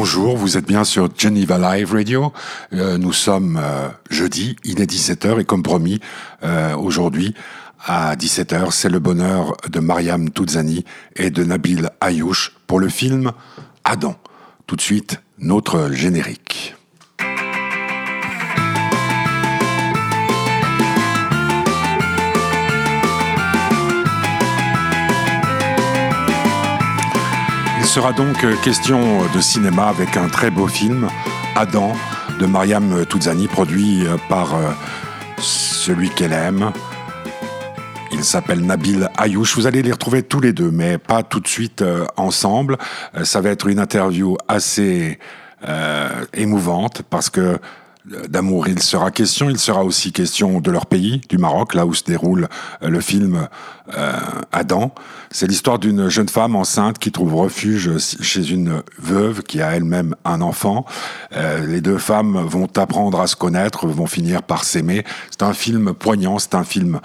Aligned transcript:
bonjour, 0.00 0.36
vous 0.36 0.56
êtes 0.56 0.64
bien 0.64 0.84
sur 0.84 1.08
Geneva 1.18 1.58
Live 1.58 1.92
Radio. 1.92 2.32
Euh, 2.72 2.98
nous 2.98 3.12
sommes 3.12 3.58
euh, 3.60 3.88
jeudi, 4.10 4.54
il 4.62 4.80
est 4.80 4.88
17h 4.88 5.40
et 5.40 5.44
comme 5.44 5.64
promis, 5.64 5.98
euh, 6.44 6.76
aujourd'hui 6.76 7.34
à 7.84 8.14
17h, 8.14 8.70
c'est 8.70 8.90
le 8.90 9.00
bonheur 9.00 9.56
de 9.68 9.80
Mariam 9.80 10.30
Touzani 10.30 10.84
et 11.16 11.30
de 11.30 11.42
Nabil 11.42 11.90
Ayouch 12.00 12.52
pour 12.68 12.78
le 12.78 12.88
film 12.88 13.32
Adam. 13.82 14.14
Tout 14.68 14.76
de 14.76 14.80
suite, 14.80 15.20
notre 15.40 15.90
générique. 15.90 16.57
Sera 27.88 28.12
donc 28.12 28.44
euh, 28.44 28.54
question 28.62 29.00
de 29.34 29.40
cinéma 29.40 29.88
avec 29.88 30.18
un 30.18 30.28
très 30.28 30.50
beau 30.50 30.66
film, 30.66 31.08
Adam, 31.56 31.94
de 32.38 32.44
Mariam 32.44 33.06
Touzani, 33.06 33.48
produit 33.48 34.06
euh, 34.06 34.18
par 34.28 34.54
euh, 34.54 34.68
celui 35.38 36.10
qu'elle 36.10 36.34
aime. 36.34 36.70
Il 38.12 38.24
s'appelle 38.24 38.60
Nabil 38.60 39.08
Ayouch. 39.16 39.56
Vous 39.56 39.66
allez 39.66 39.80
les 39.80 39.92
retrouver 39.92 40.22
tous 40.22 40.40
les 40.40 40.52
deux, 40.52 40.70
mais 40.70 40.98
pas 40.98 41.22
tout 41.22 41.40
de 41.40 41.48
suite 41.48 41.82
ensemble. 42.18 42.76
ça 43.22 43.40
va 43.40 43.50
être 43.50 43.66
une 43.68 43.78
interview 43.78 44.36
assez 44.48 45.18
émouvante 46.34 47.02
parce 47.08 47.30
que 47.30 47.58
d'amour 48.28 48.68
il 48.68 48.82
sera 48.82 49.10
question. 49.10 49.50
Il 49.50 49.58
sera 49.58 49.84
aussi 49.84 50.12
question 50.12 50.60
de 50.60 50.70
leur 50.70 50.86
pays, 50.86 51.20
du 51.28 51.38
Maroc, 51.38 51.74
là 51.74 51.86
où 51.86 51.94
se 51.94 52.04
déroule 52.04 52.48
euh, 52.82 52.88
le 52.88 53.00
film 53.00 53.48
euh, 53.96 54.12
Adam. 54.52 54.92
C'est 55.30 55.46
l'histoire 55.46 55.78
d'une 55.78 56.08
jeune 56.08 56.28
femme 56.28 56.56
enceinte 56.56 56.98
qui 56.98 57.12
trouve 57.12 57.34
refuge 57.34 57.98
chez 57.98 58.50
une 58.50 58.82
veuve 58.98 59.42
qui 59.42 59.60
a 59.62 59.74
elle-même 59.76 60.14
un 60.24 60.40
enfant. 60.40 60.84
Euh, 61.34 61.66
les 61.66 61.80
deux 61.80 61.98
femmes 61.98 62.38
vont 62.38 62.68
apprendre 62.76 63.20
à 63.20 63.26
se 63.26 63.36
connaître, 63.36 63.86
vont 63.86 64.06
finir 64.06 64.42
par 64.42 64.64
s'aimer. 64.64 65.04
C'est 65.30 65.42
un 65.42 65.52
film 65.52 65.94
poignant, 65.94 66.38
c'est 66.38 66.54
un 66.54 66.64
film 66.64 67.00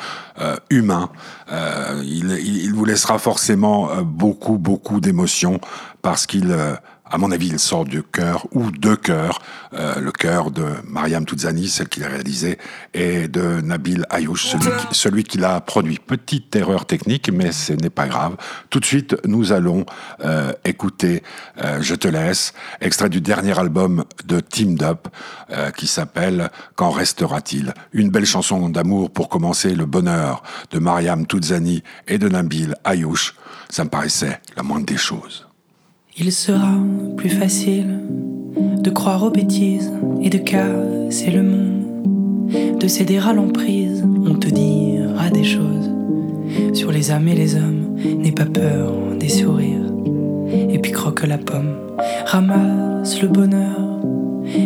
humain. 0.69 1.09
Il, 1.51 2.31
il, 2.43 2.73
vous 2.73 2.85
laissera 2.85 3.19
forcément 3.19 3.89
beaucoup, 4.01 4.57
beaucoup 4.57 4.99
d'émotions 4.99 5.59
parce 6.01 6.25
qu'il 6.25 6.55
à 7.13 7.19
mon 7.19 7.29
avis, 7.29 7.49
il 7.49 7.59
sort 7.59 7.85
du 7.85 8.01
cœur 8.01 8.47
ou 8.53 8.71
de 8.71 8.95
cœur, 8.95 9.39
euh, 9.75 9.99
le 9.99 10.11
cœur 10.11 10.49
de 10.49 10.65
Mariam 10.83 11.25
Touzani, 11.25 11.67
celle 11.67 11.87
qu'il 11.87 12.03
a 12.03 12.07
réalisée, 12.07 12.57
et 12.95 13.27
de 13.27 13.61
Nabil 13.61 14.03
Ayouch, 14.09 14.47
celui, 14.47 14.71
celui 14.91 15.23
qui 15.23 15.37
l'a 15.37 15.61
produit. 15.61 15.99
Petite 15.99 16.55
erreur 16.55 16.87
technique, 16.87 17.29
mais 17.31 17.51
ce 17.51 17.73
n'est 17.73 17.91
pas 17.91 18.07
grave. 18.07 18.35
Tout 18.71 18.79
de 18.79 18.85
suite, 18.85 19.15
nous 19.27 19.51
allons 19.51 19.85
euh, 20.25 20.53
écouter 20.65 21.21
euh, 21.63 21.83
Je 21.83 21.93
te 21.93 22.07
laisse, 22.07 22.55
extrait 22.81 23.09
du 23.09 23.21
dernier 23.21 23.59
album 23.59 24.05
de 24.25 24.39
Team 24.39 24.75
Up, 24.81 25.07
qui 25.77 25.85
s'appelle 25.85 26.49
Qu'en 26.75 26.89
restera-t-il? 26.89 27.75
Une 27.91 28.09
belle 28.09 28.25
chanson 28.25 28.69
d'amour 28.69 29.11
pour 29.11 29.29
commencer 29.29 29.75
le 29.75 29.85
bonheur 29.85 30.41
de 30.71 30.79
Mariam 30.79 31.27
Touzani 31.27 31.83
et 32.07 32.17
de 32.17 32.27
Nabil 32.27 32.73
Ayouch. 32.83 33.35
Ça 33.69 33.83
me 33.83 33.89
paraissait 33.89 34.41
la 34.57 34.63
moindre 34.63 34.87
des 34.87 34.97
choses. 34.97 35.45
Il 36.15 36.31
sera 36.31 36.75
plus 37.17 37.29
facile 37.29 37.99
de 38.55 38.89
croire 38.91 39.23
aux 39.23 39.31
bêtises 39.31 39.91
et 40.21 40.29
de 40.29 40.37
casser 40.37 41.31
le 41.31 41.41
monde, 41.41 42.77
de 42.79 42.87
céder 42.87 43.17
à 43.17 43.33
l'emprise, 43.33 44.05
on 44.23 44.35
te 44.35 44.47
dira 44.47 45.31
des 45.31 45.43
choses. 45.43 45.89
Sur 46.73 46.91
les 46.91 47.09
âmes 47.09 47.27
et 47.27 47.33
les 47.33 47.55
hommes, 47.55 47.95
n'aie 48.19 48.31
pas 48.31 48.45
peur 48.45 48.93
des 49.19 49.27
sourires, 49.27 49.91
et 50.51 50.77
puis 50.77 50.91
croque 50.91 51.25
la 51.25 51.39
pomme, 51.39 51.77
ramasse 52.27 53.19
le 53.19 53.27
bonheur, 53.27 53.99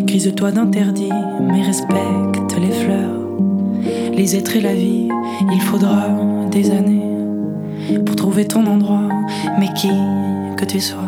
grise-toi 0.03 0.51
d'interdit, 0.51 1.13
mais 1.41 1.61
respecte 1.61 2.59
les 2.59 2.73
fleurs, 2.73 3.25
les 4.13 4.35
êtres 4.35 4.57
et 4.57 4.61
la 4.61 4.73
vie, 4.73 5.07
il 5.53 5.61
faudra 5.61 6.09
des 6.51 6.71
années 6.71 7.07
pour 8.05 8.17
trouver 8.17 8.45
ton 8.45 8.65
endroit, 8.65 9.07
mais 9.57 9.71
qui 9.73 9.91
que 10.57 10.65
tu 10.65 10.81
sois. 10.81 11.06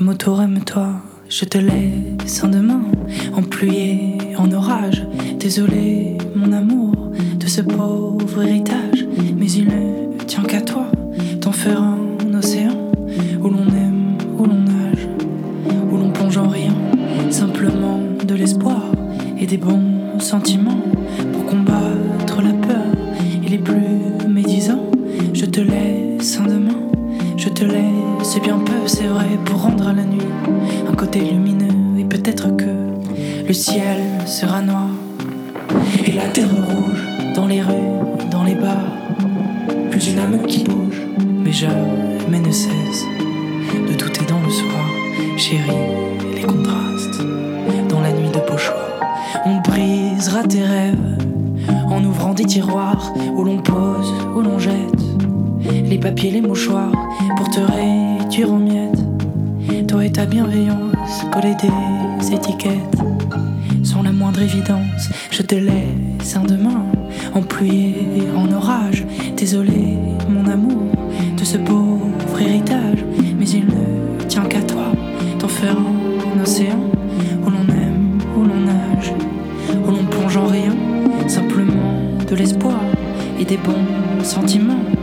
Autour, 0.00 0.40
aime-toi, 0.40 1.02
je 1.28 1.44
te 1.44 1.58
laisse 1.58 2.42
en 2.44 2.48
demain, 2.48 2.82
en 3.34 3.42
pluie 3.42 4.14
en 4.38 4.50
orage. 4.52 5.02
Désolé, 5.38 6.16
mon 6.34 6.52
amour, 6.52 7.12
de 7.38 7.46
ce 7.46 7.60
pauvre 7.60 8.42
héritage, 8.42 8.75
ciel 33.56 33.85
des 83.56 83.62
bons 83.62 84.24
sentiments 84.24 84.95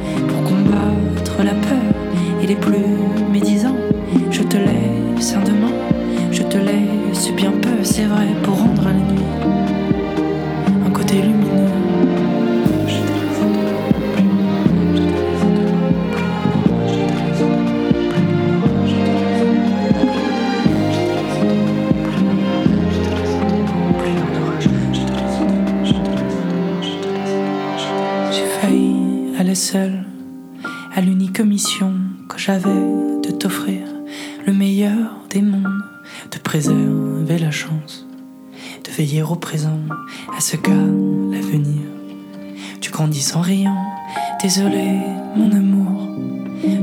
désolé 44.43 44.99
mon 45.37 45.49
amour, 45.53 46.09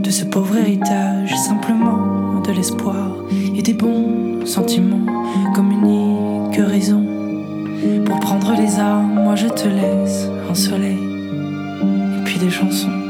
de 0.03 0.11
ce 0.11 0.25
pauvre 0.25 0.57
héritage, 0.57 1.37
simplement 1.37 2.41
de 2.41 2.53
l'espoir 2.53 3.15
et 3.55 3.61
des 3.61 3.75
bons 3.75 4.47
sentiments 4.47 5.05
comme 5.55 5.71
unique 5.71 6.57
raison. 6.57 7.05
Pour 8.07 8.19
prendre 8.19 8.55
les 8.59 8.79
armes, 8.79 9.12
moi 9.12 9.37
je 9.37 9.49
te 9.49 9.69
laisse 9.69 10.27
un 10.51 10.55
soleil 10.55 10.99
et 12.19 12.25
puis 12.25 12.39
des 12.39 12.51
chansons. 12.51 13.10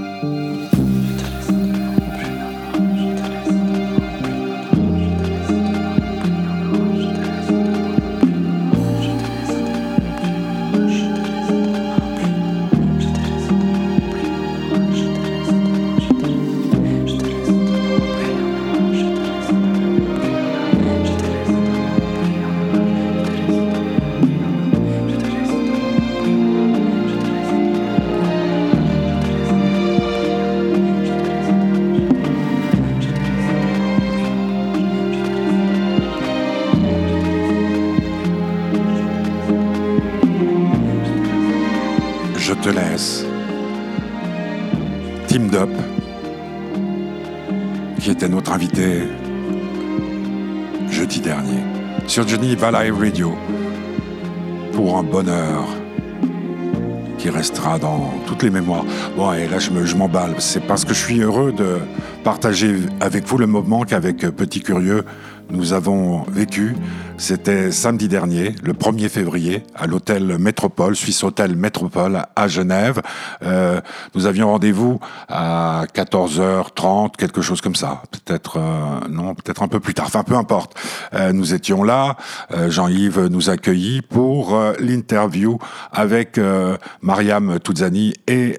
Radio 52.59 53.33
pour 54.73 54.99
un 54.99 55.05
bonheur 55.05 55.69
qui 57.17 57.31
restera 57.31 57.79
dans 57.79 58.13
toutes 58.27 58.43
les 58.43 58.51
mémoires. 58.51 58.85
Bon, 59.17 59.33
et 59.33 59.47
là, 59.47 59.59
je 59.61 59.97
m'emballe. 59.97 60.35
C'est 60.39 60.67
parce 60.67 60.85
que 60.85 60.93
je 60.93 60.99
suis 60.99 61.21
heureux 61.21 61.53
de 61.53 61.79
partager 62.25 62.75
avec 63.01 63.25
vous 63.25 63.39
le 63.39 63.47
moment 63.47 63.83
qu'avec 63.85 64.19
Petit 64.19 64.63
Curieux, 64.63 65.05
nous 65.51 65.73
avons 65.73 66.23
vécu. 66.25 66.77
C'était 67.19 67.71
samedi 67.71 68.09
dernier, 68.09 68.55
le 68.63 68.73
1er 68.73 69.11
février, 69.11 69.63
à 69.75 69.87
l'hôtel 69.87 70.39
Métropole, 70.39 70.97
Suisse 70.97 71.23
Hôtel 71.23 71.55
Métropole 71.55 72.23
à 72.35 72.49
Genève. 72.49 73.03
Euh, 73.43 73.81
nous 74.15 74.25
avions 74.25 74.49
rendez-vous 74.49 75.01
à 75.29 75.85
14h30, 75.95 77.17
quelque 77.17 77.43
chose 77.43 77.61
comme 77.61 77.75
ça. 77.75 78.03
Peut-être 78.11 78.57
euh, 78.57 79.09
non, 79.11 79.35
peut-être 79.35 79.63
un 79.63 79.69
peu 79.69 79.81
plus 79.81 79.93
tard. 79.93 80.07
Enfin, 80.07 80.23
peu 80.23 80.35
importe. 80.35 80.75
Euh, 81.13 81.33
nous 81.33 81.53
étions 81.53 81.83
là. 81.83 82.17
Euh, 82.53 82.71
Jean-Yves 82.71 83.27
nous 83.27 83.51
accueillit 83.51 84.03
pour 84.03 84.55
euh, 84.55 84.73
l'interview 84.81 85.59
avec 85.93 86.39
euh, 86.39 86.77
Mariam 87.03 87.59
Touzani 87.61 88.15
et 88.27 88.59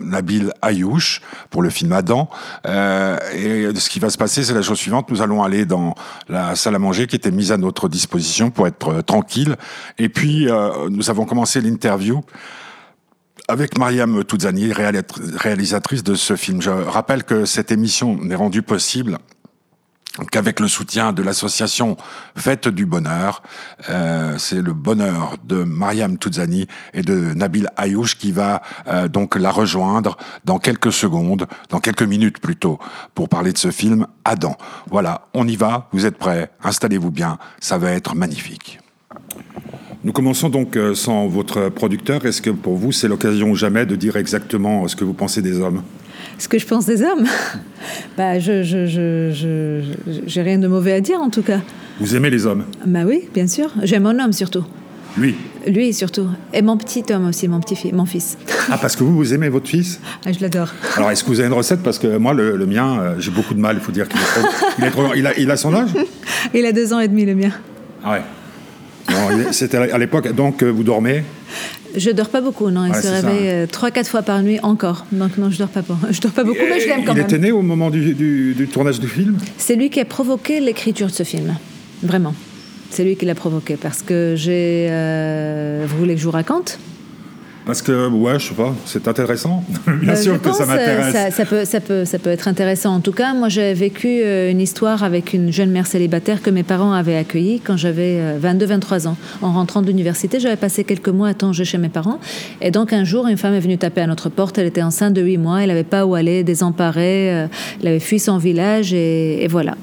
Nabil 0.00 0.52
Ayouch 0.62 1.22
pour 1.50 1.62
le 1.62 1.70
film 1.70 1.92
Adam. 1.92 2.28
et 2.64 3.68
ce 3.74 3.88
qui 3.88 4.00
va 4.00 4.10
se 4.10 4.18
passer, 4.18 4.42
c'est 4.42 4.54
la 4.54 4.62
chose 4.62 4.78
suivante. 4.78 5.10
Nous 5.10 5.22
allons 5.22 5.42
aller 5.42 5.64
dans 5.64 5.94
la 6.28 6.54
salle 6.56 6.74
à 6.74 6.78
manger 6.78 7.06
qui 7.06 7.16
était 7.16 7.30
mise 7.30 7.52
à 7.52 7.56
notre 7.56 7.88
disposition 7.88 8.50
pour 8.50 8.66
être 8.66 8.88
euh, 8.88 9.02
tranquille. 9.02 9.56
Et 9.98 10.08
puis, 10.08 10.48
euh, 10.48 10.88
nous 10.90 11.10
avons 11.10 11.24
commencé 11.24 11.60
l'interview 11.60 12.22
avec 13.48 13.78
Mariam 13.78 14.24
Touzani, 14.24 14.72
réalisatrice 14.72 16.02
de 16.02 16.14
ce 16.14 16.36
film. 16.36 16.60
Je 16.60 16.68
rappelle 16.68 17.24
que 17.24 17.46
cette 17.46 17.72
émission 17.72 18.16
n'est 18.22 18.34
rendue 18.34 18.62
possible 18.62 19.18
qu'avec 20.26 20.60
le 20.60 20.68
soutien 20.68 21.12
de 21.12 21.22
l'association 21.22 21.96
Fête 22.36 22.68
du 22.68 22.86
Bonheur, 22.86 23.42
euh, 23.90 24.36
c'est 24.38 24.62
le 24.62 24.72
bonheur 24.72 25.36
de 25.44 25.64
Mariam 25.64 26.18
Touzani 26.18 26.66
et 26.94 27.02
de 27.02 27.34
Nabil 27.34 27.68
Ayouch 27.76 28.16
qui 28.16 28.32
va 28.32 28.62
euh, 28.88 29.08
donc 29.08 29.36
la 29.36 29.50
rejoindre 29.50 30.16
dans 30.44 30.58
quelques 30.58 30.92
secondes, 30.92 31.46
dans 31.68 31.80
quelques 31.80 32.02
minutes 32.02 32.40
plutôt, 32.40 32.78
pour 33.14 33.28
parler 33.28 33.52
de 33.52 33.58
ce 33.58 33.70
film 33.70 34.06
Adam. 34.24 34.56
Voilà, 34.90 35.28
on 35.34 35.46
y 35.46 35.56
va, 35.56 35.88
vous 35.92 36.06
êtes 36.06 36.18
prêts, 36.18 36.50
installez-vous 36.62 37.10
bien, 37.10 37.38
ça 37.60 37.78
va 37.78 37.92
être 37.92 38.14
magnifique. 38.14 38.80
Nous 40.04 40.12
commençons 40.12 40.48
donc 40.48 40.76
euh, 40.76 40.94
sans 40.94 41.26
votre 41.26 41.68
producteur. 41.70 42.24
Est-ce 42.24 42.40
que 42.40 42.50
pour 42.50 42.76
vous 42.76 42.92
c'est 42.92 43.08
l'occasion 43.08 43.54
jamais 43.54 43.84
de 43.84 43.96
dire 43.96 44.16
exactement 44.16 44.86
ce 44.86 44.96
que 44.96 45.04
vous 45.04 45.14
pensez 45.14 45.42
des 45.42 45.60
hommes? 45.60 45.82
Ce 46.38 46.48
que 46.48 46.58
je 46.58 46.66
pense 46.66 46.86
des 46.86 47.02
hommes 47.02 47.26
bah, 48.16 48.38
Je 48.38 48.52
n'ai 48.52 48.64
je, 50.26 50.40
rien 50.40 50.58
de 50.58 50.68
mauvais 50.68 50.92
à 50.92 51.00
dire 51.00 51.20
en 51.20 51.30
tout 51.30 51.42
cas. 51.42 51.60
Vous 52.00 52.14
aimez 52.14 52.30
les 52.30 52.46
hommes 52.46 52.64
Bah 52.86 53.00
oui, 53.06 53.28
bien 53.34 53.46
sûr. 53.46 53.70
J'aime 53.82 54.04
mon 54.04 54.18
homme 54.18 54.32
surtout. 54.32 54.64
Lui 55.16 55.34
Lui 55.66 55.92
surtout. 55.92 56.28
Et 56.52 56.62
mon 56.62 56.76
petit 56.76 57.04
homme 57.10 57.28
aussi, 57.28 57.48
mon 57.48 57.60
petit 57.60 57.92
mon 57.92 58.06
fils. 58.06 58.38
Ah, 58.70 58.78
parce 58.78 58.94
que 58.94 59.04
vous, 59.04 59.16
vous 59.16 59.34
aimez 59.34 59.48
votre 59.48 59.68
fils 59.68 60.00
ah, 60.26 60.32
Je 60.32 60.40
l'adore. 60.40 60.68
Alors, 60.96 61.10
est-ce 61.10 61.24
que 61.24 61.28
vous 61.28 61.40
avez 61.40 61.48
une 61.48 61.54
recette? 61.54 61.82
Parce 61.82 61.98
que 61.98 62.16
moi, 62.18 62.34
le, 62.34 62.56
le 62.56 62.66
mien, 62.66 63.00
euh, 63.00 63.14
j'ai 63.18 63.30
beaucoup 63.30 63.54
de 63.54 63.60
mal, 63.60 63.76
il 63.76 63.82
faut 63.82 63.92
dire 63.92 64.08
qu'il 64.08 64.20
est 64.20 64.24
trop... 64.24 64.48
Il, 64.78 64.84
est 64.84 64.90
trop... 64.90 65.14
il, 65.14 65.26
a, 65.26 65.38
il 65.38 65.50
a 65.50 65.56
son 65.56 65.74
âge? 65.74 65.90
Il 66.54 66.64
a 66.66 66.72
deux 66.72 66.92
ans 66.92 67.00
et 67.00 67.08
demi, 67.08 67.26
le 67.26 67.34
mien. 67.34 67.50
Ah 68.04 68.12
ouais. 68.12 68.22
C'était 69.52 69.76
à 69.76 69.98
l'époque, 69.98 70.32
donc 70.34 70.62
euh, 70.62 70.70
vous 70.70 70.84
dormez? 70.84 71.24
Je 71.96 72.10
dors 72.10 72.28
pas 72.28 72.40
beaucoup, 72.40 72.70
non. 72.70 72.86
Il 72.86 72.94
se 72.94 73.08
réveille 73.08 73.48
euh, 73.48 73.66
trois, 73.66 73.90
quatre 73.90 74.08
fois 74.08 74.22
par 74.22 74.42
nuit 74.42 74.58
encore. 74.62 75.06
Donc 75.12 75.36
non, 75.38 75.50
je 75.50 75.58
dors 75.58 75.68
pas. 75.68 75.82
Je 76.10 76.20
dors 76.20 76.32
pas 76.32 76.44
beaucoup, 76.44 76.64
mais 76.68 76.80
je 76.80 76.88
l'aime 76.88 77.04
quand 77.04 77.14
même. 77.14 77.24
Il 77.28 77.34
était 77.34 77.38
né 77.38 77.52
au 77.52 77.62
moment 77.62 77.90
du, 77.90 78.14
du 78.14 78.68
tournage 78.68 79.00
du 79.00 79.08
film. 79.08 79.38
C'est 79.56 79.76
lui 79.76 79.90
qui 79.90 80.00
a 80.00 80.04
provoqué 80.04 80.60
l'écriture 80.60 81.06
de 81.06 81.12
ce 81.12 81.22
film, 81.22 81.56
vraiment. 82.02 82.34
C'est 82.90 83.04
lui 83.04 83.16
qui 83.16 83.26
l'a 83.26 83.34
provoqué 83.34 83.76
parce 83.76 84.02
que 84.02 84.34
j'ai. 84.36 84.88
Euh... 84.90 85.84
Vous 85.86 85.98
voulez 85.98 86.14
que 86.14 86.20
je 86.20 86.24
vous 86.24 86.30
raconte? 86.30 86.78
Parce 87.68 87.82
que, 87.82 88.08
ouais, 88.08 88.38
je 88.38 88.48
sais 88.48 88.54
pas, 88.54 88.74
c'est 88.86 89.06
intéressant. 89.08 89.62
Bien 90.00 90.14
euh, 90.14 90.16
sûr 90.16 90.40
que 90.40 90.52
ça 90.52 90.64
m'intéresse. 90.64 91.12
Ça, 91.12 91.30
ça, 91.30 91.44
peut, 91.44 91.66
ça, 91.66 91.80
peut, 91.80 92.06
ça 92.06 92.18
peut 92.18 92.30
être 92.30 92.48
intéressant. 92.48 92.94
En 92.94 93.00
tout 93.00 93.12
cas, 93.12 93.34
moi, 93.34 93.50
j'ai 93.50 93.74
vécu 93.74 94.08
euh, 94.08 94.50
une 94.50 94.62
histoire 94.62 95.04
avec 95.04 95.34
une 95.34 95.52
jeune 95.52 95.70
mère 95.70 95.86
célibataire 95.86 96.40
que 96.40 96.48
mes 96.48 96.62
parents 96.62 96.92
avaient 96.92 97.18
accueillie 97.18 97.60
quand 97.60 97.76
j'avais 97.76 98.22
22-23 98.42 99.04
euh, 99.04 99.10
ans. 99.10 99.16
En 99.42 99.52
rentrant 99.52 99.82
de 99.82 99.86
l'université, 99.86 100.40
j'avais 100.40 100.56
passé 100.56 100.82
quelques 100.82 101.10
mois 101.10 101.28
à 101.28 101.34
Tanger 101.34 101.66
chez 101.66 101.76
mes 101.76 101.90
parents. 101.90 102.20
Et 102.62 102.70
donc, 102.70 102.94
un 102.94 103.04
jour, 103.04 103.28
une 103.28 103.36
femme 103.36 103.52
est 103.52 103.60
venue 103.60 103.76
taper 103.76 104.00
à 104.00 104.06
notre 104.06 104.30
porte. 104.30 104.56
Elle 104.56 104.68
était 104.68 104.82
enceinte 104.82 105.12
de 105.12 105.20
8 105.20 105.36
mois. 105.36 105.62
Elle 105.62 105.68
n'avait 105.68 105.84
pas 105.84 106.06
où 106.06 106.14
aller, 106.14 106.44
désemparée. 106.44 107.26
Elle 107.26 107.48
avait 107.86 108.00
fui 108.00 108.18
son 108.18 108.38
village 108.38 108.94
et, 108.94 109.44
et 109.44 109.46
voilà. 109.46 109.74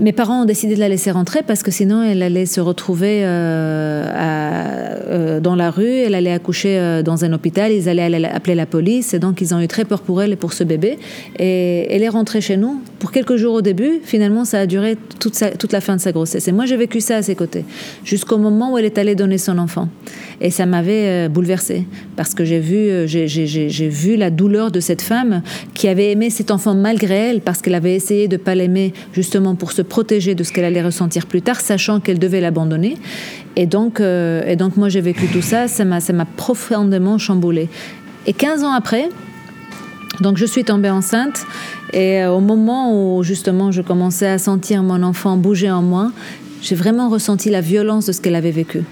Mes 0.00 0.12
parents 0.12 0.42
ont 0.42 0.44
décidé 0.44 0.76
de 0.76 0.80
la 0.80 0.88
laisser 0.88 1.10
rentrer 1.10 1.42
parce 1.44 1.64
que 1.64 1.72
sinon 1.72 2.04
elle 2.04 2.22
allait 2.22 2.46
se 2.46 2.60
retrouver 2.60 3.22
euh, 3.24 4.04
euh, 5.08 5.40
dans 5.40 5.56
la 5.56 5.72
rue, 5.72 5.88
elle 5.88 6.14
allait 6.14 6.30
accoucher 6.30 6.78
euh, 6.78 7.02
dans 7.02 7.24
un 7.24 7.32
hôpital, 7.32 7.72
ils 7.72 7.88
allaient 7.88 8.24
appeler 8.26 8.54
la 8.54 8.66
police 8.66 9.12
et 9.12 9.18
donc 9.18 9.40
ils 9.40 9.54
ont 9.54 9.60
eu 9.60 9.66
très 9.66 9.84
peur 9.84 10.02
pour 10.02 10.22
elle 10.22 10.32
et 10.32 10.36
pour 10.36 10.52
ce 10.52 10.62
bébé. 10.62 10.98
Et 11.40 11.88
elle 11.90 12.04
est 12.04 12.08
rentrée 12.08 12.40
chez 12.40 12.56
nous 12.56 12.80
pour 13.00 13.10
quelques 13.10 13.34
jours 13.34 13.54
au 13.54 13.60
début. 13.60 14.00
Finalement, 14.04 14.44
ça 14.44 14.60
a 14.60 14.66
duré 14.66 14.96
toute, 15.18 15.72
la 15.72 15.80
fin 15.80 15.96
de 15.96 16.00
sa 16.00 16.12
grossesse. 16.12 16.46
Et 16.46 16.52
moi, 16.52 16.64
j'ai 16.64 16.76
vécu 16.76 17.00
ça 17.00 17.16
à 17.16 17.22
ses 17.22 17.34
côtés 17.34 17.64
jusqu'au 18.04 18.38
moment 18.38 18.74
où 18.74 18.78
elle 18.78 18.84
est 18.84 18.98
allée 18.98 19.16
donner 19.16 19.38
son 19.38 19.58
enfant. 19.58 19.88
Et 20.40 20.50
ça 20.50 20.66
m'avait 20.66 21.28
bouleversée 21.28 21.86
parce 22.14 22.34
que 22.34 22.44
j'ai 22.44 22.60
vu, 22.60 23.08
j'ai 23.08 23.88
vu 23.88 24.14
la 24.14 24.30
douleur 24.30 24.70
de 24.70 24.78
cette 24.78 25.02
femme 25.02 25.42
qui 25.74 25.88
avait 25.88 26.12
aimé 26.12 26.30
cet 26.30 26.52
enfant 26.52 26.74
malgré 26.74 27.14
elle 27.14 27.40
parce 27.40 27.62
qu'elle 27.62 27.74
avait 27.74 27.96
essayé 27.96 28.28
de 28.28 28.36
pas 28.36 28.54
l'aimer 28.54 28.92
justement 29.12 29.56
pour 29.56 29.72
se 29.72 29.82
protéger 29.88 30.34
de 30.34 30.44
ce 30.44 30.52
qu'elle 30.52 30.64
allait 30.64 30.82
ressentir 30.82 31.26
plus 31.26 31.42
tard, 31.42 31.60
sachant 31.60 32.00
qu'elle 32.00 32.18
devait 32.18 32.40
l'abandonner. 32.40 32.96
Et 33.56 33.66
donc, 33.66 34.00
euh, 34.00 34.42
et 34.46 34.56
donc 34.56 34.76
moi 34.76 34.88
j'ai 34.88 35.00
vécu 35.00 35.26
tout 35.26 35.42
ça, 35.42 35.66
ça 35.66 35.84
m'a, 35.84 36.00
ça 36.00 36.12
m'a 36.12 36.24
profondément 36.24 37.18
chamboulé. 37.18 37.68
Et 38.26 38.32
15 38.32 38.62
ans 38.62 38.72
après, 38.72 39.08
donc 40.20 40.36
je 40.36 40.46
suis 40.46 40.64
tombée 40.64 40.90
enceinte 40.90 41.46
et 41.92 42.22
euh, 42.22 42.32
au 42.32 42.40
moment 42.40 42.92
où 42.92 43.22
justement 43.22 43.72
je 43.72 43.82
commençais 43.82 44.28
à 44.28 44.38
sentir 44.38 44.82
mon 44.82 45.02
enfant 45.02 45.36
bouger 45.36 45.70
en 45.70 45.82
moi, 45.82 46.12
j'ai 46.62 46.74
vraiment 46.74 47.08
ressenti 47.08 47.50
la 47.50 47.60
violence 47.60 48.06
de 48.06 48.12
ce 48.12 48.20
qu'elle 48.20 48.34
avait 48.34 48.50
vécu. 48.50 48.82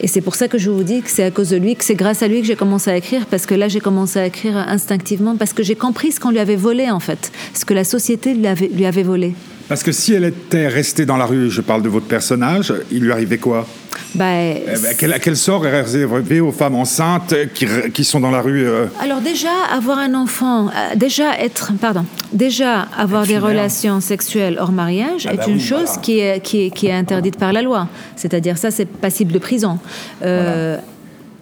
Et 0.00 0.08
c'est 0.08 0.20
pour 0.20 0.34
ça 0.34 0.48
que 0.48 0.58
je 0.58 0.70
vous 0.70 0.82
dis 0.82 1.02
que 1.02 1.10
c'est 1.10 1.22
à 1.22 1.30
cause 1.30 1.50
de 1.50 1.56
lui, 1.56 1.76
que 1.76 1.84
c'est 1.84 1.94
grâce 1.94 2.22
à 2.22 2.28
lui 2.28 2.40
que 2.40 2.46
j'ai 2.46 2.56
commencé 2.56 2.90
à 2.90 2.96
écrire, 2.96 3.26
parce 3.26 3.46
que 3.46 3.54
là 3.54 3.68
j'ai 3.68 3.80
commencé 3.80 4.18
à 4.18 4.26
écrire 4.26 4.56
instinctivement, 4.56 5.36
parce 5.36 5.52
que 5.52 5.62
j'ai 5.62 5.76
compris 5.76 6.12
ce 6.12 6.20
qu'on 6.20 6.30
lui 6.30 6.40
avait 6.40 6.56
volé 6.56 6.90
en 6.90 7.00
fait, 7.00 7.30
ce 7.54 7.64
que 7.64 7.74
la 7.74 7.84
société 7.84 8.34
lui 8.34 8.46
avait, 8.46 8.68
lui 8.68 8.86
avait 8.86 9.02
volé. 9.02 9.34
Parce 9.68 9.82
que 9.82 9.92
si 9.92 10.12
elle 10.12 10.24
était 10.24 10.68
restée 10.68 11.06
dans 11.06 11.16
la 11.16 11.26
rue, 11.26 11.50
je 11.50 11.60
parle 11.60 11.82
de 11.82 11.88
votre 11.88 12.06
personnage, 12.06 12.72
il 12.90 13.00
lui 13.00 13.12
arrivait 13.12 13.38
quoi? 13.38 13.66
Bah, 14.14 14.26
eh 14.34 14.62
ben, 14.64 14.94
quel, 14.98 15.18
quel, 15.20 15.36
sort 15.36 15.66
est 15.66 15.82
réservé 15.82 16.40
aux 16.40 16.52
femmes 16.52 16.74
enceintes 16.74 17.34
qui, 17.54 17.66
qui 17.92 18.04
sont 18.04 18.20
dans 18.20 18.30
la 18.30 18.42
rue 18.42 18.66
euh? 18.66 18.86
Alors 19.00 19.20
déjà, 19.20 19.48
avoir 19.72 19.98
un 19.98 20.14
enfant, 20.14 20.68
euh, 20.68 20.94
déjà 20.96 21.38
être, 21.38 21.72
pardon, 21.80 22.04
déjà 22.32 22.86
avoir 22.96 23.26
des 23.26 23.38
relations 23.38 24.00
sexuelles 24.00 24.58
hors 24.60 24.72
mariage 24.72 25.26
ah 25.26 25.34
est 25.34 25.36
bah 25.38 25.44
une 25.48 25.60
chose 25.60 25.98
qui, 26.02 26.20
est, 26.20 26.40
qui, 26.40 26.66
est, 26.66 26.70
qui, 26.70 26.86
est, 26.86 26.92
interdite 26.92 27.38
par 27.38 27.52
la 27.52 27.62
loi. 27.62 27.88
C'est-à-dire 28.16 28.58
ça, 28.58 28.70
c'est 28.70 28.86
passible 28.86 29.32
de 29.32 29.38
prison. 29.38 29.78
Euh, 30.22 30.76
voilà 30.76 30.94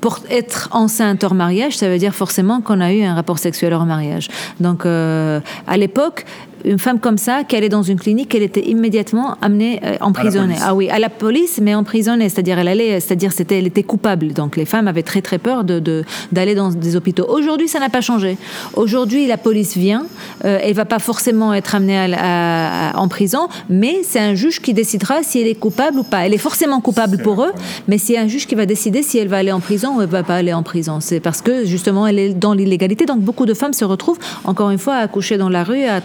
pour 0.03 0.19
être 0.29 0.69
enceinte 0.73 1.23
hors 1.23 1.33
mariage, 1.33 1.77
ça 1.77 1.89
veut 1.89 1.97
dire 1.97 2.13
forcément 2.13 2.61
qu'on 2.61 2.81
a 2.81 2.93
eu 2.93 3.05
un 3.05 3.15
rapport 3.15 3.39
sexuel 3.39 3.73
hors 3.73 3.87
mariage. 3.87 4.29
Donc, 4.59 4.85
euh, 4.85 5.39
à 5.69 5.77
l'époque, 5.77 6.25
une 6.65 6.79
femme 6.79 7.01
comme 7.01 7.19
ça, 7.19 7.45
qui 7.45 7.57
allait 7.57 7.69
dans 7.69 7.83
une 7.83 7.99
clinique, 7.99 8.35
elle 8.35 8.43
était 8.43 8.67
immédiatement 8.69 9.37
amenée 9.41 9.81
euh, 9.85 9.97
emprisonnée. 10.01 10.57
Ah 10.61 10.75
oui, 10.75 10.89
à 10.91 10.99
la 10.99 11.09
police, 11.09 11.61
mais 11.63 11.75
emprisonnée, 11.75 12.29
c'est-à-dire 12.29 12.59
elle 12.59 12.69
allait, 12.69 13.01
c'est-à-dire 13.01 13.33
c'était, 13.33 13.59
elle 13.59 13.67
était 13.67 13.83
coupable. 13.83 14.33
Donc 14.33 14.57
les 14.57 14.65
femmes 14.65 14.89
avaient 14.89 15.03
très 15.03 15.23
très 15.23 15.39
peur 15.39 15.65
de, 15.65 16.05
d'aller 16.31 16.55
dans 16.55 16.71
des 16.71 16.97
hôpitaux. 16.97 17.27
Aujourd'hui, 17.29 17.69
ça 17.69 17.81
n'a 17.81 17.89
pas 17.89 18.01
changé. 18.01 18.37
Aujourd'hui, 18.75 19.27
la 19.27 19.37
police 19.37 19.77
vient, 19.77 20.07
euh, 20.45 20.59
elle 20.63 20.75
va 20.75 20.85
pas 20.85 20.99
forcément 20.99 21.55
être 21.55 21.75
amenée 21.75 21.99
à, 22.19 22.93
en 22.95 23.09
prison, 23.09 23.49
mais 23.69 24.03
c'est 24.03 24.21
un 24.21 24.35
juge 24.35 24.61
qui 24.61 24.75
décidera 24.75 25.23
si 25.23 25.41
elle 25.41 25.49
est 25.49 25.55
coupable 25.55 25.99
ou 25.99 26.05
pas. 26.05 26.27
Elle 26.27 26.35
est 26.35 26.39
forcément 26.39 26.81
coupable 26.81 27.19
pour 27.19 27.43
eux, 27.43 27.53
mais 27.89 27.99
c'est 27.99 28.19
un 28.19 28.29
juge 28.29 28.47
qui 28.47 28.55
va 28.55 28.67
décider 28.67 29.03
si 29.03 29.19
elle 29.19 29.29
va 29.29 29.39
aller 29.39 29.53
en 29.53 29.61
prison 29.61 29.97
ou 29.97 30.03
elle 30.03 30.09
va 30.09 30.23
pas 30.23 30.37
aller 30.37 30.53
en 30.53 30.63
prison. 30.63 31.01
C'est 31.01 31.21
parce 31.21 31.43
que 31.43 31.65
justement 31.65 32.07
elle 32.07 32.19
est 32.19 32.35
dans 32.35 32.55
l'illégalité. 32.55 33.07
Donc 33.07 33.21
beaucoup 33.21 33.47
de 33.47 33.55
femmes 33.55 33.73
se 33.73 33.85
retrouvent 33.85 34.19
encore 34.45 34.71
une 34.71 34.79
fois 34.79 34.95
à 34.95 35.01
accoucher 35.01 35.37
dans 35.37 35.49
la 35.49 35.65
rue, 35.65 35.85
à 35.85 36.01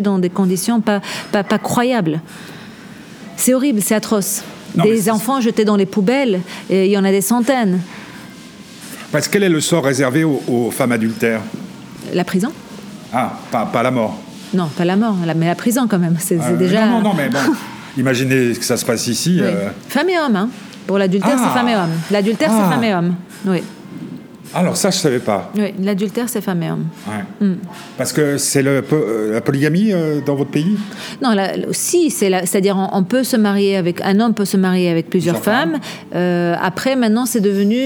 dans 0.00 0.18
des 0.18 0.30
conditions 0.30 0.80
pas, 0.80 1.00
pas, 1.32 1.42
pas 1.44 1.58
croyables. 1.58 2.20
C'est 3.36 3.54
horrible, 3.54 3.80
c'est 3.80 3.94
atroce. 3.94 4.42
des 4.74 5.10
enfants 5.10 5.40
jetés 5.40 5.64
dans 5.64 5.76
les 5.76 5.86
poubelles, 5.86 6.40
et 6.68 6.86
il 6.86 6.90
y 6.92 6.98
en 6.98 7.04
a 7.04 7.10
des 7.10 7.22
centaines. 7.22 7.80
Parce 9.12 9.28
quel 9.28 9.42
est 9.42 9.48
le 9.48 9.60
sort 9.60 9.84
réservé 9.84 10.24
aux, 10.24 10.70
femmes 10.70 10.92
adultères 10.92 11.40
La 12.12 12.24
prison. 12.24 12.52
Ah, 13.12 13.32
pas, 13.50 13.66
pas, 13.66 13.82
la 13.82 13.90
mort 13.90 14.18
Non, 14.54 14.68
pas 14.68 14.84
la 14.84 14.96
mort, 14.96 15.16
mais 15.36 15.46
la 15.46 15.54
prison 15.54 15.86
quand 15.88 15.98
même. 15.98 16.16
C'est 16.20 16.40
euh, 16.40 16.56
déjà. 16.56 16.86
Non, 16.86 17.02
non, 17.02 17.14
mais 17.14 17.28
bon. 17.28 17.38
Imaginez 17.98 18.52
que 18.52 18.64
ça 18.64 18.76
se 18.76 18.84
passe 18.84 19.08
ici. 19.08 19.38
Oui. 19.40 19.46
Euh... 19.46 19.70
Femme 19.88 20.08
et 20.08 20.18
homme, 20.18 20.36
hein. 20.36 20.48
Pour 20.86 20.98
l'adultère, 20.98 21.36
Ah. 21.36 21.42
c'est 21.42 21.58
femme 21.58 21.68
et 21.68 21.76
homme. 21.76 21.90
L'adultère, 22.10 22.50
Ah. 22.52 22.62
c'est 22.64 22.74
femme 22.74 22.84
et 22.84 22.94
homme. 22.94 23.14
Oui. 23.46 23.62
Alors 24.52 24.76
ça, 24.76 24.90
je 24.90 24.96
ne 24.96 25.00
savais 25.00 25.18
pas. 25.20 25.50
Oui, 25.56 25.72
l'adultère, 25.80 26.28
c'est 26.28 26.40
femme 26.40 26.62
et 26.62 26.70
homme. 26.70 26.86
Ouais. 27.06 27.46
Mm. 27.46 27.56
Parce 27.96 28.12
que 28.12 28.36
c'est 28.36 28.62
le, 28.62 28.82
euh, 28.92 29.32
la 29.32 29.40
polygamie 29.40 29.92
euh, 29.92 30.20
dans 30.24 30.34
votre 30.34 30.50
pays? 30.50 30.76
Non, 31.22 31.32
là, 31.34 31.52
si, 31.70 32.10
c'est-à-dire 32.10 32.76
on, 32.92 33.04
peut 33.04 33.22
se 33.22 33.36
marier 33.36 33.76
avec 33.76 34.00
un 34.00 34.18
homme 34.18 34.34
peut 34.34 34.44
se 34.44 34.56
marier 34.56 34.88
avec 34.88 35.08
plusieurs 35.08 35.38
femmes. 35.42 35.78
Euh, 36.14 36.54
après, 36.60 36.96
maintenant, 36.96 37.26
c'est 37.26 37.40
devenu 37.40 37.78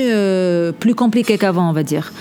plus 0.78 0.94
compliqué 0.94 1.37
qu'avant, 1.38 1.68
on 1.68 1.73
va 1.73 1.83
dire, 1.83 2.12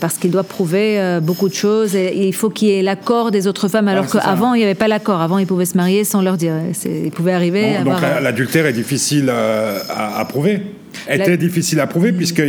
parce 0.00 0.16
qu'il 0.16 0.30
doit 0.30 0.44
prouver 0.44 1.18
beaucoup 1.22 1.48
de 1.48 1.54
choses. 1.54 1.94
Et 1.94 2.26
il 2.26 2.34
faut 2.34 2.50
qu'il 2.50 2.68
y 2.68 2.72
ait 2.72 2.82
l'accord 2.82 3.30
des 3.30 3.46
autres 3.46 3.68
femmes, 3.68 3.88
alors 3.88 4.06
qu'avant, 4.06 4.54
il 4.54 4.58
n'y 4.58 4.64
avait 4.64 4.74
pas 4.74 4.88
l'accord. 4.88 5.20
Avant, 5.20 5.38
ils 5.38 5.46
pouvaient 5.46 5.64
se 5.64 5.76
marier 5.76 6.04
sans 6.04 6.22
leur 6.22 6.36
dire. 6.36 6.54
Il 6.84 7.10
pouvait 7.10 7.32
arriver. 7.32 7.78
donc 7.84 8.00
l'adultère 8.22 8.66
est 8.66 8.72
difficile 8.72 9.30
à, 9.30 10.24
prouver. 10.24 10.62
Était 11.08 11.36
difficile 11.36 11.80
à 11.80 11.86
prouver 11.86 12.12
puisque 12.12 12.42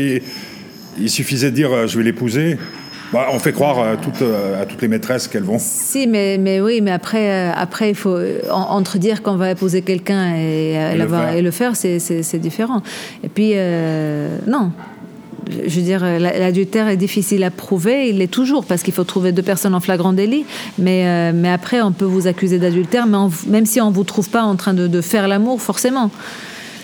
il 0.99 1.09
suffisait 1.09 1.51
de 1.51 1.55
dire 1.55 1.71
euh, 1.71 1.87
je 1.87 1.97
vais 1.97 2.03
l'épouser. 2.03 2.57
Bah, 3.13 3.27
on 3.33 3.39
fait 3.39 3.51
croire 3.51 3.79
à 3.79 3.97
toutes, 3.97 4.21
euh, 4.21 4.61
à 4.61 4.65
toutes 4.65 4.81
les 4.81 4.87
maîtresses 4.87 5.27
qu'elles 5.27 5.43
vont. 5.43 5.57
Si, 5.59 6.07
mais, 6.07 6.37
mais 6.37 6.61
oui, 6.61 6.79
mais 6.81 6.91
après, 6.91 7.29
euh, 7.29 7.51
après 7.53 7.89
il 7.89 7.95
faut 7.95 8.17
entre 8.49 8.97
dire 8.97 9.21
qu'on 9.21 9.35
va 9.35 9.51
épouser 9.51 9.81
quelqu'un 9.81 10.33
et, 10.35 10.71
et, 10.73 10.95
le 10.95 11.41
le 11.41 11.51
faire, 11.51 11.75
c'est 11.75 12.39
différent. 12.39 12.81
Et 13.23 13.29
puis, 13.29 13.53
non. 14.47 14.71
Je 15.49 15.75
veux 15.75 15.81
dire, 15.81 16.01
l'adultère 16.01 16.87
est 16.87 16.97
difficile 16.97 17.43
à 17.43 17.51
prouver, 17.51 18.07
il 18.07 18.19
l'est 18.19 18.31
toujours, 18.31 18.63
parce 18.63 18.83
qu'il 18.83 18.93
faut 18.93 19.03
trouver 19.03 19.33
deux 19.33 19.41
personnes 19.41 19.73
en 19.75 19.81
flagrant 19.81 20.13
délit. 20.13 20.45
Mais, 20.77 21.33
mais 21.33 21.49
après, 21.49 21.81
on 21.81 21.91
peut 21.91 22.05
vous 22.05 22.27
accuser 22.27 22.59
d'adultère, 22.59 23.07
même 23.07 23.65
si 23.65 23.81
on 23.81 23.89
ne 23.89 23.93
vous 23.93 24.05
trouve 24.05 24.29
pas 24.29 24.43
en 24.43 24.55
train 24.55 24.73
de, 24.73 24.87
de 24.87 25.01
faire 25.01 25.27
l'amour, 25.27 25.61
forcément. 25.61 26.11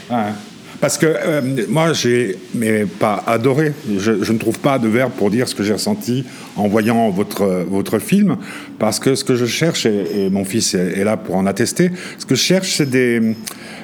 Ah, 0.10 0.32
parce 0.80 0.98
que 0.98 1.06
euh, 1.06 1.42
moi, 1.70 1.94
j'ai, 1.94 2.38
mais 2.54 2.86
pas 2.86 3.24
adoré, 3.26 3.74
je, 3.98 4.12
ne 4.12 4.38
trouve 4.38 4.60
pas 4.60 4.80
de 4.80 4.88
verbe 4.88 5.12
pour 5.12 5.30
dire 5.32 5.48
ce 5.48 5.56
que 5.56 5.64
j'ai 5.64 5.74
ressenti 5.74 6.24
en 6.56 6.68
voyant 6.68 7.10
votre, 7.10 7.66
votre 7.68 8.00
film, 8.00 8.38
parce 8.78 9.00
que 9.00 9.16
ce 9.16 9.24
que 9.24 9.36
je 9.36 9.46
cherche, 9.46 9.86
et, 9.86 10.30
mon 10.30 10.46
fils 10.46 10.74
est, 10.74 11.04
là 11.04 11.18
pour 11.18 11.36
en 11.36 11.46
attester, 11.46 11.92
ce 12.18 12.26
que 12.26 12.36
je 12.36 12.42
cherche, 12.42 12.76
c'est 12.78 12.90
des 12.90 13.36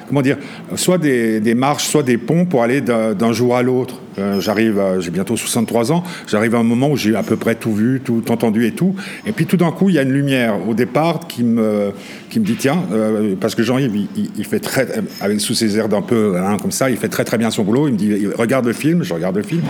comment 0.08 0.22
dire, 0.22 0.36
soit 0.76 0.98
des, 0.98 1.54
marches, 1.54 1.86
soit 1.86 2.02
des 2.02 2.18
ponts 2.18 2.44
pour 2.44 2.62
aller 2.62 2.80
d'un 2.80 3.32
jour 3.32 3.56
à 3.56 3.62
l'autre. 3.62 4.00
Euh, 4.16 4.40
j'arrive, 4.40 4.80
j'ai 5.00 5.10
bientôt 5.10 5.36
63 5.36 5.90
ans, 5.90 6.04
j'arrive 6.28 6.54
à 6.54 6.58
un 6.58 6.62
moment 6.62 6.88
où 6.88 6.96
j'ai 6.96 7.16
à 7.16 7.24
peu 7.24 7.36
près 7.36 7.56
tout 7.56 7.74
vu, 7.74 8.00
tout 8.04 8.30
entendu 8.30 8.64
et 8.66 8.70
tout. 8.70 8.94
Et 9.26 9.32
puis 9.32 9.46
tout 9.46 9.56
d'un 9.56 9.72
coup, 9.72 9.88
il 9.88 9.96
y 9.96 9.98
a 9.98 10.02
une 10.02 10.12
lumière 10.12 10.68
au 10.68 10.74
départ 10.74 11.26
qui 11.26 11.42
me, 11.42 11.92
qui 12.30 12.38
me 12.38 12.44
dit 12.44 12.54
tiens, 12.54 12.82
euh, 12.92 13.34
parce 13.40 13.54
que 13.54 13.62
Jean-Yves, 13.64 14.06
il, 14.36 14.44
fait 14.44 14.60
très, 14.60 14.86
avec 15.20 15.40
sous 15.40 15.54
ses 15.54 15.76
airs 15.78 15.88
d'un 15.88 16.02
peu 16.02 16.36
hein, 16.36 16.58
comme 16.60 16.70
ça, 16.70 16.90
il 16.90 16.96
fait 16.96 17.08
très 17.08 17.24
très 17.24 17.38
bien 17.38 17.50
son 17.50 17.64
boulot. 17.64 17.88
Il 17.88 17.94
me 17.94 17.98
dit 17.98 18.26
regarde 18.36 18.66
le 18.66 18.72
film, 18.72 19.02
je 19.02 19.14
regarde 19.14 19.36
le 19.36 19.42
film. 19.42 19.62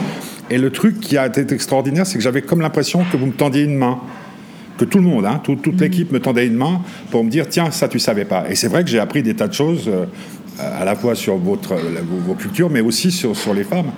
Et 0.51 0.59
le 0.59 0.71
truc 0.71 1.01
qui 1.01 1.17
a 1.17 1.27
été 1.27 1.41
extraordinaire, 1.55 2.07
c'est 2.07 2.19
que 2.19 2.25
j'avais 2.25 2.43
comme 2.43 2.61
l'impression 2.61 3.05
que 3.11 3.17
vous 3.17 3.27
me 3.27 3.33
tendiez 3.33 3.63
une 3.63 3.77
main 3.77 3.99
que 4.77 4.85
tout 4.85 4.99
le 4.99 5.05
monde, 5.05 5.27
hein, 5.27 5.41
toute 5.43 5.67
mm. 5.67 5.81
l'équipe 5.81 6.13
me 6.13 6.21
tendait 6.21 6.47
une 6.47 6.57
main 6.57 6.81
pour 7.11 7.25
me 7.25 7.31
dire 7.31 7.49
tiens, 7.49 7.71
ça 7.71 7.89
tu 7.89 7.99
savais 7.99 8.25
pas. 8.25 8.45
Et 8.49 8.55
c'est 8.55 8.69
vrai 8.69 8.85
que 8.85 8.91
j'ai 8.91 8.99
appris 8.99 9.23
des 9.23 9.35
tas 9.35 9.49
de 9.49 9.55
choses. 9.55 9.89
Euh, 9.89 10.07
à 10.61 10.85
la 10.85 10.95
fois 10.95 11.17
sur 11.17 11.37
votre, 11.37 11.75
vos, 12.27 12.35
cultures, 12.35 12.71
mais 12.71 12.81
aussi 12.81 13.11
sur, 13.11 13.37
sur 13.37 13.55
les 13.55 13.65
femmes. 13.65 13.91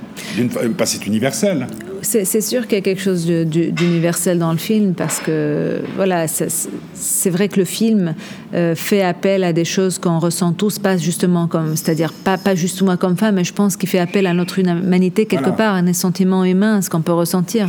Pas 0.78 0.87
c'est 0.87 1.06
universel. 1.06 1.66
C'est 2.08 2.40
sûr 2.40 2.68
qu'il 2.68 2.75
y 2.75 2.80
a 2.80 2.82
quelque 2.82 3.02
chose 3.02 3.26
d'universel 3.26 4.38
dans 4.38 4.52
le 4.52 4.58
film 4.58 4.94
parce 4.94 5.18
que 5.18 5.80
voilà, 5.96 6.26
c'est 6.28 7.30
vrai 7.30 7.48
que 7.48 7.58
le 7.58 7.64
film 7.64 8.14
euh, 8.54 8.76
fait 8.76 9.02
appel 9.02 9.42
à 9.42 9.52
des 9.52 9.64
choses 9.64 9.98
qu'on 9.98 10.20
ressent 10.20 10.52
tous, 10.52 10.78
pas 10.78 10.96
justement 10.96 11.48
comme, 11.48 11.75
c'est-à-dire 11.75 12.12
pas, 12.12 12.38
pas 12.38 12.54
justement 12.54 12.96
comme 12.96 13.16
femme, 13.16 13.34
mais 13.34 13.44
je 13.44 13.52
pense 13.52 13.76
qu'il 13.76 13.88
fait 13.88 13.98
appel 13.98 14.28
à 14.28 14.34
notre 14.34 14.60
humanité 14.60 15.26
quelque 15.26 15.50
part, 15.50 15.75
à 15.75 15.82
des 15.82 15.92
sentiments 15.92 16.44
humains, 16.44 16.80
ce 16.80 16.90
qu'on 16.90 17.00
peut 17.00 17.12
ressentir 17.12 17.68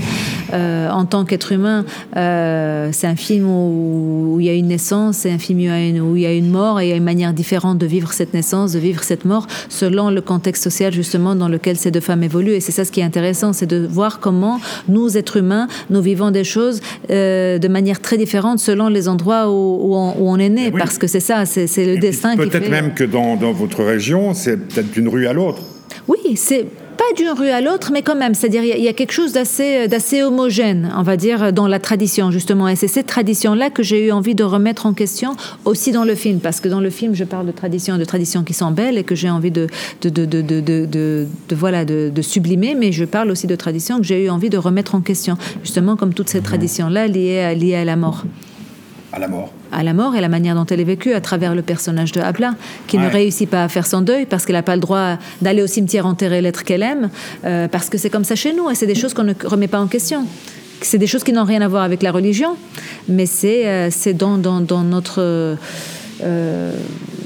euh, 0.53 0.88
en 0.91 1.06
tant 1.06 1.25
qu'être 1.25 1.51
humain. 1.51 1.84
Euh, 2.15 2.89
c'est 2.91 3.08
un 3.08 3.15
film 3.15 3.50
où, 3.50 4.38
il 4.39 4.46
y 4.46 4.50
a 4.50 4.53
une 4.53 4.67
naissance, 4.67 5.17
c'est 5.17 5.32
un 5.32 5.39
film 5.39 5.60
où 6.01 6.15
il 6.15 6.22
y 6.22 6.25
a 6.27 6.34
une 6.34 6.51
mort 6.51 6.79
et 6.79 6.86
il 6.86 6.89
y 6.89 6.94
a 6.94 6.96
une 6.96 7.03
manière 7.03 7.34
différente 7.34 7.79
de 7.79 7.88
vivre 7.88 8.13
cette 8.13 8.36
naissance, 8.36 8.74
de 8.74 8.79
vivre 8.79 9.01
cette 9.01 9.25
mort, 9.25 9.48
selon 9.67 10.12
le 10.12 10.22
contexte 10.22 10.63
social 10.63 10.94
justement 10.94 11.34
dans 11.34 11.50
lequel 11.50 11.75
ces 11.75 11.89
deux 11.89 12.01
femmes 12.01 12.22
évoluent. 12.22 12.53
Et 12.53 12.60
c'est 12.60 12.72
ça 12.72 12.86
ce 12.86 12.91
qui 12.91 13.00
est 13.00 13.03
intéressant, 13.03 13.51
c'est 13.51 13.65
de 13.65 13.88
voir 13.89 14.20
comment 14.20 14.26
nous, 14.31 15.17
êtres 15.17 15.38
humains, 15.38 15.67
nous 15.89 16.01
vivons 16.01 16.31
des 16.31 16.43
choses 16.43 16.81
euh, 17.10 17.57
de 17.57 17.67
manière 17.67 18.01
très 18.01 18.17
différente 18.17 18.60
selon 18.60 18.88
les 18.88 19.07
endroits 19.07 19.50
où, 19.50 19.96
on, 19.96 20.38
est 20.38 20.50
né, 20.50 20.72
parce 20.72 20.98
que 20.98 21.07
c'est 21.07 21.19
ça, 21.19 21.46
c'est 21.46 21.67
le 21.86 21.98
destin. 21.98 22.36
Peut-être 22.36 22.69
même 22.69 22.93
que 22.93 23.03
dans, 23.03 23.36
dans 23.36 23.51
votre 23.51 23.84
région, 23.84 24.34
c'est 24.34 24.57
peut-être 24.57 24.91
d'une 24.91 25.07
rue 25.07 25.27
à 25.27 25.34
l'autre. 25.34 25.62
Oui, 26.07 26.36
c'est 26.36 26.65
d'une 27.16 27.30
rue 27.30 27.50
à 27.50 27.62
l'autre, 27.62 27.92
mais 27.92 28.02
quand 28.02 28.16
même, 28.16 28.34
c'est-à-dire 28.34 28.64
il 28.64 28.84
y, 28.84 28.88
a 28.88 28.94
quelque 28.94 29.12
chose 29.12 29.32
d'assez, 29.32 29.88
d'assez 29.88 30.24
homogène, 30.24 30.92
on 30.98 31.04
va 31.04 31.18
dire, 31.18 31.54
dans 31.54 31.68
la 31.68 31.80
tradition 31.80 32.32
justement. 32.32 32.68
Et 32.68 32.76
c'est 32.76 32.88
cette 32.88 33.08
tradition-là 33.08 33.70
que 33.70 33.84
j'ai 33.84 34.08
eu 34.08 34.12
envie 34.12 34.36
de 34.36 34.44
remettre 34.44 34.86
en 34.86 34.94
question 34.94 35.36
aussi 35.66 35.92
dans 35.92 36.04
le 36.04 36.16
film, 36.16 36.40
parce 36.40 36.60
que 36.60 36.68
dans 36.68 36.80
le 36.80 36.90
film, 36.90 37.16
je 37.16 37.24
parle 37.24 37.48
de 37.48 37.52
traditions, 37.52 37.98
de 37.98 38.06
traditions 38.06 38.44
qui 38.44 38.54
sont 38.54 38.72
belles 38.72 38.98
et 38.98 39.04
que 39.04 39.16
j'ai 39.16 39.30
envie 39.30 39.52
de, 39.52 39.68
de, 40.02 40.10
de, 40.10 40.42
de, 40.42 41.28
voilà, 41.52 41.86
de, 41.86 42.22
sublimer, 42.22 42.76
mais 42.76 42.92
je 42.92 43.06
parle 43.06 43.32
aussi 43.32 43.48
de 43.48 43.56
traditions 43.56 43.98
que 43.98 44.04
j'ai 44.04 44.26
eu 44.26 44.30
envie 44.30 44.50
de 44.50 44.58
remettre 44.58 44.96
en 44.96 45.02
question, 45.02 45.38
justement 45.64 45.96
comme 45.96 46.14
toutes 46.14 46.30
ces 46.30 46.42
traditions-là 46.42 47.08
liées, 47.08 47.56
liées 47.56 47.76
à 47.76 47.86
la 47.86 47.96
mort. 47.96 48.24
À 49.14 49.20
la 49.20 49.28
mort 49.28 49.52
à 49.71 49.83
la 49.83 49.93
mort 49.93 50.15
et 50.15 50.21
la 50.21 50.29
manière 50.29 50.55
dont 50.55 50.65
elle 50.65 50.79
est 50.79 50.86
vécue 50.86 51.13
à 51.13 51.21
travers 51.21 51.55
le 51.55 51.62
personnage 51.62 52.12
de 52.12 52.21
Abla, 52.21 52.55
qui 52.88 52.97
ne 52.97 53.07
réussit 53.07 53.50
pas 53.50 53.63
à 53.63 53.67
faire 53.67 53.86
son 53.86 54.01
deuil 54.01 54.25
parce 54.25 54.45
qu'elle 54.45 54.55
n'a 54.55 54.63
pas 54.63 54.75
le 54.75 54.81
droit 54.81 55.17
d'aller 55.41 55.62
au 55.62 55.67
cimetière 55.67 56.05
enterrer 56.05 56.41
l'être 56.41 56.63
qu'elle 56.63 56.83
aime, 56.83 57.09
euh, 57.45 57.67
parce 57.67 57.89
que 57.89 57.97
c'est 57.97 58.09
comme 58.09 58.24
ça 58.24 58.36
chez 58.36 58.53
nous 58.53 58.69
et 58.69 58.75
c'est 58.75 58.88
des 58.88 58.95
choses 58.95 59.13
qu'on 59.13 59.24
ne 59.24 59.33
remet 59.45 59.67
pas 59.67 59.79
en 59.79 59.88
question. 59.88 60.25
C'est 60.81 60.97
des 60.97 61.07
choses 61.07 61.24
qui 61.24 61.33
n'ont 61.33 61.43
rien 61.43 61.62
à 61.62 61.67
voir 61.67 61.83
avec 61.83 62.03
la 62.03 62.12
religion, 62.12 62.55
mais 63.07 63.25
c'est 63.25 63.67
euh, 63.67 63.89
dans, 64.13 64.38
dans, 64.38 64.62
dans, 64.62 64.83
notre... 64.83 65.57
Euh, 66.24 66.74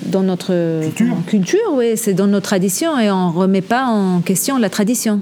dans 0.07 0.23
notre 0.23 0.81
culture, 0.83 1.15
culture 1.27 1.59
oui, 1.73 1.93
c'est 1.95 2.13
dans 2.13 2.27
nos 2.27 2.41
traditions 2.41 2.99
et 2.99 3.09
on 3.09 3.31
ne 3.31 3.37
remet 3.37 3.61
pas 3.61 3.85
en 3.85 4.19
question 4.19 4.57
la 4.57 4.69
tradition. 4.69 5.21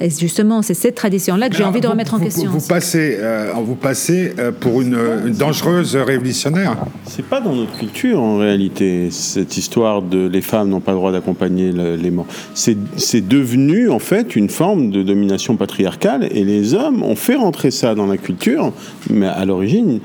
Et 0.00 0.10
justement, 0.10 0.62
c'est 0.62 0.74
cette 0.74 0.96
tradition-là 0.96 1.48
que 1.48 1.56
j'ai 1.56 1.64
envie 1.64 1.80
de 1.80 1.86
remettre 1.86 2.14
en 2.14 2.18
question. 2.18 2.50
Vous 2.50 2.66
passez, 2.66 3.16
euh, 3.20 3.52
vous 3.64 3.76
passez 3.76 4.32
euh, 4.38 4.50
pour 4.50 4.82
une, 4.82 4.96
dangereuse 5.38 5.96
révolutionnaire. 5.96 6.76
C'est 7.06 7.24
pas 7.24 7.40
dans 7.40 7.54
notre 7.54 7.76
culture 7.78 8.20
en 8.20 8.38
réalité 8.38 9.08
cette 9.10 9.56
histoire 9.56 10.02
de 10.02 10.26
les 10.26 10.40
femmes 10.40 10.68
n'ont 10.68 10.80
pas 10.80 10.92
le 10.92 10.98
droit 10.98 11.12
d'accompagner 11.12 11.72
les 11.72 12.10
morts. 12.10 12.26
C'est 12.54 13.28
devenu 13.28 13.90
en 13.90 13.98
fait 13.98 14.36
une 14.36 14.48
forme 14.48 14.90
de 14.90 15.02
domination 15.02 15.56
patriarcale 15.56 16.28
et 16.30 16.44
les 16.44 16.74
hommes 16.74 17.02
ont 17.02 17.16
fait 17.16 17.36
rentrer 17.36 17.70
ça 17.70 17.94
dans 17.94 18.06
la 18.06 18.16
culture. 18.16 18.72
Mais 19.10 19.26
à 19.26 19.44
l'origine, 19.44 20.00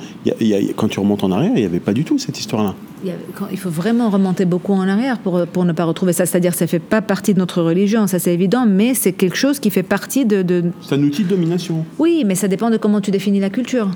quand 0.75 0.87
tu 0.87 0.99
remontes 0.99 1.23
en 1.23 1.31
arrière, 1.31 1.51
il 1.55 1.61
n'y 1.61 1.65
avait 1.65 1.79
pas 1.79 1.93
du 1.93 2.03
tout 2.03 2.17
cette 2.17 2.39
histoire-là 2.39 2.75
il 3.03 3.57
faut 3.57 3.69
vraiment 3.69 4.09
remonter 4.09 4.45
beaucoup 4.45 4.73
en 4.73 4.87
arrière 4.87 5.19
pour, 5.19 5.45
pour 5.47 5.65
ne 5.65 5.73
pas 5.73 5.85
retrouver 5.85 6.13
ça. 6.13 6.25
C'est-à-dire 6.25 6.53
ça 6.53 6.65
ne 6.65 6.69
fait 6.69 6.79
pas 6.79 7.01
partie 7.01 7.33
de 7.33 7.39
notre 7.39 7.61
religion, 7.61 8.07
ça 8.07 8.19
c'est 8.19 8.33
évident, 8.33 8.65
mais 8.67 8.93
c'est 8.93 9.13
quelque 9.13 9.37
chose 9.37 9.59
qui 9.59 9.69
fait 9.69 9.83
partie 9.83 10.25
de... 10.25 10.41
de... 10.41 10.65
C'est 10.81 10.95
un 10.95 11.03
outil 11.03 11.23
de 11.23 11.29
domination. 11.29 11.85
Oui, 11.97 12.23
mais 12.25 12.35
ça 12.35 12.47
dépend 12.47 12.69
de 12.69 12.77
comment 12.77 13.01
tu 13.01 13.11
définis 13.11 13.39
la 13.39 13.49
culture. 13.49 13.89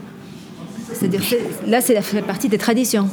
C'est-à-dire 0.94 1.22
là, 1.68 1.82
ça 1.82 2.02
fait 2.02 2.22
partie 2.22 2.50
des 2.50 2.58
traditions. 2.58 3.08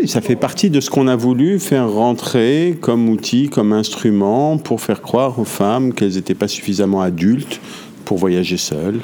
Oui, 0.00 0.06
ça 0.06 0.20
fait 0.20 0.36
partie 0.36 0.70
de 0.70 0.80
ce 0.80 0.90
qu'on 0.90 1.08
a 1.08 1.16
voulu 1.16 1.58
faire 1.58 1.90
rentrer 1.90 2.78
comme 2.80 3.08
outil, 3.08 3.48
comme 3.48 3.72
instrument 3.72 4.58
pour 4.58 4.80
faire 4.80 5.02
croire 5.02 5.38
aux 5.38 5.44
femmes 5.44 5.92
qu'elles 5.92 6.14
n'étaient 6.14 6.34
pas 6.34 6.48
suffisamment 6.48 7.00
adultes 7.00 7.60
pour 8.04 8.18
voyager 8.18 8.58
seules, 8.58 9.00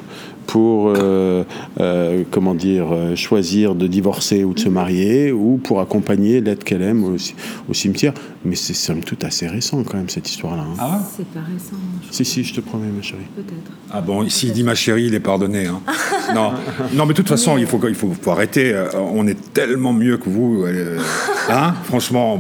pour 0.51 0.93
euh, 0.97 1.45
euh, 1.79 2.25
comment 2.29 2.57
dire 2.57 2.89
euh, 2.91 3.15
choisir 3.15 3.77
de 3.77 3.87
divorcer 3.87 4.43
ou 4.43 4.53
de 4.53 4.59
se 4.59 4.69
marier 4.69 5.31
ou 5.31 5.61
pour 5.63 5.81
accompagner 5.81 6.41
l'être 6.41 6.65
qu'elle 6.65 6.83
aime 6.83 7.05
au, 7.05 7.73
cimetière. 7.73 8.13
Mais 8.45 8.57
c'est 8.57 8.75
somme 8.75 9.05
toute 9.05 9.23
assez 9.23 9.47
récent 9.47 9.85
quand 9.85 9.97
même 9.97 10.09
cette 10.09 10.29
histoire-là. 10.29 10.63
Hein. 10.63 10.77
Ah 10.81 11.01
C'est 11.17 11.27
pas 11.27 11.41
récent. 11.41 11.77
Si 12.11 12.25
si, 12.25 12.43
je 12.43 12.55
te 12.55 12.61
promets 12.61 12.89
ma 12.89 13.01
chérie. 13.01 13.23
Peut-être. 13.37 13.71
Ah 13.93 14.01
bon, 14.01 14.29
s'il 14.29 14.53
dit 14.53 14.65
ma 14.65 14.75
chérie, 14.75 15.05
il 15.05 15.15
est 15.15 15.21
pardonné. 15.21 15.67
Hein. 15.67 15.83
non, 16.35 16.51
non, 16.95 17.07
mais 17.07 17.13
de 17.13 17.19
toute 17.19 17.29
façon, 17.29 17.57
il 17.57 17.67
faut 17.67 17.81
il 17.87 17.95
faut, 17.95 18.13
arrêter. 18.27 18.75
On 19.15 19.29
est 19.29 19.53
tellement 19.53 19.93
mieux 19.93 20.17
que 20.17 20.29
vous. 20.29 20.67
Hein 21.53 21.75
Franchement, 21.85 22.39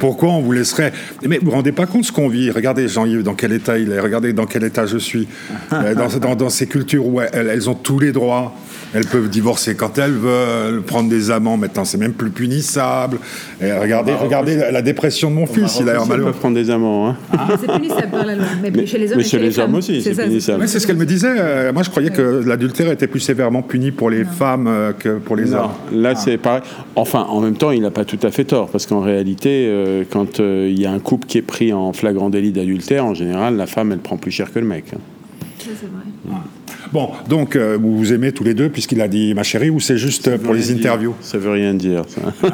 pourquoi 0.00 0.30
on 0.30 0.40
vous 0.40 0.50
laisserait? 0.50 0.92
Mais 1.24 1.38
vous 1.38 1.46
vous 1.46 1.50
rendez 1.52 1.70
pas 1.70 1.86
compte 1.86 2.04
ce 2.04 2.10
qu'on 2.10 2.28
vit? 2.28 2.50
Regardez 2.50 2.88
Jean-Yves 2.88 3.22
dans 3.22 3.34
quel 3.34 3.52
état 3.52 3.78
il 3.78 3.92
est. 3.92 4.00
Regardez 4.00 4.32
dans 4.32 4.46
quel 4.46 4.64
état 4.64 4.86
je 4.86 4.98
suis. 4.98 5.28
Dans, 5.70 6.18
dans, 6.18 6.34
dans 6.34 6.50
ces 6.50 6.66
cultures 6.66 7.06
où 7.06 7.20
elles, 7.48 7.70
ont 7.70 7.74
tous 7.74 7.98
les 7.98 8.12
droits. 8.12 8.54
Elles 8.92 9.06
peuvent 9.06 9.28
divorcer 9.28 9.76
quand 9.76 9.98
elles 9.98 10.16
veulent, 10.16 10.82
prendre 10.82 11.08
des 11.08 11.30
amants. 11.30 11.56
Maintenant, 11.56 11.84
c'est 11.84 11.98
même 11.98 12.12
plus 12.12 12.30
punissable. 12.30 13.18
Et 13.60 13.72
regardez, 13.72 14.12
regardez 14.12 14.56
la 14.56 14.82
dépression 14.82 15.30
de 15.30 15.36
mon 15.36 15.46
fils. 15.46 15.78
Il 15.80 15.88
a 15.88 15.92
l'air 15.92 16.06
malheureux. 16.06 16.32
prendre 16.32 16.56
des 16.56 16.70
amants. 16.70 17.08
Hein. 17.08 17.16
Ah. 17.32 17.48
C'est 17.60 17.72
punissable 17.72 18.10
par 18.10 18.26
la 18.26 18.34
loi. 18.34 18.46
Mais, 18.60 18.86
chez 18.86 18.98
les 18.98 19.12
hommes, 19.12 19.18
mais 19.18 19.24
chez, 19.24 19.38
les, 19.38 19.58
hommes 19.60 19.76
aussi, 19.76 20.02
c'est 20.02 20.20
punissable. 20.20 20.66
c'est 20.66 20.80
ce 20.80 20.86
qu'elle 20.86 20.96
me 20.96 21.06
disait. 21.06 21.32
Euh, 21.38 21.72
moi, 21.72 21.84
je 21.84 21.90
croyais 21.90 22.10
que 22.10 22.42
l'adultère 22.44 22.90
était 22.90 23.06
plus 23.06 23.20
sévèrement 23.20 23.62
puni 23.62 23.92
pour 23.92 24.10
les 24.10 24.24
femmes 24.24 24.66
euh, 24.66 24.92
que 24.92 25.18
pour 25.18 25.36
les 25.36 25.54
hommes. 25.54 25.70
Là, 25.92 26.16
c'est 26.16 26.38
pareil. 26.38 26.62
Enfin, 26.96 27.26
en 27.28 27.40
même 27.40 27.56
temps, 27.56 27.70
il 27.70 27.82
n'a 27.82 27.92
pas 27.92 28.04
tout 28.04 28.18
à 28.24 28.32
fait 28.32 28.44
tort. 28.44 28.70
Parce 28.70 28.86
qu'en 28.86 29.00
réalité, 29.00 29.68
euh, 29.68 30.02
quand 30.10 30.40
il 30.40 30.80
y 30.80 30.86
a 30.86 30.90
un 30.90 30.98
couple 30.98 31.26
qui 31.28 31.38
est 31.38 31.42
pris 31.42 31.72
en 31.72 31.92
flagrant 31.92 32.28
délit 32.28 32.50
d'adultère, 32.50 33.04
en 33.04 33.14
général, 33.14 33.56
la 33.56 33.66
femme, 33.66 33.92
elle 33.92 33.98
prend 33.98 34.16
plus 34.16 34.32
cher 34.32 34.52
que 34.52 34.58
le 34.58 34.66
mec. 34.66 34.86
Hein. 34.92 34.98
Ça, 35.58 35.70
c'est 35.78 35.86
vrai. 35.86 36.34
Bon, 36.92 37.10
donc 37.28 37.54
euh, 37.56 37.78
vous 37.80 37.96
vous 37.96 38.12
aimez 38.12 38.32
tous 38.32 38.42
les 38.44 38.54
deux 38.54 38.68
puisqu'il 38.68 39.00
a 39.00 39.06
dit 39.08 39.32
ma 39.34 39.42
chérie 39.44 39.70
ou 39.70 39.78
c'est 39.80 39.96
juste 39.96 40.36
pour 40.38 40.54
les 40.54 40.72
interviews 40.72 41.14
Ça 41.20 41.38
veut 41.38 41.50
rien 41.50 41.74
dire. 41.74 42.02
Ça. 42.08 42.20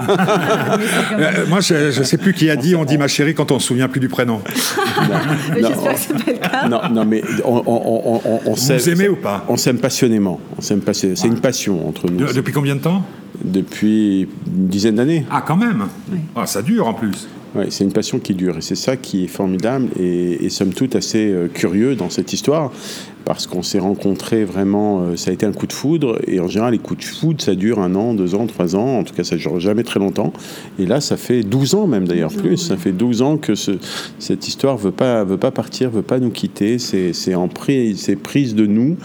Euh, 1.19 1.47
Moi, 1.49 1.61
je 1.61 1.99
ne 1.99 2.05
sais 2.05 2.19
plus 2.19 2.33
qui 2.35 2.50
a 2.50 2.57
dit 2.57 2.75
on 2.76 2.85
dit 2.85 2.99
ma 2.99 3.09
chérie 3.09 3.35
quand 3.35 3.50
on 3.50 3.59
se 3.59 3.69
souvient 3.69 3.88
plus 3.88 4.00
du 4.00 4.09
prénom. 4.09 4.40
Mais 5.55 5.62
J'espère 5.62 5.93
que 5.95 5.99
c'est 5.99 6.12
pas 6.25 6.33
le 6.33 6.38
cas. 6.38 6.69
Non, 6.69 6.81
non, 6.93 7.05
mais 7.05 7.23
on, 7.45 7.57
on, 7.57 7.62
on, 7.66 8.21
on, 8.25 8.40
on 8.47 8.50
Vous 8.50 8.57
s'aime- 8.57 8.78
vous 8.78 8.90
aimez 8.90 9.09
ou 9.09 9.16
pas 9.16 9.45
On 9.49 9.57
s'aime 9.57 9.78
passionnément. 9.78 10.40
On 10.59 10.61
s'aime 10.61 10.81
C'est 10.93 11.25
une 11.25 11.40
passion 11.40 11.88
entre 11.88 12.11
nous. 12.11 12.26
De- 12.26 12.33
Depuis 12.33 12.52
combien 12.52 12.75
de 12.76 12.81
temps 12.81 13.02
Depuis 13.43 14.23
une 14.47 14.69
dizaine 14.69 14.97
d'années. 14.97 15.25
Ah, 15.31 15.43
quand 15.47 15.57
même 15.57 15.87
Oui. 16.12 16.19
Ah, 16.35 16.47
Ça 16.47 16.62
dure 16.62 16.87
en 16.88 16.95
plus. 16.95 17.28
Ouais, 17.55 17.67
c'est 17.71 17.85
une 17.85 17.93
passion 17.93 18.19
qui 18.19 18.35
dure 18.35 18.59
et 18.59 18.61
c'est 18.61 18.75
ça 18.75 18.97
qui 18.99 19.25
est 19.25 19.29
formidable 19.29 19.88
et, 19.99 20.45
et 20.45 20.50
somme 20.50 20.75
toute 20.75 20.95
assez 20.95 21.31
euh, 21.33 21.49
curieux 21.49 21.95
dans 21.95 22.11
cette 22.11 22.33
histoire 22.35 22.71
parce 23.25 23.47
qu'on 23.47 23.62
s'est 23.62 23.79
rencontrés 23.79 24.45
vraiment, 24.45 25.00
euh, 25.00 25.17
ça 25.17 25.31
a 25.31 25.33
été 25.35 25.47
un 25.47 25.53
coup 25.53 25.67
de 25.67 25.73
foudre 25.73 26.19
et 26.26 26.38
en 26.38 26.49
général 26.49 26.73
les 26.73 26.79
coups 26.79 27.00
de 27.00 27.05
foudre 27.05 27.41
ça 27.43 27.55
dure 27.55 27.79
un 27.81 27.95
an, 27.95 28.12
deux 28.12 28.35
ans, 28.35 28.47
trois 28.47 28.76
ans, 28.76 28.99
en 28.99 29.05
tout 29.05 29.15
cas 29.15 29.25
ça 29.25 29.37
dure 29.37 29.59
jamais 29.59 29.85
très 29.85 29.99
longtemps 30.00 30.35
et 30.79 30.85
là 30.85 31.00
ça 31.00 31.17
fait 31.17 31.43
12 31.45 31.75
ans 31.75 31.87
même 31.87 32.07
d'ailleurs 32.07 32.33
plus, 32.33 32.59
ça 32.59 32.76
fait 32.76 32.93
12 32.93 33.23
ans 33.23 33.38
que 33.38 33.55
ce- 33.55 33.79
cette 34.19 34.47
histoire 34.49 34.76
veut 34.76 34.91
pas, 34.93 35.25
veut 35.25 35.38
pas 35.38 35.50
partir, 35.50 35.88
veut 35.88 36.03
pas 36.03 36.19
nous 36.19 36.31
quitter, 36.31 36.79
c'est 36.79 37.15
c'est 37.15 37.35
en 37.35 37.49
prise, 37.49 38.00
c'est 38.00 38.17
prise 38.17 38.55
de 38.55 38.67
nous 38.67 38.97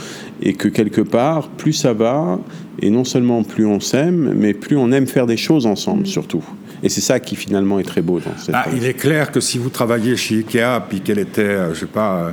et 0.42 0.54
que 0.56 0.68
quelque 0.68 1.02
part 1.02 1.48
plus 1.48 1.74
ça 1.74 1.94
va 1.94 2.38
et 2.82 2.90
non 2.90 3.06
seulement 3.06 3.44
plus 3.44 3.66
on 3.66 3.80
s'aime 3.80 4.34
mais 4.36 4.54
plus 4.54 4.76
on 4.76 4.92
aime 4.92 5.08
faire 5.08 5.26
des 5.28 5.38
choses 5.38 5.66
ensemble 5.68 6.06
surtout. 6.06 6.44
Et 6.84 6.90
c'est 6.90 7.02
ça 7.02 7.20
qui 7.20 7.36
finalement 7.36 7.80
est 7.80 7.84
très 7.84 8.02
beau 8.02 8.20
dans 8.20 8.38
cette 8.38 8.56
Ah, 8.56 8.66
il 8.74 8.86
est 8.86 8.94
clair 8.94 9.32
que 9.32 9.40
si 9.40 9.58
vous 9.58 9.70
travailliez 9.70 10.16
chez 10.18 10.38
Ikea, 10.38 10.82
puis 10.90 11.02
qu'elle 11.02 11.20
était, 11.20 11.42
euh, 11.42 11.74
je 11.74 11.82
sais 11.82 11.86
pas, 11.86 12.16
euh, 12.16 12.32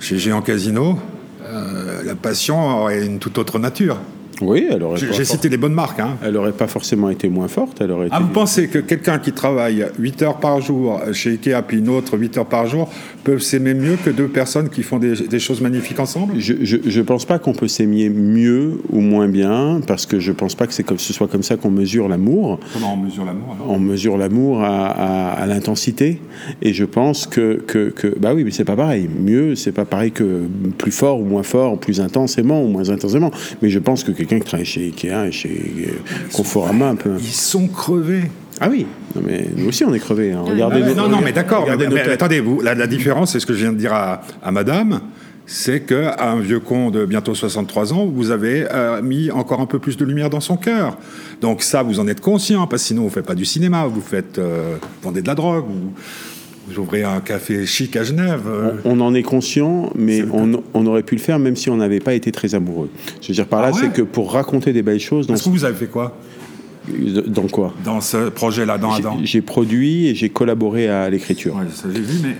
chez 0.00 0.18
Géant 0.18 0.42
Casino, 0.42 0.98
euh, 1.44 2.02
la 2.04 2.14
passion 2.16 2.80
aurait 2.80 3.04
une 3.04 3.18
toute 3.18 3.38
autre 3.38 3.58
nature. 3.58 3.98
Oui, 4.42 4.66
elle 4.70 4.82
aurait, 4.82 4.98
J'ai 4.98 5.24
cité 5.24 5.48
les 5.48 5.56
bonnes 5.56 5.72
marques. 5.72 5.98
Hein. 6.00 6.16
elle 6.22 6.36
aurait 6.36 6.52
pas 6.52 6.66
forcément 6.66 7.08
été 7.08 7.28
moins 7.28 7.48
forte, 7.48 7.78
elle 7.80 7.90
aurait 7.90 8.08
Ah, 8.10 8.16
été... 8.18 8.24
vous 8.26 8.32
pensez 8.32 8.68
que 8.68 8.78
quelqu'un 8.78 9.18
qui 9.18 9.32
travaille 9.32 9.86
8 9.98 10.22
heures 10.22 10.36
par 10.40 10.60
jour 10.60 11.00
chez 11.12 11.30
Ikea, 11.30 11.62
puis 11.66 11.78
une 11.78 11.88
autre 11.88 12.18
8 12.18 12.36
heures 12.38 12.46
par 12.46 12.66
jour, 12.66 12.90
peuvent 13.24 13.40
s'aimer 13.40 13.72
mieux 13.74 13.96
que 14.04 14.10
deux 14.10 14.28
personnes 14.28 14.68
qui 14.68 14.82
font 14.82 14.98
des, 14.98 15.14
des 15.14 15.38
choses 15.38 15.60
magnifiques 15.60 15.98
ensemble? 16.00 16.34
Je, 16.38 16.52
je 16.62 17.00
pense 17.00 17.24
pas 17.24 17.38
qu'on 17.38 17.54
peut 17.54 17.68
s'aimer 17.68 18.10
mieux 18.10 18.80
ou 18.90 19.00
moins 19.00 19.28
bien, 19.28 19.80
parce 19.86 20.04
que 20.06 20.20
je 20.20 20.32
pense 20.32 20.54
pas 20.54 20.66
que 20.66 20.74
c'est 20.74 20.82
comme 20.84 20.98
ce 20.98 21.12
soit 21.12 21.28
comme 21.28 21.42
ça 21.42 21.56
qu'on 21.56 21.70
mesure 21.70 22.08
l'amour. 22.08 22.60
Comment 22.74 22.92
on 22.94 22.96
mesure 22.98 23.24
l'amour 23.24 23.56
On 23.68 23.78
mesure 23.78 24.16
l'amour 24.18 24.62
à, 24.62 24.86
à- 24.88 25.30
à 25.32 25.46
l'intensité, 25.46 26.20
et 26.62 26.72
je 26.74 26.84
pense 26.84 27.26
que, 27.26 27.62
que, 27.66 27.88
que 27.90 28.08
bah 28.18 28.32
oui, 28.34 28.44
mais 28.44 28.50
c'est 28.50 28.64
pas 28.64 28.76
pareil. 28.76 29.08
Mieux, 29.18 29.54
c'est 29.54 29.72
pas 29.72 29.84
pareil 29.84 30.10
que 30.12 30.42
plus 30.76 30.92
fort 30.92 31.20
ou 31.20 31.24
moins 31.24 31.42
fort, 31.42 31.78
plus 31.78 32.00
intensément 32.00 32.62
ou 32.62 32.68
moins 32.68 32.90
intensément. 32.90 33.30
Mais 33.62 33.70
je 33.70 33.78
pense 33.78 34.04
que 34.04 34.12
quelqu'un 34.26 34.38
qui 34.42 34.46
travaille 34.48 34.66
chez 34.66 34.86
Ikea 34.86 35.26
et 35.28 35.32
chez 35.32 35.48
euh, 35.88 35.90
Conforama, 36.32 36.88
un 36.88 36.96
peu. 36.96 37.10
Ils 37.18 37.26
sont 37.26 37.68
crevés. 37.68 38.30
Ah 38.60 38.68
oui, 38.70 38.86
non, 39.14 39.22
mais 39.26 39.46
nous 39.56 39.68
aussi 39.68 39.84
on 39.84 39.92
est 39.94 39.98
crevés. 39.98 40.32
hein. 40.32 40.42
Regardez 40.44 40.80
Ah 40.84 40.88
nos- 40.88 40.94
non, 40.94 41.08
non, 41.08 41.20
mais 41.24 41.32
d'accord. 41.32 41.68
Attendez, 42.10 42.40
vous, 42.40 42.60
la, 42.62 42.74
la 42.74 42.86
différence, 42.86 43.32
c'est 43.32 43.40
ce 43.40 43.46
que 43.46 43.52
je 43.54 43.60
viens 43.60 43.72
de 43.72 43.78
dire 43.78 43.92
à, 43.92 44.22
à 44.42 44.50
madame, 44.50 45.00
c'est 45.48 45.80
qu'à 45.82 46.16
un 46.30 46.40
vieux 46.40 46.58
con 46.60 46.90
de 46.90 47.04
bientôt 47.04 47.34
63 47.34 47.92
ans, 47.92 48.06
vous 48.06 48.30
avez 48.30 48.66
euh, 48.72 49.00
mis 49.02 49.30
encore 49.30 49.60
un 49.60 49.66
peu 49.66 49.78
plus 49.78 49.96
de 49.96 50.04
lumière 50.04 50.28
dans 50.30 50.40
son 50.40 50.56
cœur. 50.56 50.96
Donc 51.40 51.62
ça, 51.62 51.82
vous 51.82 52.00
en 52.00 52.08
êtes 52.08 52.20
conscient, 52.20 52.66
parce 52.66 52.82
que 52.82 52.88
sinon, 52.88 53.02
vous 53.02 53.08
ne 53.08 53.12
faites 53.12 53.26
pas 53.26 53.34
du 53.34 53.44
cinéma, 53.44 53.86
vous 53.86 54.00
faites 54.00 54.38
euh, 54.38 54.76
vendez 55.02 55.22
de 55.22 55.28
la 55.28 55.34
drogue, 55.34 55.66
vous, 55.68 55.92
ouvrez 56.78 57.04
un 57.04 57.20
café 57.20 57.64
chic 57.66 57.96
à 57.96 58.02
Genève. 58.04 58.42
euh. 58.46 58.72
On 58.84 59.00
en 59.00 59.14
est 59.14 59.22
conscient, 59.22 59.90
mais 59.94 60.22
on, 60.32 60.62
on 60.74 60.86
aurait 60.86 61.02
pu 61.02 61.14
le 61.14 61.20
faire 61.20 61.38
même 61.38 61.56
si 61.56 61.70
on 61.70 61.76
n'avait 61.76 62.00
pas 62.00 62.14
été 62.14 62.32
très 62.32 62.54
amoureux. 62.54 62.90
Je 63.22 63.28
veux 63.28 63.34
dire 63.34 63.46
par 63.46 63.62
là, 63.62 63.68
Ah 63.70 63.74
ouais 63.76 63.80
c'est 63.84 63.92
que 63.92 64.02
pour 64.02 64.32
raconter 64.32 64.72
des 64.72 64.82
belles 64.82 65.00
choses, 65.00 65.26
dans, 65.26 65.34
Est-ce 65.34 65.44
que 65.44 65.48
vous 65.50 65.64
avez 65.64 65.74
fait 65.76 65.86
quoi 65.86 66.16
dans 67.26 67.48
quoi 67.48 67.74
dans 67.84 68.00
ce 68.00 68.28
projet-là, 68.28 68.78
dans 68.78 68.92
J'ai- 68.92 68.98
Adam 69.00 69.18
J'ai 69.24 69.40
produit 69.42 70.06
et 70.08 70.14
j'ai 70.14 70.28
collaboré 70.28 70.88
à 70.88 71.08
l'écriture. 71.10 71.56
Ouais, 71.56 71.64
ça 71.74 71.88
j'ai 71.92 72.00
vu, 72.00 72.20
mais 72.22 72.36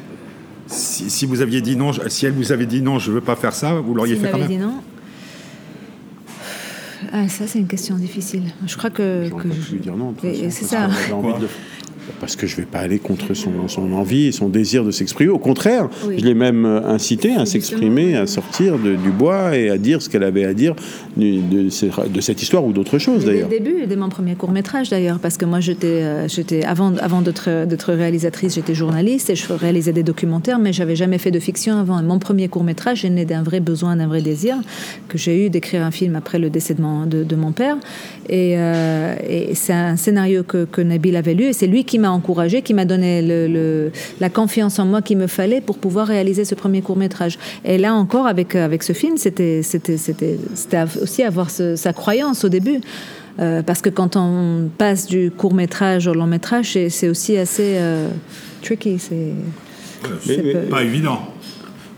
si, 0.69 1.11
si 1.11 1.27
vous 1.27 1.41
aviez 1.43 1.61
dit 1.61 1.77
non, 1.77 1.91
si 2.09 2.27
elle 2.27 2.33
vous 2.33 2.53
avait 2.53 2.67
dit 2.67 2.81
non, 2.83 2.99
je 2.99 3.11
veux 3.13 3.21
pas 3.21 3.37
faire 3.37 3.53
ça, 3.53 3.75
vous 3.75 3.95
l'auriez 3.95 4.17
fait 4.17 4.31
quand 4.31 4.39
m'avait 4.39 4.49
même. 4.57 4.59
dit 4.59 4.65
non. 4.65 4.75
Ah, 7.13 7.29
ça, 7.29 7.47
c'est 7.47 7.59
une 7.59 7.67
question 7.67 7.95
difficile. 7.97 8.43
Je 8.67 8.77
crois 8.77 8.91
que. 8.91 9.29
Que 9.29 9.49
je- 9.71 9.77
dire 9.77 9.97
non. 9.97 10.15
c'est 10.21 10.43
parce 10.43 10.55
ça. 10.55 10.89
envie 11.13 11.41
de- 11.41 11.49
Parce 12.21 12.37
que 12.37 12.47
je 12.47 12.55
ne 12.57 12.61
vais 12.61 12.67
pas 12.67 12.79
aller 12.79 12.99
contre 12.99 13.35
son, 13.35 13.69
son 13.69 13.93
envie 13.93 14.27
et 14.27 14.33
son 14.33 14.49
désir 14.49 14.85
de 14.85 14.91
s'exprimer. 14.91 15.31
Au 15.31 15.39
contraire, 15.39 15.89
Oui. 16.07 16.17
je 16.19 16.25
l'ai 16.25 16.35
même 16.35 16.65
euh, 16.65 16.81
incité 16.87 17.35
à 17.35 17.47
s'exprimer, 17.47 18.17
à 18.17 18.27
sortir 18.27 18.79
de- 18.79 18.95
du 18.97 19.11
bois 19.11 19.57
et 19.57 19.71
à 19.71 19.79
dire 19.79 20.01
ce 20.03 20.09
qu'elle 20.09 20.23
avait 20.23 20.45
à 20.45 20.55
dire 20.55 20.75
de, 21.17 21.69
ces- 21.71 21.91
de 22.13 22.21
cette 22.21 22.43
histoire 22.43 22.65
ou 22.65 22.73
d'autres 22.73 22.99
choses 22.99 23.25
Dès 23.25 23.27
le 23.27 23.33
d'ailleurs. 23.33 23.49
début, 23.49 23.87
dès 23.87 23.97
mon 23.97 24.09
premier 24.09 24.35
court 24.35 24.51
métrage 24.53 24.91
d'ailleurs, 24.91 25.19
parce 25.19 25.37
que 25.37 25.45
moi 25.45 25.61
j'étais, 25.61 25.87
euh, 25.87 26.29
j'étais 26.29 26.65
avant, 26.65 26.95
avant 26.97 27.23
d'être, 27.23 27.93
réalisatrice, 27.93 28.55
j'étais 28.55 28.75
journaliste 28.75 29.31
et 29.31 29.37
je 29.37 29.53
réalisais 29.53 29.93
des 29.93 30.03
documentaires, 30.03 30.59
mais 30.59 30.73
j'avais 30.73 30.97
jamais 30.97 31.19
fait 31.19 31.31
de 31.31 31.41
fiction 31.41 31.77
avant. 31.79 31.99
Et 32.01 32.03
mon 32.03 32.19
premier 32.19 32.49
court 32.49 32.65
métrage 32.65 33.05
est 33.05 33.11
né 33.11 33.25
d'un 33.25 33.43
vrai 33.43 33.61
besoin, 33.61 33.97
d'un 33.97 34.07
vrai 34.07 34.23
désir 34.23 34.57
que 35.09 35.19
j'ai 35.19 35.47
eu 35.47 35.51
d'écrire 35.51 35.83
un 35.83 35.91
film 35.91 36.17
après 36.17 36.39
le 36.39 36.51
décès 36.51 36.75
de 36.75 36.83
mon, 36.83 37.07
de, 37.07 37.25
de 37.25 37.37
mon 37.37 37.53
père. 37.53 37.77
Et, 38.29 38.55
euh, 38.57 39.15
et 39.29 39.55
c'est 39.55 39.73
un 39.73 39.97
scénario 39.97 40.43
que, 40.43 40.65
que 40.65 40.81
Nabil 40.81 41.17
avait 41.17 41.35
lu 41.35 41.45
et 41.45 41.53
c'est 41.53 41.67
lui 41.67 41.85
qui 41.85 41.96
m'a 41.99 42.11
encouragé, 42.11 42.63
qui 42.63 42.75
m'a 42.75 42.85
donné 42.85 43.23
le, 43.23 43.47
le- 43.49 43.93
la 44.21 44.29
confiance 44.31 44.79
en 44.79 44.85
moi 44.87 45.03
qu'il 45.03 45.17
me 45.19 45.27
fallait 45.27 45.61
pour 45.61 45.79
pouvoir 45.79 46.07
réaliser 46.07 46.45
ce 46.45 46.55
premier 46.55 46.83
court 46.83 46.97
métrage. 46.97 47.39
Et 47.65 47.79
là 47.79 47.95
encore, 47.95 48.27
avec, 48.27 48.55
avec 48.55 48.83
ce 48.83 48.93
film, 48.93 49.17
c'était, 49.17 49.63
aussi 51.03 51.23
avoir 51.23 51.51
ce- 51.51 51.77
sa 51.77 51.93
croyance 51.93 52.45
au 52.45 52.49
début. 52.49 52.81
Euh, 53.39 53.63
parce 53.63 53.83
que 53.83 53.91
quand 53.91 54.17
on 54.17 54.71
passe 54.79 55.07
du 55.07 55.31
court 55.31 55.53
métrage 55.53 56.07
au 56.07 56.15
long 56.15 56.27
métrage, 56.27 56.73
c'est, 56.73 57.09
aussi 57.09 57.37
assez 57.37 57.75
euh, 57.77 58.09
tricky. 58.63 58.99
C'est, 58.99 59.33
Pas 60.71 60.83
évident. 60.83 61.19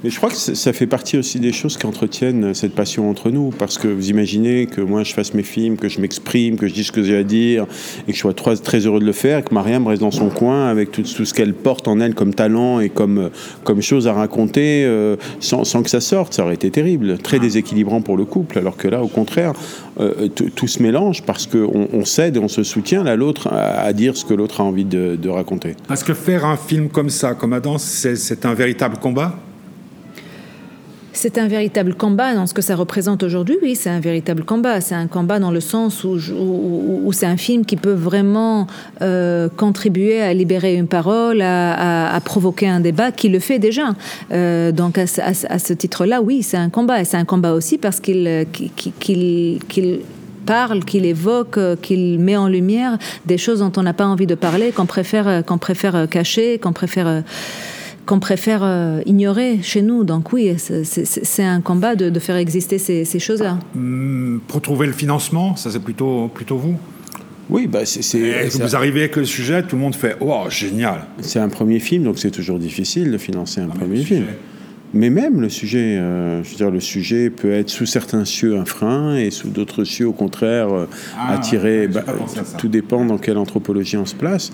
Mais 0.05 0.11
je 0.11 0.17
crois 0.17 0.29
que 0.29 0.37
ça 0.37 0.73
fait 0.73 0.87
partie 0.87 1.19
aussi 1.19 1.41
des 1.41 1.53
choses 1.53 1.77
qui 1.77 1.85
entretiennent 1.85 2.55
cette 2.55 2.73
passion 2.73 3.11
entre 3.11 3.31
nous. 3.31 3.51
Parce 3.51 3.79
que 3.79 3.89
vous 3.89 4.11
imaginez 4.11 4.67
que 4.67 4.81
moi 4.81 5.03
je 5.03 5.13
fasse 5.13 5.35
mes 5.35 5.43
films, 5.43 5.77
que 5.77 5.89
je 5.89 6.01
m'exprime, 6.01 6.57
que 6.57 6.69
je 6.69 6.75
dise 6.75 6.87
ce 6.87 6.93
que 6.93 7.03
j'ai 7.03 7.17
à 7.17 7.25
dire, 7.25 7.67
et 8.07 8.13
que 8.13 8.17
je 8.17 8.21
sois 8.21 8.33
très, 8.33 8.79
heureux 8.87 9.01
de 9.01 9.05
le 9.05 9.13
faire, 9.13 9.39
et 9.39 9.43
que 9.43 9.53
Mariam 9.53 9.87
reste 9.89 10.03
dans 10.03 10.13
son 10.13 10.29
coin 10.29 10.69
avec 10.69 10.93
tout, 10.93 11.05
ce 11.05 11.35
qu'elle 11.35 11.53
porte 11.53 11.89
en 11.89 11.99
elle 11.99 12.15
comme 12.15 12.33
talent 12.33 12.79
et 12.79 12.91
comme, 12.91 13.31
comme 13.65 13.83
chose 13.83 14.07
à 14.07 14.13
raconter 14.13 14.85
euh, 14.85 15.17
sans, 15.41 15.65
sans 15.65 15.83
que 15.83 15.91
ça 15.91 16.01
sorte. 16.01 16.35
Ça 16.35 16.45
aurait 16.45 16.55
été 16.55 16.71
terrible, 16.71 17.19
très 17.19 17.41
déséquilibrant 17.41 18.01
pour 18.01 18.17
le 18.17 18.25
couple. 18.25 18.59
Alors 18.59 18.77
que 18.77 18.87
là, 18.87 19.03
au 19.03 19.09
contraire, 19.09 19.53
euh, 19.99 20.29
tout 20.29 20.69
se 20.69 20.81
mélange 20.81 21.25
parce 21.25 21.47
qu'on 21.47 21.89
on 21.93 22.05
cède 22.05 22.37
et 22.37 22.39
on 22.39 22.47
se 22.47 22.63
soutient 22.63 23.03
l'un 23.03 23.17
l'autre 23.17 23.49
à, 23.53 23.93
dire 23.93 24.17
ce 24.17 24.25
que 24.25 24.35
l'autre 24.35 24.61
a 24.61 24.65
envie 24.65 24.85
de, 24.85 25.17
de 25.21 25.29
raconter. 25.29 25.75
Parce 25.89 26.05
que 26.05 26.15
faire 26.15 26.45
un 26.45 26.57
film 26.57 26.89
comme 26.89 27.11
ça, 27.11 27.35
comme 27.35 27.53
Adam, 27.53 27.79
c'est 27.79 28.47
un 28.47 28.55
véritable 28.55 28.99
combat? 28.99 29.35
C'est 31.15 31.39
un 31.39 31.49
véritable 31.49 31.95
combat 31.95 32.35
dans 32.35 32.47
ce 32.47 32.55
que 32.55 32.63
ça 32.63 32.77
représente 32.77 33.23
aujourd'hui. 33.23 33.57
Oui, 33.63 33.75
c'est 33.75 33.91
un 33.91 33.99
véritable 33.99 34.45
combat. 34.45 34.81
C'est 34.81 34.95
un 34.95 35.07
combat 35.09 35.39
dans 35.41 35.51
le 35.51 35.61
sens 35.61 36.05
où, 36.05 36.19
c'est 37.13 37.27
un 37.27 37.37
film 37.37 37.65
qui 37.65 37.77
peut 37.77 37.93
vraiment 37.93 38.67
euh, 39.03 39.49
contribuer 39.57 40.21
à 40.21 40.33
libérer 40.33 40.75
une 40.77 40.87
parole, 40.87 41.41
à, 41.43 42.21
provoquer 42.25 42.69
un 42.69 42.81
débat, 42.81 43.11
qui 43.11 43.31
le 43.31 43.41
fait 43.41 43.59
déjà. 43.59 43.95
Euh, 44.33 44.71
donc 44.71 44.99
à, 44.99 45.07
ce- 45.07 45.73
titre-là, 45.73 46.21
oui, 46.23 46.43
c'est 46.43 46.57
un 46.59 46.69
combat. 46.69 47.01
Et 47.01 47.05
c'est 47.05 47.17
un 47.17 47.25
combat 47.25 47.53
aussi 47.53 47.79
parce 47.79 47.99
qu'il 48.01 48.27
euh, 48.29 48.45
parle, 50.47 50.85
qu'il 50.85 51.05
évoque, 51.05 51.59
qu'il 51.83 52.19
met 52.21 52.37
en 52.37 52.49
lumière 52.49 52.97
des 53.27 53.39
choses 53.39 53.59
dont 53.59 53.73
on 53.77 53.83
n'a 53.83 53.93
pas 53.95 54.07
envie 54.07 54.27
de 54.27 54.35
parler, 54.37 54.71
qu'on 54.73 54.87
préfère, 54.87 55.45
qu'on 55.45 55.59
préfère 55.59 56.09
cacher, 56.09 56.59
qu'on 56.59 56.73
préfère 56.73 57.23
qu'on 58.09 58.21
préfère 58.21 58.63
euh, 58.65 59.01
ignorer 59.05 59.61
chez 59.63 59.83
nous. 59.83 60.03
Donc 60.03 60.33
oui, 60.33 60.55
c'est- 60.59 61.43
un 61.45 61.61
combat 61.61 61.95
de, 61.95 62.09
de 62.09 62.19
faire 62.19 62.37
exister 62.37 62.79
ces, 62.79 63.05
ces 63.05 63.19
choses-là. 63.19 63.59
Hum, 63.77 64.41
Pour 64.49 64.63
trouver 64.63 64.87
le 64.87 64.95
financement, 64.95 65.55
ça 65.57 65.71
c'est 65.71 65.79
plutôt, 65.83 66.29
plutôt 66.29 66.57
vous? 66.57 66.77
Oui, 67.51 67.67
bah 67.67 67.85
c'est- 67.85 68.49
vous 68.59 68.77
arrivez 68.77 69.01
avec 69.01 69.17
le 69.17 69.25
sujet, 69.25 69.63
tout 69.63 69.77
le 69.77 69.83
monde 69.83 69.95
fait 69.95 70.17
Oh, 70.21 70.45
génial 70.49 71.05
c'est 71.21 71.39
un 71.39 71.49
premier 71.49 71.81
film, 71.81 72.03
donc 72.05 72.19
c'est 72.19 72.31
toujours 72.31 72.59
difficile 72.59 73.11
de 73.13 73.19
financer 73.19 73.61
un 73.61 73.67
mais 73.69 73.75
premier 73.79 74.03
film. 74.03 74.21
sujet. 74.25 74.39
Mais 74.95 75.11
même 75.11 75.41
le 75.41 75.51
sujet, 75.51 75.99
euh, 75.99 76.43
je 76.43 76.51
veux 76.51 76.57
dire, 76.57 76.71
le 76.71 76.81
sujet 76.81 77.29
peut 77.29 77.53
être 77.53 77.69
sous 77.69 77.85
certains 77.85 78.25
cieux 78.25 78.57
un 78.57 78.65
frein 78.65 79.17
et 79.17 79.31
sous 79.31 79.49
d'autres 79.49 79.85
cieux, 79.85 80.07
au 80.09 80.13
contraire, 80.13 80.73
euh, 80.73 80.87
Ah, 81.17 81.35
attiré. 81.35 81.83
j'ai 81.83 81.89
bah, 81.89 82.05
tout 82.57 82.69
dépend 82.69 83.05
dans 83.05 83.19
quelle 83.19 83.37
anthropologie 83.37 83.99
on 83.99 84.07
se 84.07 84.15
place. 84.15 84.51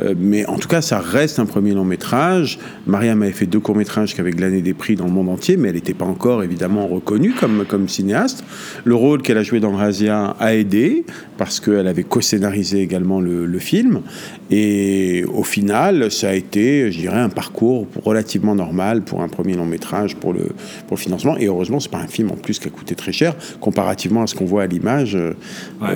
Euh, 0.00 0.14
mais 0.18 0.46
en 0.46 0.56
tout 0.56 0.68
cas, 0.68 0.80
ça 0.80 0.98
reste 0.98 1.38
un 1.38 1.46
premier 1.46 1.72
long 1.74 1.84
métrage. 1.84 2.58
Mariam 2.86 3.22
avait 3.22 3.32
fait 3.32 3.46
deux 3.46 3.60
courts 3.60 3.76
métrages 3.76 4.14
qui 4.14 4.20
avaient 4.20 4.32
glané 4.32 4.62
des 4.62 4.74
prix 4.74 4.96
dans 4.96 5.06
le 5.06 5.12
monde 5.12 5.28
entier, 5.28 5.56
mais 5.56 5.68
elle 5.68 5.76
n'était 5.76 5.94
pas 5.94 6.04
encore 6.04 6.42
évidemment 6.42 6.86
reconnue 6.86 7.32
comme, 7.32 7.64
comme 7.66 7.88
cinéaste. 7.88 8.44
Le 8.84 8.94
rôle 8.94 9.22
qu'elle 9.22 9.38
a 9.38 9.42
joué 9.42 9.60
dans 9.60 9.72
Razia 9.72 10.36
a 10.38 10.54
aidé 10.54 11.04
parce 11.36 11.60
qu'elle 11.60 11.86
avait 11.86 12.04
co-scénarisé 12.04 12.80
également 12.80 13.20
le, 13.20 13.46
le 13.46 13.58
film. 13.58 14.02
Et 14.50 15.24
au 15.32 15.44
final, 15.44 16.10
ça 16.10 16.30
a 16.30 16.34
été, 16.34 16.90
je 16.90 16.98
dirais, 16.98 17.20
un 17.20 17.28
parcours 17.28 17.86
relativement 18.04 18.54
normal 18.54 19.02
pour 19.02 19.22
un 19.22 19.28
premier 19.28 19.54
long 19.54 19.66
métrage 19.68 20.16
pour 20.16 20.32
le, 20.32 20.48
pour 20.86 20.96
le 20.96 21.00
financement. 21.00 21.36
Et 21.36 21.46
heureusement, 21.46 21.80
c'est 21.80 21.90
pas 21.90 21.98
un 21.98 22.06
film 22.06 22.30
en 22.30 22.36
plus 22.36 22.58
qui 22.58 22.68
a 22.68 22.70
coûté 22.70 22.94
très 22.94 23.12
cher 23.12 23.34
comparativement 23.60 24.22
à 24.22 24.26
ce 24.26 24.34
qu'on 24.34 24.44
voit 24.44 24.62
à 24.62 24.66
l'image. 24.66 25.14
Euh, 25.16 25.34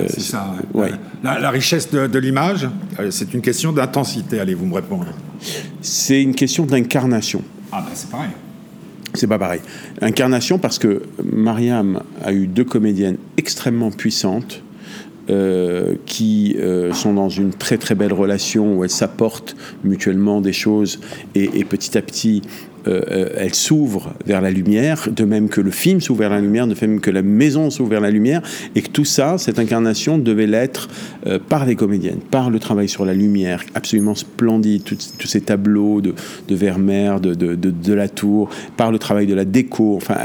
c'est 0.07 0.21
ça. 0.21 0.55
La, 1.23 1.49
richesse 1.49 1.91
de, 1.91 2.07
de 2.07 2.19
l'image, 2.19 2.67
c'est 3.09 3.33
une 3.33 3.41
question 3.41 3.71
d'intensité. 3.71 4.39
Allez, 4.39 4.53
vous 4.53 4.65
me 4.65 4.75
répondre. 4.75 5.07
C'est 5.81 6.21
une 6.21 6.35
question 6.35 6.65
d'incarnation. 6.65 7.41
Ah 7.71 7.83
ben 7.85 7.91
c'est 7.93 8.09
pareil. 8.09 8.29
C'est 9.13 9.27
pas 9.27 9.37
pareil. 9.37 9.61
Incarnation 10.01 10.57
parce 10.57 10.79
que 10.79 11.03
Mariam 11.23 12.01
a 12.23 12.33
eu 12.33 12.47
deux 12.47 12.63
comédiennes 12.63 13.17
extrêmement 13.37 13.91
puissantes 13.91 14.63
euh, 15.29 15.95
qui 16.05 16.55
euh, 16.59 16.91
sont 16.93 17.13
dans 17.13 17.29
une 17.29 17.51
très 17.53 17.77
très 17.77 17.95
belle 17.95 18.11
relation 18.11 18.75
où 18.75 18.83
elles 18.83 18.89
s'apportent 18.89 19.55
mutuellement 19.83 20.41
des 20.41 20.51
choses 20.51 20.99
et, 21.33 21.59
et 21.59 21.63
petit 21.63 21.97
à 21.97 22.01
petit 22.01 22.41
euh, 22.87 23.01
euh, 23.11 23.29
elle 23.37 23.53
s'ouvre 23.53 24.13
vers 24.25 24.41
la 24.41 24.51
lumière, 24.51 25.07
de 25.09 25.23
même 25.23 25.47
que 25.47 25.61
le 25.61 25.71
film 25.71 26.01
s'ouvre 26.01 26.19
vers 26.19 26.29
la 26.29 26.41
lumière, 26.41 26.67
de 26.67 26.75
même 26.81 26.99
que 26.99 27.11
la 27.11 27.21
maison 27.21 27.69
s'ouvre 27.69 27.89
vers 27.89 28.01
la 28.01 28.11
lumière, 28.11 28.41
et 28.75 28.81
que 28.81 28.89
tout 28.89 29.05
ça, 29.05 29.37
cette 29.37 29.57
incarnation 29.57 30.17
devait 30.17 30.47
l'être 30.47 30.89
euh, 31.25 31.39
par 31.39 31.65
les 31.65 31.75
comédiennes, 31.75 32.19
par 32.19 32.49
le 32.49 32.59
travail 32.59 32.89
sur 32.89 33.05
la 33.05 33.13
lumière, 33.13 33.63
absolument 33.73 34.15
splendide, 34.15 34.83
tous 34.83 35.27
ces 35.27 35.41
tableaux 35.41 36.01
de, 36.01 36.13
Vermeer, 36.49 37.19
de, 37.19 37.33
de, 37.33 37.93
la 37.93 38.09
Tour, 38.09 38.49
par 38.75 38.91
le 38.91 38.99
travail 38.99 39.27
de 39.27 39.33
la 39.33 39.45
déco, 39.45 39.95
enfin, 39.95 40.15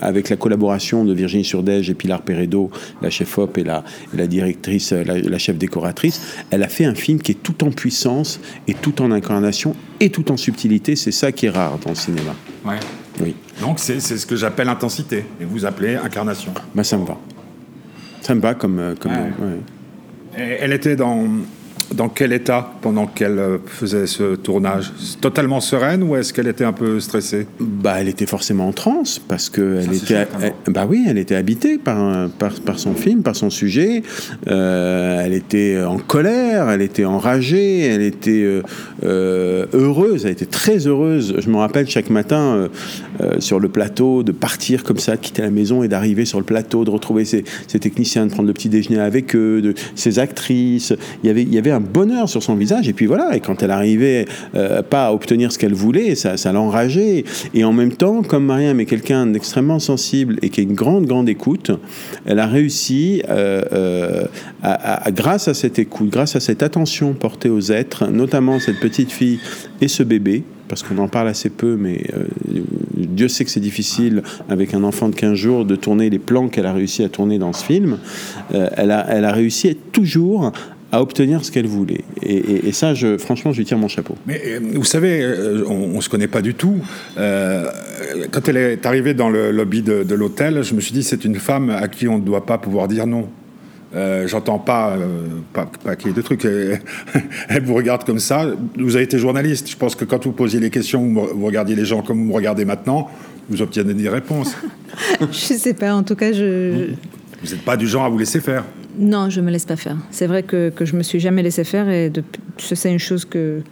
avec 0.00 0.28
la 0.28 0.36
collaboration 0.36 1.04
de 1.04 1.12
Virginie 1.12 1.44
Surdège 1.44 1.90
et 1.90 1.94
Pilar 1.94 2.22
Peredo, 2.22 2.70
la 3.00 3.10
chef 3.10 3.38
op 3.38 3.56
et 3.58 3.64
la, 3.64 3.82
la 4.14 4.26
directrice, 4.26 4.92
la, 4.92 5.18
la 5.18 5.38
chef 5.38 5.56
décoratrice, 5.56 6.20
elle 6.50 6.62
a 6.62 6.68
fait 6.68 6.84
un 6.84 6.94
film 6.94 7.20
qui 7.20 7.32
est 7.32 7.42
tout 7.42 7.64
en 7.64 7.70
puissance 7.70 8.40
et 8.68 8.74
tout 8.74 9.00
en 9.02 9.10
incarnation 9.10 9.74
et 10.00 10.10
tout 10.10 10.30
en 10.30 10.36
subtilité. 10.36 10.96
C'est 10.96 11.12
ça 11.12 11.32
qui 11.32 11.46
est 11.46 11.50
rare 11.50 11.61
dans 11.70 11.90
le 11.90 11.96
cinéma. 11.96 12.34
Ouais. 12.64 12.78
Oui. 13.20 13.36
Donc 13.60 13.78
c'est 13.78 14.00
ce 14.00 14.26
que 14.26 14.36
j'appelle 14.36 14.68
intensité. 14.68 15.24
Et 15.40 15.44
vous 15.44 15.64
appelez 15.64 15.96
incarnation. 15.96 16.52
Ben, 16.74 16.82
ça 16.82 16.96
me 16.96 17.06
va. 17.06 17.16
Ça 18.20 18.34
me 18.34 18.40
va 18.40 18.54
comme. 18.54 18.78
Euh, 18.78 18.94
comme 18.98 19.12
Elle 20.36 20.72
était 20.72 20.96
dans 20.96 21.26
dans 21.94 22.08
quel 22.08 22.32
état 22.32 22.72
pendant 22.80 23.06
qu'elle 23.06 23.38
euh, 23.38 23.58
faisait 23.66 24.06
ce 24.06 24.36
tournage? 24.36 24.92
Totalement 25.20 25.60
sereine 25.60 26.02
ou 26.02 26.16
est-ce 26.16 26.32
qu'elle 26.32 26.48
était 26.48 26.64
un 26.64 26.72
peu 26.72 27.00
stressée? 27.00 27.46
Bah, 27.60 27.96
elle 27.98 28.08
était 28.08 28.26
forcément 28.26 28.68
en 28.68 28.72
transe 28.72 29.18
parce 29.18 29.48
que 29.48 29.80
elle 29.82 29.94
était, 29.94 30.26
bah 30.68 30.86
oui, 30.88 31.04
elle 31.08 31.18
était 31.18 31.34
habitée 31.34 31.78
par, 31.78 32.28
par, 32.30 32.52
par, 32.60 32.78
son 32.78 32.94
film, 32.94 33.22
par 33.22 33.36
son 33.36 33.50
sujet. 33.50 34.02
Euh, 34.48 35.22
elle 35.24 35.34
était 35.34 35.82
en 35.82 35.98
colère, 35.98 36.70
elle 36.70 36.82
était 36.82 37.04
enragée, 37.04 37.80
elle 37.80 38.02
était 38.02 38.62
euh, 39.04 39.66
heureuse, 39.72 40.24
elle 40.24 40.32
était 40.32 40.46
très 40.46 40.86
heureuse. 40.86 41.36
Je 41.38 41.50
me 41.50 41.56
rappelle 41.56 41.88
chaque 41.88 42.10
matin 42.10 42.68
sur 43.38 43.60
le 43.60 43.68
plateau 43.68 44.22
de 44.22 44.32
partir 44.32 44.82
comme 44.82 44.98
ça, 44.98 45.16
de 45.16 45.20
quitter 45.20 45.42
la 45.42 45.50
maison 45.50 45.82
et 45.82 45.88
d'arriver 45.88 46.24
sur 46.24 46.38
le 46.38 46.44
plateau, 46.44 46.84
de 46.84 46.90
retrouver 46.90 47.24
ses, 47.24 47.44
ses, 47.66 47.78
techniciens, 47.78 48.26
de 48.26 48.30
prendre 48.30 48.48
le 48.48 48.52
petit 48.52 48.68
déjeuner 48.68 49.00
avec 49.00 49.36
eux, 49.36 49.60
de 49.60 49.74
ses 49.94 50.18
actrices. 50.18 50.92
Il 51.22 51.26
y 51.26 51.30
avait, 51.30 51.42
il 51.42 51.54
y 51.54 51.58
avait 51.58 51.70
un 51.70 51.81
bonheur 51.82 52.28
sur 52.28 52.42
son 52.42 52.54
visage. 52.54 52.88
Et 52.88 52.92
puis 52.92 53.06
voilà, 53.06 53.36
et 53.36 53.40
quand 53.40 53.62
elle 53.62 53.70
arrivait 53.70 54.26
euh, 54.54 54.82
pas 54.82 55.06
à 55.06 55.12
obtenir 55.12 55.52
ce 55.52 55.58
qu'elle 55.58 55.74
voulait, 55.74 56.14
ça, 56.14 56.52
l'enrageait. 56.52 57.24
Et 57.54 57.64
en 57.64 57.72
même 57.72 57.92
temps, 57.92 58.22
comme 58.22 58.46
Mariam 58.46 58.80
est 58.80 58.86
quelqu'un 58.86 59.26
d'extrêmement 59.26 59.78
sensible 59.78 60.38
et 60.42 60.50
qui 60.50 60.60
a 60.60 60.62
une 60.62 60.74
grande, 60.74 61.06
grande 61.06 61.28
écoute, 61.28 61.70
elle 62.26 62.38
a 62.38 62.46
réussi, 62.46 63.22
euh, 63.28 63.62
euh, 63.72 64.24
grâce 65.10 65.48
à 65.48 65.54
cette 65.54 65.78
écoute, 65.78 66.10
grâce 66.10 66.36
à 66.36 66.40
cette 66.40 66.62
attention 66.62 67.12
portée 67.14 67.48
aux 67.48 67.72
êtres, 67.72 68.06
notamment 68.06 68.58
cette 68.58 68.80
petite 68.80 69.12
fille 69.12 69.40
et 69.80 69.88
ce 69.88 70.02
bébé, 70.02 70.44
parce 70.68 70.82
qu'on 70.82 70.98
en 70.98 71.08
parle 71.08 71.28
assez 71.28 71.50
peu, 71.50 71.76
mais 71.76 72.02
Dieu 72.96 73.28
sait 73.28 73.44
que 73.44 73.50
c'est 73.50 73.60
difficile 73.60 74.22
avec 74.48 74.72
un 74.72 74.84
enfant 74.84 75.10
de 75.10 75.14
15 75.14 75.34
jours 75.34 75.64
de 75.66 75.76
tourner 75.76 76.08
les 76.08 76.18
plans 76.18 76.48
qu'elle 76.48 76.64
a 76.64 76.72
réussi 76.72 77.04
à 77.04 77.10
tourner 77.10 77.38
dans 77.38 77.52
ce 77.52 77.62
film. 77.62 77.98
elle, 78.52 78.90
a, 78.90 79.06
elle 79.10 79.26
a 79.26 79.32
réussi 79.32 79.76
toujours 79.92 80.52
à 80.92 81.00
obtenir 81.00 81.42
ce 81.42 81.50
qu'elle 81.50 81.66
voulait. 81.66 82.04
Et, 82.22 82.70
ça, 82.72 82.92
je, 82.92 83.16
franchement, 83.16 83.50
je 83.52 83.58
lui 83.58 83.64
tire 83.64 83.78
mon 83.78 83.88
chapeau. 83.88 84.14
Mais 84.26 84.40
euh, 84.46 84.60
vous 84.74 84.84
savez, 84.84 85.22
euh, 85.22 85.64
on, 85.66 85.96
ne 85.96 86.00
se 86.02 86.10
connaît 86.10 86.28
pas 86.28 86.42
du 86.42 86.54
tout. 86.54 86.76
Euh, 87.16 87.66
quand 88.30 88.46
elle 88.46 88.58
est 88.58 88.84
arrivée 88.84 89.14
dans 89.14 89.30
le 89.30 89.50
lobby 89.50 89.80
de, 89.80 90.14
l'hôtel, 90.14 90.62
je 90.62 90.74
me 90.74 90.80
suis 90.82 90.92
dit, 90.92 91.02
c'est 91.02 91.24
une 91.24 91.36
femme 91.36 91.70
à 91.70 91.88
qui 91.88 92.06
on 92.08 92.18
ne 92.18 92.24
doit 92.24 92.44
pas 92.44 92.58
pouvoir 92.58 92.88
dire 92.88 93.06
non. 93.06 93.28
J'entends 94.26 94.58
pas, 94.58 94.96
pas, 95.52 95.70
pas 95.84 95.96
qu'il 95.96 96.08
y 96.08 96.10
ait 96.12 96.14
de 96.14 96.22
trucs. 96.22 96.44
Elle, 97.48 97.62
vous 97.62 97.74
regarde 97.74 98.04
comme 98.04 98.20
ça. 98.20 98.46
Vous 98.78 98.96
avez 98.96 99.04
été 99.04 99.18
journaliste. 99.18 99.70
Je 99.70 99.76
pense 99.76 99.94
que 99.94 100.06
quand 100.06 100.24
vous 100.24 100.32
posiez 100.32 100.60
les 100.60 100.70
questions, 100.70 101.02
vous 101.02 101.44
regardiez 101.44 101.76
les 101.76 101.84
gens 101.84 102.00
comme 102.00 102.18
vous 102.18 102.28
me 102.28 102.34
regardez 102.34 102.64
maintenant, 102.64 103.10
vous 103.50 103.60
obtenez 103.60 103.92
des 103.92 104.08
réponses. 104.08 104.56
je 105.20 105.36
sais 105.36 105.74
pas. 105.74 105.94
En 105.94 106.02
tout 106.04 106.16
cas, 106.16 106.32
je. 106.32 106.86
Vous 107.44 107.50
n'êtes 107.50 107.64
pas 107.64 107.76
du 107.76 107.86
genre 107.86 108.04
à 108.04 108.08
vous 108.08 108.18
laisser 108.18 108.40
faire. 108.40 108.64
Non, 108.98 109.30
je 109.30 109.40
me 109.40 109.50
laisse 109.50 109.64
pas 109.64 109.76
faire. 109.76 109.96
C'est 110.10 110.26
vrai 110.26 110.42
que, 110.42 110.70
que 110.70 110.84
je 110.84 110.96
me 110.96 111.02
suis 111.02 111.20
jamais 111.20 111.42
laissé 111.42 111.64
faire 111.64 111.88
et 111.88 112.12
c'est 112.58 112.92
une 112.92 112.98
chose 112.98 113.24
que, 113.24 113.62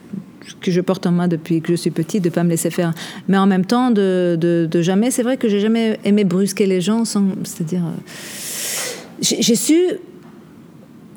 que 0.61 0.71
je 0.71 0.81
porte 0.81 1.07
en 1.07 1.13
moi 1.13 1.29
depuis 1.29 1.61
que 1.61 1.73
je 1.73 1.77
suis 1.77 1.91
petite, 1.91 2.25
de 2.25 2.31
pas 2.31 2.45
me 2.45 2.51
laisser 2.51 2.71
faire. 2.71 2.93
Mais 3.29 3.37
en 3.37 3.47
même 3.47 3.65
temps, 3.65 3.91
de, 3.91 4.39
de, 4.41 4.83
jamais. 4.83 5.11
C'est 5.11 5.23
vrai 5.23 5.37
que 5.37 5.49
j'ai 5.49 5.61
jamais 5.61 5.99
aimé 6.05 6.25
brusquer 6.25 6.67
les 6.67 6.81
gens, 6.81 7.05
sans, 7.05 7.25
c'est-à-dire, 7.45 7.85
euh, 7.85 9.21
j'ai 9.21 9.55
su, 9.55 9.79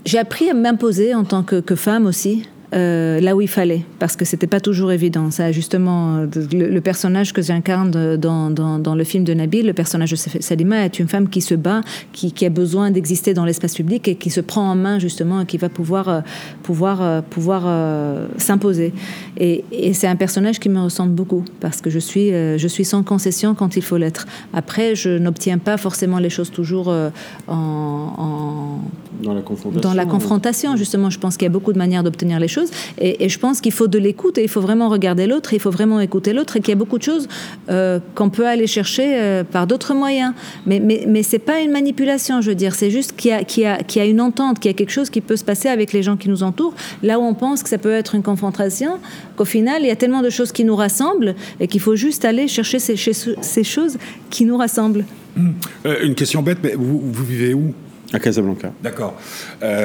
j'ai 0.05 0.17
appris 0.17 0.49
à 0.49 0.53
m'imposer 0.53 1.15
en 1.15 1.23
tant 1.23 1.43
que, 1.43 1.59
que 1.61 1.75
femme 1.75 2.05
aussi. 2.05 2.47
Euh, 2.73 3.19
là 3.19 3.35
où 3.35 3.41
il 3.41 3.47
fallait, 3.47 3.83
parce 3.99 4.15
que 4.15 4.25
c'était 4.25 4.47
pas 4.47 4.59
toujours 4.59 4.91
évident. 4.91 5.29
Ça, 5.29 5.51
justement, 5.51 6.17
euh, 6.17 6.27
le, 6.51 6.81
personnage 6.81 7.31
que 7.31 7.41
j'incarne 7.41 8.17
dans, 8.17 8.49
dans, 8.49 8.95
le 8.95 9.03
film 9.03 9.23
de 9.23 9.33
Nabil, 9.33 9.65
le 9.65 9.73
personnage 9.73 10.11
de 10.11 10.15
Salima, 10.15 10.83
est 10.83 10.97
une 10.99 11.07
femme 11.07 11.29
qui 11.29 11.41
se 11.41 11.53
bat, 11.53 11.81
qui, 12.13 12.31
qui 12.31 12.45
a 12.45 12.49
besoin 12.49 12.89
d'exister 12.89 13.35
dans 13.35 13.45
l'espace 13.45 13.75
public 13.75 14.07
et 14.07 14.15
qui 14.15 14.31
se 14.31 14.41
prend 14.41 14.71
en 14.71 14.75
main 14.75 14.97
justement 14.97 15.41
et 15.41 15.45
qui 15.45 15.57
va 15.57 15.69
pouvoir 15.69 16.09
euh, 16.09 16.21
pouvoir 16.63 17.23
pouvoir 17.23 17.63
s'imposer. 18.37 18.93
Et, 19.37 19.63
et 19.71 19.93
c'est 19.93 20.07
un 20.07 20.15
personnage 20.15 20.59
qui 20.59 20.69
me 20.69 20.81
ressemble 20.81 21.13
beaucoup 21.13 21.43
parce 21.59 21.81
que 21.81 21.89
je 21.89 21.99
suis 21.99 22.29
je 22.29 22.67
suis 22.67 22.85
sans 22.85 23.03
concession 23.03 23.53
quand 23.55 23.75
il 23.75 23.81
faut 23.81 23.97
l'être. 23.97 24.25
Après, 24.53 24.95
je 24.95 25.17
n'obtiens 25.17 25.57
pas 25.57 25.77
forcément 25.77 26.19
les 26.19 26.29
choses 26.29 26.51
toujours 26.51 26.87
en, 26.87 27.11
en 27.47 28.79
dans 29.21 29.33
la 29.33 29.41
confrontation. 29.41 29.89
Dans 29.89 29.95
la 29.95 30.05
confrontation, 30.05 30.75
justement, 30.75 31.09
je 31.09 31.19
pense 31.19 31.37
qu'il 31.37 31.45
y 31.45 31.47
a 31.47 31.51
beaucoup 31.51 31.73
de 31.73 31.77
manières 31.77 32.03
d'obtenir 32.03 32.39
les 32.39 32.47
choses. 32.47 32.62
Et, 32.99 33.29
je 33.29 33.39
pense 33.39 33.61
qu'il 33.61 33.71
faut 33.71 33.87
de 33.87 33.97
l'écoute 33.97 34.37
et 34.37 34.43
il 34.43 34.49
faut 34.49 34.61
vraiment 34.61 34.89
regarder 34.89 35.27
l'autre, 35.27 35.53
il 35.53 35.59
faut 35.59 35.71
vraiment 35.71 35.99
écouter 35.99 36.33
l'autre 36.33 36.57
et 36.57 36.59
qu'il 36.59 36.69
y 36.69 36.73
a 36.73 36.77
beaucoup 36.77 36.97
de 36.97 37.03
choses 37.03 37.27
euh, 37.69 37.99
qu'on 38.15 38.29
peut 38.29 38.47
aller 38.47 38.67
chercher 38.67 39.15
euh, 39.15 39.43
par 39.43 39.67
d'autres 39.67 39.93
moyens. 39.93 40.33
Mais, 40.65 40.79
mais, 40.79 41.05
mais 41.07 41.23
ce 41.23 41.33
n'est 41.33 41.39
pas 41.39 41.61
une 41.61 41.71
manipulation, 41.71 42.41
je 42.41 42.49
veux 42.49 42.55
dire. 42.55 42.75
C'est 42.75 42.91
juste 42.91 43.15
qu'il 43.15 43.31
y, 43.31 43.65
a, 43.65 43.77
a, 43.77 44.05
une 44.05 44.21
entente, 44.21 44.59
qu'il 44.59 44.69
y 44.69 44.73
a 44.73 44.77
quelque 44.77 44.91
chose 44.91 45.09
qui 45.09 45.21
peut 45.21 45.35
se 45.35 45.43
passer 45.43 45.69
avec 45.69 45.93
les 45.93 46.03
gens 46.03 46.17
qui 46.17 46.29
nous 46.29 46.43
entourent. 46.43 46.73
Là 47.01 47.19
où 47.19 47.23
on 47.23 47.33
pense 47.33 47.63
que 47.63 47.69
ça 47.69 47.77
peut 47.77 47.91
être 47.91 48.15
une 48.15 48.23
confrontation, 48.23 48.99
qu'au 49.35 49.45
final, 49.45 49.81
il 49.81 49.87
y 49.87 49.91
a 49.91 49.95
tellement 49.95 50.21
de 50.21 50.29
choses 50.29 50.51
qui 50.51 50.63
nous 50.63 50.75
rassemblent 50.75 51.35
et 51.59 51.67
qu'il 51.67 51.81
faut 51.81 51.95
juste 51.95 52.25
aller 52.25 52.47
chercher 52.47 52.79
ces, 52.79 52.95
ces 52.95 53.63
choses 53.63 53.97
qui 54.29 54.45
nous 54.45 54.57
rassemblent. 54.57 55.05
Hum. 55.37 55.53
Euh, 55.85 56.03
une 56.03 56.15
question 56.15 56.41
bête, 56.41 56.59
mais 56.61 56.75
vous, 56.75 56.99
vous 56.99 57.25
vivez 57.25 57.53
où? 57.53 57.73
À 58.11 58.19
Casablanca. 58.19 58.71
D'accord. 58.83 59.15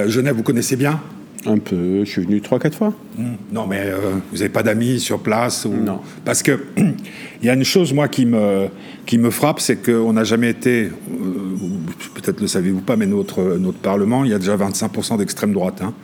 Genève, 0.06 0.36
vous 0.36 0.42
connaissez 0.42 0.76
bien? 0.76 1.00
Un 1.48 1.58
peu. 1.58 2.04
Je 2.04 2.10
suis 2.10 2.22
venu 2.22 2.40
trois, 2.40 2.58
quatre 2.58 2.76
fois. 2.76 2.92
Mmh. 3.16 3.24
Non, 3.52 3.66
mais 3.66 3.82
euh, 3.84 3.96
vous 4.30 4.38
n'avez 4.38 4.48
pas 4.48 4.62
d'amis 4.62 5.00
sur 5.00 5.20
place 5.20 5.64
ou... 5.64 5.72
Non. 5.72 6.00
Parce 6.24 6.42
que 6.42 6.58
il 6.76 7.46
y 7.46 7.48
a 7.48 7.54
une 7.54 7.64
chose, 7.64 7.92
moi, 7.92 8.08
qui 8.08 8.26
me, 8.26 8.68
qui 9.06 9.18
me 9.18 9.30
frappe, 9.30 9.60
c'est 9.60 9.76
qu'on 9.76 10.12
n'a 10.12 10.24
jamais 10.24 10.50
été, 10.50 10.84
euh, 10.84 10.90
peut-être 12.14 12.40
le 12.40 12.46
savez-vous 12.46 12.80
pas, 12.80 12.96
mais 12.96 13.06
notre, 13.06 13.56
notre 13.58 13.78
Parlement, 13.78 14.24
il 14.24 14.30
y 14.30 14.34
a 14.34 14.38
déjà 14.38 14.56
25% 14.56 15.18
d'extrême 15.18 15.52
droite. 15.52 15.80
Hein, 15.82 15.94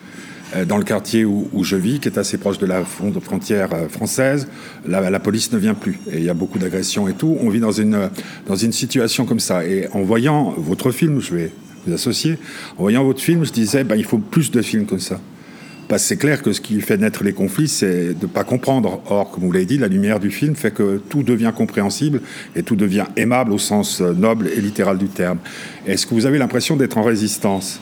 euh, 0.56 0.64
dans 0.64 0.76
le 0.76 0.84
quartier 0.84 1.24
où, 1.24 1.48
je 1.62 1.76
vis, 1.76 2.00
qui 2.00 2.08
est 2.08 2.18
assez 2.18 2.38
proche 2.38 2.58
de 2.58 2.66
la 2.66 2.84
frontière 2.84 3.70
française, 3.90 4.48
la, 4.86 5.10
la 5.10 5.20
police 5.20 5.52
ne 5.52 5.58
vient 5.58 5.74
plus. 5.74 5.98
Et 6.10 6.18
il 6.18 6.24
y 6.24 6.30
a 6.30 6.34
beaucoup 6.34 6.58
d'agressions 6.58 7.08
et 7.08 7.14
tout. 7.14 7.36
On 7.40 7.48
vit 7.48 7.60
dans 7.60 7.72
une, 7.72 8.10
dans 8.46 8.56
une 8.56 8.72
situation 8.72 9.24
comme 9.26 9.40
ça. 9.40 9.64
Et 9.66 9.88
en 9.92 10.02
voyant 10.02 10.54
votre 10.56 10.90
film, 10.90 11.20
je 11.20 11.34
vais 11.34 11.52
vous 11.86 11.92
associer. 11.92 12.38
En 12.78 12.82
voyant 12.82 13.04
votre 13.04 13.20
film, 13.20 13.44
je 13.44 13.52
disais, 13.52 13.84
ben, 13.84 13.96
il 13.96 14.04
faut 14.04 14.18
plus 14.18 14.50
de 14.50 14.62
films 14.62 14.86
comme 14.86 15.00
ça. 15.00 15.20
Parce 15.88 16.02
que 16.02 16.08
c'est 16.08 16.16
clair 16.16 16.42
que 16.42 16.52
ce 16.52 16.60
qui 16.60 16.80
fait 16.80 16.96
naître 16.96 17.24
les 17.24 17.32
conflits, 17.32 17.68
c'est 17.68 18.14
de 18.14 18.22
ne 18.22 18.26
pas 18.26 18.44
comprendre. 18.44 19.02
Or, 19.06 19.30
comme 19.30 19.44
vous 19.44 19.52
l'avez 19.52 19.66
dit, 19.66 19.78
la 19.78 19.88
lumière 19.88 20.18
du 20.18 20.30
film 20.30 20.56
fait 20.56 20.70
que 20.70 21.00
tout 21.08 21.22
devient 21.22 21.52
compréhensible 21.54 22.20
et 22.56 22.62
tout 22.62 22.76
devient 22.76 23.06
aimable 23.16 23.52
au 23.52 23.58
sens 23.58 24.00
euh, 24.00 24.12
noble 24.12 24.48
et 24.48 24.60
littéral 24.60 24.96
du 24.96 25.08
terme. 25.08 25.38
Est-ce 25.86 26.06
que 26.06 26.14
vous 26.14 26.26
avez 26.26 26.38
l'impression 26.38 26.76
d'être 26.76 26.96
en 26.96 27.02
résistance 27.02 27.80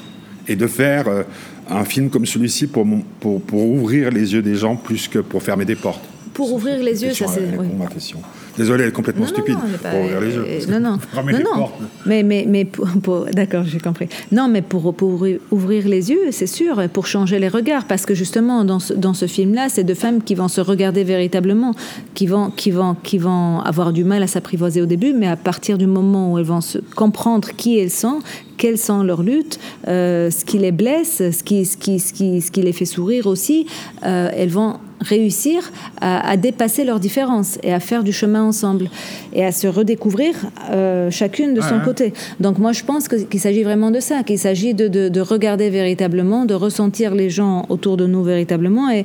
et 0.48 0.56
de 0.56 0.66
faire 0.66 1.06
euh, 1.06 1.22
un 1.70 1.84
film 1.84 2.10
comme 2.10 2.26
celui-ci 2.26 2.66
pour, 2.66 2.86
pour, 3.20 3.40
pour, 3.40 3.64
ouvrir 3.68 4.10
les 4.10 4.32
yeux 4.32 4.42
des 4.42 4.56
gens 4.56 4.74
plus 4.74 5.06
que 5.06 5.20
pour 5.20 5.42
fermer 5.42 5.64
des 5.64 5.76
portes? 5.76 6.04
Pour 6.34 6.52
ouvrir 6.52 6.82
les 6.82 7.04
yeux, 7.04 7.14
ça 7.14 7.26
c'est. 7.28 7.56
Oui. 7.56 7.68
ma 7.78 7.86
question. 7.86 8.20
Désolé, 8.56 8.84
elle 8.84 8.90
est 8.90 8.92
complètement 8.92 9.26
stupide. 9.26 9.54
Non, 9.54 9.90
pour 9.90 10.00
ouvrir 10.00 10.20
les 10.20 10.34
yeux. 10.34 10.46
Non, 10.68 10.80
non. 10.80 10.98
non, 11.14 11.56
non. 11.56 11.68
Mais, 12.06 12.22
mais, 12.22 12.44
mais 12.48 12.64
pour, 12.64 13.26
d'accord, 13.32 13.64
j'ai 13.64 13.78
compris. 13.78 14.08
Non, 14.30 14.48
mais 14.48 14.62
pour, 14.62 14.94
pour 14.94 15.26
ouvrir 15.50 15.88
les 15.88 16.10
yeux, 16.10 16.30
c'est 16.30 16.46
sûr, 16.46 16.88
pour 16.92 17.06
changer 17.06 17.38
les 17.38 17.48
regards, 17.48 17.86
parce 17.86 18.06
que 18.06 18.14
justement, 18.14 18.64
dans 18.64 18.78
ce, 18.78 18.92
dans 18.92 19.14
ce 19.14 19.26
film-là, 19.26 19.68
c'est 19.68 19.84
deux 19.84 19.94
femmes 19.94 20.22
qui 20.22 20.34
vont 20.34 20.48
se 20.48 20.60
regarder 20.60 21.04
véritablement, 21.04 21.74
qui 22.14 22.26
vont, 22.26 22.50
qui 22.50 22.70
vont, 22.70 22.94
qui 23.02 23.18
vont 23.18 23.60
avoir 23.60 23.92
du 23.92 24.04
mal 24.04 24.22
à 24.22 24.26
s'apprivoiser 24.26 24.82
au 24.82 24.86
début, 24.86 25.12
mais 25.12 25.28
à 25.28 25.36
partir 25.36 25.78
du 25.78 25.86
moment 25.86 26.32
où 26.32 26.38
elles 26.38 26.44
vont 26.44 26.60
se 26.60 26.78
comprendre 26.94 27.48
qui 27.56 27.78
elles 27.78 27.90
sont, 27.90 28.20
quelles 28.56 28.78
sont 28.78 29.02
leurs 29.02 29.22
luttes, 29.22 29.58
euh, 29.88 30.30
ce 30.30 30.44
qui 30.44 30.58
les 30.58 30.72
blesse, 30.72 31.22
ce 31.30 31.42
qui, 31.42 31.64
ce 31.64 31.76
qui, 31.76 31.98
ce 31.98 32.12
qui, 32.12 32.40
ce 32.40 32.50
qui 32.50 32.62
les 32.62 32.72
fait 32.72 32.84
sourire 32.84 33.26
aussi, 33.26 33.66
euh, 34.04 34.30
elles 34.32 34.50
vont 34.50 34.76
réussir 35.02 35.70
à, 36.00 36.36
dépasser 36.36 36.84
leurs 36.84 37.00
différences 37.00 37.58
et 37.62 37.72
à 37.72 37.80
faire 37.80 38.02
du 38.02 38.12
chemin 38.12 38.42
ensemble 38.42 38.88
et 39.32 39.44
à 39.44 39.52
se 39.52 39.66
redécouvrir 39.66 40.34
euh, 40.70 41.10
chacune 41.10 41.54
de 41.54 41.60
son 41.60 41.80
côté. 41.80 42.12
Donc 42.40 42.58
moi 42.58 42.72
je 42.72 42.84
pense 42.84 43.08
qu'il 43.08 43.40
s'agit 43.40 43.62
vraiment 43.62 43.90
de 43.90 44.00
ça, 44.00 44.22
qu'il 44.22 44.38
s'agit 44.38 44.74
de, 44.74 44.88
de, 44.88 45.20
regarder 45.20 45.70
véritablement, 45.70 46.44
de 46.44 46.54
ressentir 46.54 47.14
les 47.14 47.30
gens 47.30 47.66
autour 47.68 47.96
de 47.96 48.06
nous 48.06 48.22
véritablement 48.22 48.90
et 48.90 49.04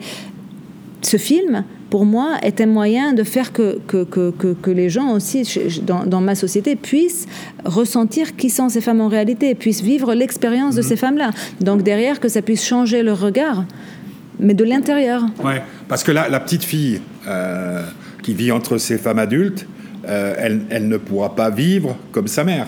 ce 1.02 1.18
film, 1.18 1.64
pour 1.90 2.06
moi, 2.06 2.38
est 2.42 2.60
un 2.60 2.66
moyen 2.66 3.14
de 3.14 3.24
faire 3.24 3.54
que, 3.54 3.80
que, 3.88 4.04
que, 4.04 4.32
que 4.32 4.72
les 4.72 4.90
gens 4.90 5.14
aussi, 5.14 5.44
dans, 5.86 6.06
dans, 6.06 6.22
ma 6.22 6.36
société, 6.36 6.76
puissent 6.76 7.28
ressentir 7.64 8.36
qui 8.36 8.50
sont 8.50 8.68
ces 8.68 8.82
femmes 8.82 9.02
en 9.02 9.08
réalité, 9.08 9.56
puissent 9.56 9.84
vivre 9.84 10.14
l'expérience 10.14 10.76
de 10.76 10.82
mhm. 10.82 10.88
ces 10.88 10.96
femmes-là. 10.96 11.32
Donc 11.62 11.84
derrière, 11.84 12.20
que 12.20 12.30
ça 12.30 12.42
puisse 12.42 12.66
changer 12.66 13.04
leur 13.04 13.20
regard 13.20 13.64
mais 14.40 14.54
de 14.54 14.64
l'intérieur. 14.64 15.24
Ouais, 15.44 15.62
parce 15.88 16.04
que 16.04 16.12
là, 16.12 16.30
la 16.30 16.40
petite 16.40 16.64
fille 16.64 17.02
euh, 17.28 17.84
qui 18.24 18.34
vit 18.34 18.52
entre 18.52 18.78
ces 18.78 18.98
femmes 18.98 19.20
adultes, 19.20 19.68
euh, 20.08 20.36
elle, 20.38 20.62
elle, 20.70 20.88
ne 20.88 20.98
pourra 20.98 21.36
pas 21.36 21.50
vivre 21.50 21.98
comme 22.12 22.28
sa 22.28 22.44
mère. 22.44 22.68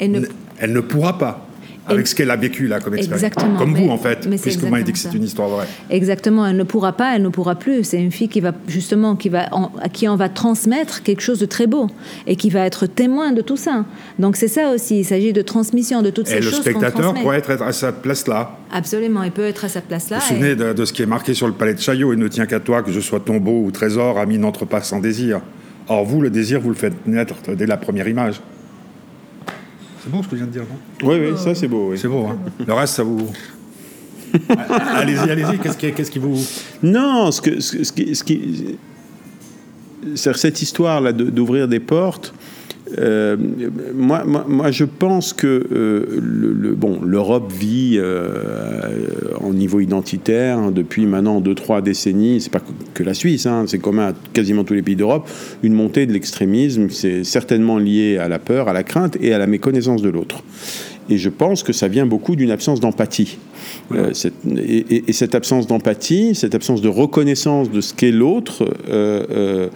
Elle 0.00 0.12
ne, 0.12 0.20
elle 0.58 0.72
ne 0.72 0.80
pourra 0.80 1.18
pas 1.18 1.47
avec 1.88 2.06
ce 2.06 2.14
qu'elle 2.14 2.30
a 2.30 2.36
vécu 2.36 2.66
là 2.66 2.80
comme 2.80 2.94
expérience. 2.94 3.24
Exactement. 3.24 3.58
Comme 3.58 3.74
vous 3.74 3.88
en 3.88 3.98
fait, 3.98 4.28
puisque 4.28 4.60
vous 4.60 4.68
m'avez 4.68 4.84
dit 4.84 4.92
que 4.92 4.98
c'est 4.98 5.14
une 5.14 5.24
histoire 5.24 5.48
vraie. 5.48 5.66
Exactement, 5.90 6.46
elle 6.46 6.56
ne 6.56 6.64
pourra 6.64 6.92
pas, 6.92 7.16
elle 7.16 7.22
ne 7.22 7.28
pourra 7.28 7.54
plus. 7.56 7.84
C'est 7.84 8.00
une 8.00 8.12
fille 8.12 8.28
qui 8.28 8.40
va 8.40 8.52
justement, 8.66 9.16
qui 9.16 9.28
va, 9.28 9.48
à 9.80 9.88
qui 9.88 10.08
on 10.08 10.16
va 10.16 10.28
transmettre 10.28 11.02
quelque 11.02 11.22
chose 11.22 11.38
de 11.38 11.46
très 11.46 11.66
beau 11.66 11.88
et 12.26 12.36
qui 12.36 12.50
va 12.50 12.66
être 12.66 12.86
témoin 12.86 13.32
de 13.32 13.40
tout 13.40 13.56
ça. 13.56 13.84
Donc 14.18 14.36
c'est 14.36 14.48
ça 14.48 14.70
aussi, 14.70 15.00
il 15.00 15.04
s'agit 15.04 15.32
de 15.32 15.42
transmission 15.42 16.02
de 16.02 16.10
toutes 16.10 16.28
ces 16.28 16.42
choses. 16.42 16.52
Et 16.52 16.56
le 16.56 16.62
spectateur 16.62 17.14
pourrait 17.14 17.38
être 17.38 17.62
à 17.62 17.72
sa 17.72 17.92
place 17.92 18.26
là. 18.26 18.56
Absolument, 18.72 19.22
il 19.22 19.30
peut 19.30 19.46
être 19.46 19.64
à 19.64 19.68
sa 19.68 19.80
place 19.80 20.10
là. 20.10 20.18
Vous 20.18 20.22
vous 20.22 20.34
souvenez 20.34 20.56
de, 20.56 20.84
ce 20.84 20.92
qui 20.92 21.02
est 21.02 21.06
marqué 21.06 21.34
sur 21.34 21.46
le 21.46 21.54
palais 21.54 21.74
de 21.74 21.80
Chaillot 21.80 22.12
Il 22.12 22.18
ne 22.18 22.28
tient 22.28 22.46
qu'à 22.46 22.60
toi 22.60 22.82
que 22.82 22.92
je 22.92 23.00
sois 23.00 23.20
tombeau 23.20 23.62
ou 23.64 23.70
trésor, 23.70 24.18
ami 24.18 24.38
n'entre 24.38 24.64
pas 24.64 24.82
sans 24.82 25.00
désir. 25.00 25.40
Or 25.88 26.04
vous, 26.04 26.20
le 26.20 26.30
désir, 26.30 26.60
vous 26.60 26.68
le 26.68 26.74
faites 26.74 27.06
naître 27.06 27.34
dès 27.56 27.66
la 27.66 27.78
première 27.78 28.08
image. 28.08 28.40
C'est 30.08 30.16
beau 30.16 30.22
ce 30.22 30.28
que 30.28 30.36
je 30.36 30.44
viens 30.44 30.46
de 30.46 30.52
dire, 30.52 30.62
non 30.62 31.06
Oui, 31.06 31.16
oui, 31.20 31.36
ça 31.36 31.54
c'est 31.54 31.68
beau. 31.68 31.94
C'est 31.94 32.08
beau, 32.08 32.26
hein 32.26 32.38
Le 32.66 32.72
reste, 32.72 32.94
ça 32.94 33.02
vous. 33.02 33.30
allez-y, 34.94 35.30
allez-y, 35.30 35.58
qu'est-ce 35.58 35.76
qui, 35.76 35.92
qu'est-ce 35.92 36.10
qui 36.10 36.18
vous. 36.18 36.38
Non, 36.82 37.30
ce, 37.30 37.42
que, 37.42 37.60
ce, 37.60 37.92
qui. 37.92 38.14
Ce 38.14 38.24
qui... 38.24 38.78
Cette 40.14 40.62
histoire-là 40.62 41.12
d'ouvrir 41.12 41.68
des 41.68 41.80
portes, 41.80 42.32
euh, 42.98 43.36
moi, 43.94 44.24
moi, 44.24 44.70
je 44.70 44.84
pense 44.84 45.32
que 45.32 45.66
euh, 45.72 46.74
bon, 46.76 47.00
l'Europe 47.02 47.52
vit 47.52 47.96
euh, 47.98 49.10
en 49.40 49.52
niveau 49.52 49.80
identitaire 49.80 50.58
hein, 50.58 50.70
depuis 50.70 51.06
maintenant 51.06 51.40
deux 51.40 51.54
trois 51.54 51.82
décennies. 51.82 52.40
C'est 52.40 52.52
pas 52.52 52.62
que 52.94 53.02
la 53.02 53.14
Suisse, 53.14 53.46
hein, 53.46 53.64
c'est 53.66 53.78
commun 53.78 54.08
à 54.08 54.12
quasiment 54.32 54.64
tous 54.64 54.74
les 54.74 54.82
pays 54.82 54.96
d'Europe. 54.96 55.28
Une 55.62 55.74
montée 55.74 56.06
de 56.06 56.12
l'extrémisme, 56.12 56.88
c'est 56.90 57.24
certainement 57.24 57.78
lié 57.78 58.16
à 58.18 58.28
la 58.28 58.38
peur, 58.38 58.68
à 58.68 58.72
la 58.72 58.82
crainte 58.82 59.16
et 59.20 59.34
à 59.34 59.38
la 59.38 59.46
méconnaissance 59.46 60.02
de 60.02 60.08
l'autre. 60.08 60.42
Et 61.10 61.18
je 61.18 61.28
pense 61.28 61.62
que 61.62 61.72
ça 61.72 61.88
vient 61.88 62.06
beaucoup 62.06 62.36
d'une 62.36 62.50
absence 62.50 62.80
d'empathie. 62.80 63.38
Euh, 63.94 64.12
et, 64.56 65.12
cette 65.12 65.34
absence 65.34 65.66
d'empathie, 65.66 66.34
cette 66.34 66.54
absence 66.54 66.80
de 66.80 66.88
reconnaissance 66.88 67.70
de 67.70 67.80
ce 67.80 67.94
qu'est 67.94 68.10
l'autre, 68.10 68.68
euh, 68.90 69.24
euh, 69.30 69.68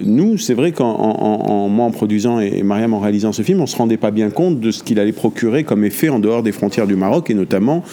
nous, 0.00 0.38
c'est 0.38 0.54
vrai 0.54 0.72
qu'en 0.72 1.68
moi 1.68 1.86
en 1.86 1.90
produisant 1.90 2.40
et 2.40 2.62
Mariam 2.62 2.94
en 2.94 3.00
réalisant 3.00 3.32
ce 3.32 3.42
film, 3.42 3.60
on 3.60 3.62
ne 3.62 3.68
se 3.68 3.76
rendait 3.76 3.96
pas 3.96 4.10
bien 4.10 4.30
compte 4.30 4.60
de 4.60 4.70
ce 4.70 4.82
qu'il 4.82 4.98
allait 4.98 5.12
procurer 5.12 5.64
comme 5.64 5.84
effet 5.84 6.08
en 6.08 6.18
dehors 6.18 6.42
des 6.42 6.52
frontières 6.52 6.86
du 6.86 6.96
Maroc 6.96 7.30
et 7.30 7.34
notamment 7.34 7.84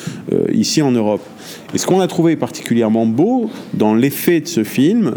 ici 0.51 0.81
en 0.81 0.91
Europe. 0.91 1.21
Et 1.73 1.77
ce 1.77 1.85
qu'on 1.85 1.99
a 1.99 2.07
trouvé 2.07 2.35
particulièrement 2.35 3.05
beau 3.05 3.49
dans 3.73 3.93
l'effet 3.93 4.39
de 4.41 4.47
ce 4.47 4.63
film, 4.63 5.15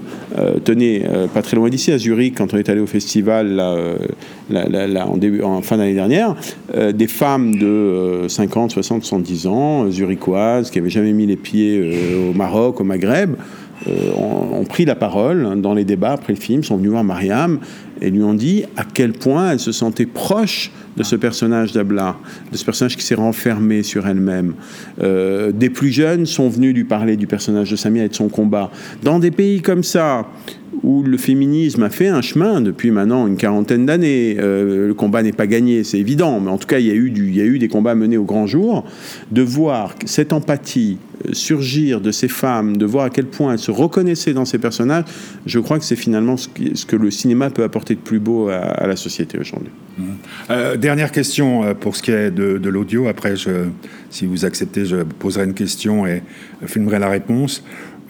tenez, 0.65 1.03
pas 1.33 1.43
très 1.43 1.57
loin 1.57 1.69
d'ici, 1.69 1.93
à 1.93 1.99
Zurich, 1.99 2.37
quand 2.37 2.53
on 2.55 2.57
est 2.57 2.69
allé 2.69 2.81
au 2.81 2.87
festival 2.87 3.57
là, 4.51 5.07
en, 5.07 5.17
début, 5.17 5.43
en 5.43 5.63
fin 5.63 5.77
d'année 5.77 5.95
dernière, 5.95 6.35
des 6.93 7.07
femmes 7.07 7.57
de 7.57 8.27
50, 8.29 8.73
60, 8.73 9.05
70 9.05 9.47
ans, 9.47 9.91
qui 10.17 10.79
n'avaient 10.79 10.91
jamais 10.91 11.13
mis 11.13 11.27
les 11.27 11.37
pieds 11.37 11.79
euh, 11.81 12.31
au 12.31 12.35
Maroc, 12.35 12.81
au 12.81 12.85
Maghreb, 12.85 13.35
euh, 13.89 14.13
ont, 14.17 14.65
pris 14.65 14.85
la 14.85 14.95
parole 14.95 15.61
dans 15.61 15.75
les 15.75 15.85
débats 15.85 16.13
après 16.13 16.33
le 16.33 16.39
film, 16.39 16.63
sont 16.63 16.77
venus 16.77 16.91
voir 16.91 17.03
Mariam 17.03 17.59
et 18.01 18.11
lui 18.11 18.23
ont 18.23 18.35
dit 18.35 18.65
à 18.77 18.85
quel 18.85 19.13
point 19.13 19.51
elle 19.51 19.59
se 19.59 19.73
sentait 19.73 20.07
proche 20.07 20.71
de 20.97 21.03
ce 21.03 21.17
personnage 21.17 21.73
d'Abla, 21.73 22.17
de 22.53 22.57
ce 22.57 22.65
personnage 22.65 22.97
qui 22.97 23.03
s'est 23.03 23.17
renfermé 23.17 23.83
sur 23.83 24.07
elle-même. 24.07 24.55
Euh, 25.03 25.51
des 25.53 25.69
plus 25.69 25.91
jeunes 25.91 26.27
sont 26.27 26.49
venus 26.49 26.75
lui 26.75 26.85
parler 26.85 27.17
du 27.17 27.27
personnage 27.27 27.71
de 27.71 27.77
Samia 27.77 28.05
et 28.05 28.09
de 28.09 28.15
son 28.15 28.29
combat. 28.29 28.71
Dans 29.03 29.19
des 29.19 29.31
pays 29.31 29.63
comme 29.63 29.83
ça, 29.83 30.27
où 30.83 31.03
le 31.03 31.17
féminisme 31.17 31.83
a 31.85 31.91
fait 31.91 32.09
un 32.09 32.23
chemin 32.23 32.61
depuis 32.61 32.91
maintenant 32.91 33.27
une 33.27 33.37
quarantaine 33.37 33.87
d'années. 33.87 34.37
Euh, 34.39 34.89
le 34.89 34.95
combat 34.95 35.23
n'est 35.23 35.33
pas 35.33 35.47
gagné, 35.47 35.85
c'est 35.85 35.99
évident, 35.99 36.41
mais 36.41 36.51
en 36.51 36.59
tout 36.59 36.67
cas, 36.67 36.81
il 36.81 36.87
y, 36.87 36.91
a 36.91 36.95
eu 36.95 37.13
y 37.17 37.41
a 37.41 37.45
eu 37.45 37.59
des 37.59 37.69
combats 37.69 37.95
menés 37.95 38.17
au 38.17 38.25
grand 38.25 38.47
jour. 38.47 38.85
De 39.31 39.43
voir 39.43 39.95
cette 40.07 40.33
empathie 40.33 40.99
euh, 41.27 41.33
surgir 41.33 42.01
de 42.01 42.11
ces 42.11 42.29
femmes, 42.29 42.77
de 42.77 42.85
voir 42.85 43.05
à 43.05 43.11
quel 43.11 43.27
point 43.27 43.53
elles 43.53 43.59
se 43.59 43.71
reconnaissaient 43.71 44.35
dans 44.35 44.45
ces 44.45 44.59
personnages, 44.59 45.05
je 45.47 45.61
crois 45.61 45.79
que 45.79 45.85
c'est 45.85 45.97
finalement 45.97 46.37
ce, 46.37 46.49
que 46.49 46.97
le 46.97 47.11
cinéma 47.11 47.51
peut 47.51 47.63
apporter 47.63 47.95
de 47.95 48.01
plus 48.01 48.19
beau 48.19 48.49
à, 48.49 48.87
la 48.87 48.97
société 48.97 49.39
aujourd'hui. 49.39 49.71
Mmh. 49.99 50.03
Euh, 50.51 50.77
dernière 50.77 51.13
question 51.13 51.75
pour 51.79 51.95
ce 51.97 52.03
qui 52.03 52.11
est 52.11 52.31
de, 52.31 52.69
l'audio. 52.69 53.07
Après, 53.07 53.35
si 54.11 54.27
vous 54.27 54.45
acceptez, 54.45 54.85
je 54.85 54.97
poserai 54.97 55.45
une 55.45 55.55
question 55.55 56.07
et 56.07 56.23
filmerai 56.67 56.99
la 56.99 57.09
réponse. 57.09 57.63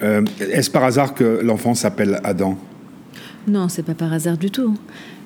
Euh, 0.03 0.23
est-ce 0.41 0.71
par 0.71 0.85
hasard 0.85 1.15
que 1.15 1.41
l'enfant 1.43 1.75
s'appelle 1.75 2.21
Adam? 2.25 2.57
Non, 3.47 3.69
c'est 3.69 3.83
pas 3.83 3.95
par 3.95 4.13
hasard 4.13 4.37
du 4.37 4.51
tout. 4.51 4.77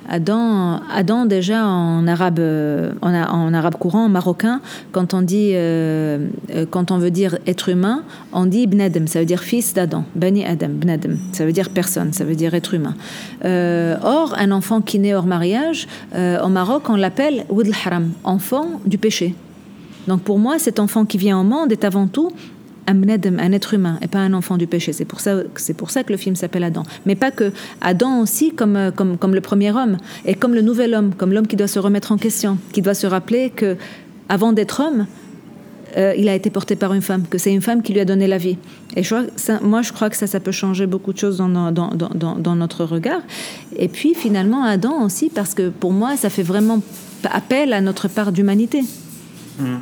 Adam, 0.09 0.81
Adam 0.95 1.27
déjà 1.27 1.67
en 1.67 2.07
arabe, 2.07 2.39
euh, 2.39 2.93
en, 3.03 3.53
arabe 3.53 3.75
courant, 3.75 4.05
en 4.05 4.09
marocain, 4.09 4.61
quand 4.93 5.15
on 5.15 5.23
dit, 5.23 5.51
euh, 5.55 6.29
quand 6.71 6.93
on 6.93 6.99
veut 6.99 7.11
dire 7.11 7.39
être 7.47 7.69
humain, 7.69 8.05
on 8.33 8.47
dit 8.47 8.69
bnadem, 8.69 9.09
ça 9.09 9.19
veut 9.19 9.25
dire 9.25 9.43
fils 9.43 9.75
d'Adam, 9.75 10.05
bani 10.15 10.45
Adam, 10.45 10.69
bnadem, 10.69 11.19
ça 11.33 11.45
veut 11.45 11.53
dire 11.53 11.71
personne, 11.71 12.13
ça 12.13 12.25
veut 12.25 12.37
dire 12.37 12.55
être 12.55 12.75
humain. 12.75 12.95
or, 13.43 14.37
un 14.39 14.53
enfant 14.53 14.81
qui 14.81 15.01
naît 15.01 15.15
hors 15.15 15.27
mariage, 15.27 15.89
au 16.15 16.49
Maroc, 16.49 16.89
on 16.89 16.97
l'appelle 16.97 17.45
wud 17.51 17.73
haram, 17.85 18.11
enfant 18.23 18.81
du 18.87 18.99
péché. 18.99 19.35
Donc 20.07 20.21
pour 20.23 20.39
moi, 20.39 20.61
cet 20.61 20.79
enfant 20.79 21.05
qui 21.05 21.19
vient 21.19 21.41
au 21.41 21.43
monde 21.43 21.73
est 21.73 21.85
avant 21.85 22.07
tout 22.07 22.31
un 22.87 23.53
être 23.53 23.75
humain 23.75 23.99
et 24.03 24.09
pas 24.09 24.19
un 24.19 24.33
enfant 24.33 24.57
du 24.57 24.67
péché. 24.67 24.93
C'est 24.93 25.05
pour 25.05 25.21
ça, 25.21 25.39
c'est 25.57 25.75
pour 25.75 25.91
ça 25.91 26.05
que 26.05 26.13
le 26.13 26.19
film 26.19 26.37
s'appelle 26.37 26.65
Adam. 26.65 26.85
Mais 27.05 27.15
pas 27.15 27.31
que 27.31 27.53
Adam 27.81 28.21
aussi 28.21 28.53
comme, 28.53 28.77
euh, 28.77 28.91
comme, 28.91 29.19
comme 29.19 29.35
le 29.35 29.41
premier 29.41 29.73
homme 29.73 29.99
et 30.25 30.35
comme 30.35 30.55
le 30.55 30.63
nouvel 30.63 30.95
homme, 30.95 31.15
comme 31.15 31.33
l'homme 31.33 31.47
qui 31.47 31.57
doit 31.57 31.67
se 31.67 31.79
remettre 31.79 32.13
en 32.13 32.17
question, 32.17 32.59
qui 32.73 32.83
doit 32.83 32.95
se 32.95 33.07
rappeler 33.07 33.51
que 33.51 33.77
avant 34.29 34.53
d'être 34.53 34.81
homme, 34.81 35.07
euh, 35.97 36.15
il 36.17 36.29
a 36.29 36.35
été 36.35 36.51
porté 36.51 36.77
par 36.77 36.93
une 36.93 37.01
femme, 37.01 37.25
que 37.29 37.39
c'est 37.39 37.53
une 37.53 37.63
femme 37.63 37.83
qui 37.83 37.93
lui 37.93 38.01
a 38.01 38.05
donné 38.05 38.27
la 38.27 38.39
vie. 38.39 38.59
Et 38.97 39.03
moi, 39.63 39.83
je 39.83 39.93
crois 39.93 40.11
que 40.11 40.17
ça, 40.17 40.27
ça 40.27 40.41
peut 40.41 40.53
changer 40.53 40.87
beaucoup 40.87 41.13
de 41.13 41.19
choses 41.19 41.39
dans, 41.39 41.49
dans, 41.49 41.89
dans, 41.89 42.35
dans, 42.37 42.57
notre 42.57 42.85
regard. 42.85 43.21
Et 43.77 43.89
puis, 43.89 44.15
finalement, 44.15 44.65
Adam 44.65 45.05
aussi, 45.05 45.31
parce 45.31 45.55
que 45.55 45.71
pour 45.71 45.93
moi, 45.93 46.17
ça 46.17 46.29
fait 46.29 46.43
vraiment 46.43 46.83
appel 47.31 47.73
à 47.73 47.81
notre 47.81 48.09
part 48.09 48.33
d'humanité. 48.33 48.83
Mmh. 49.59 49.77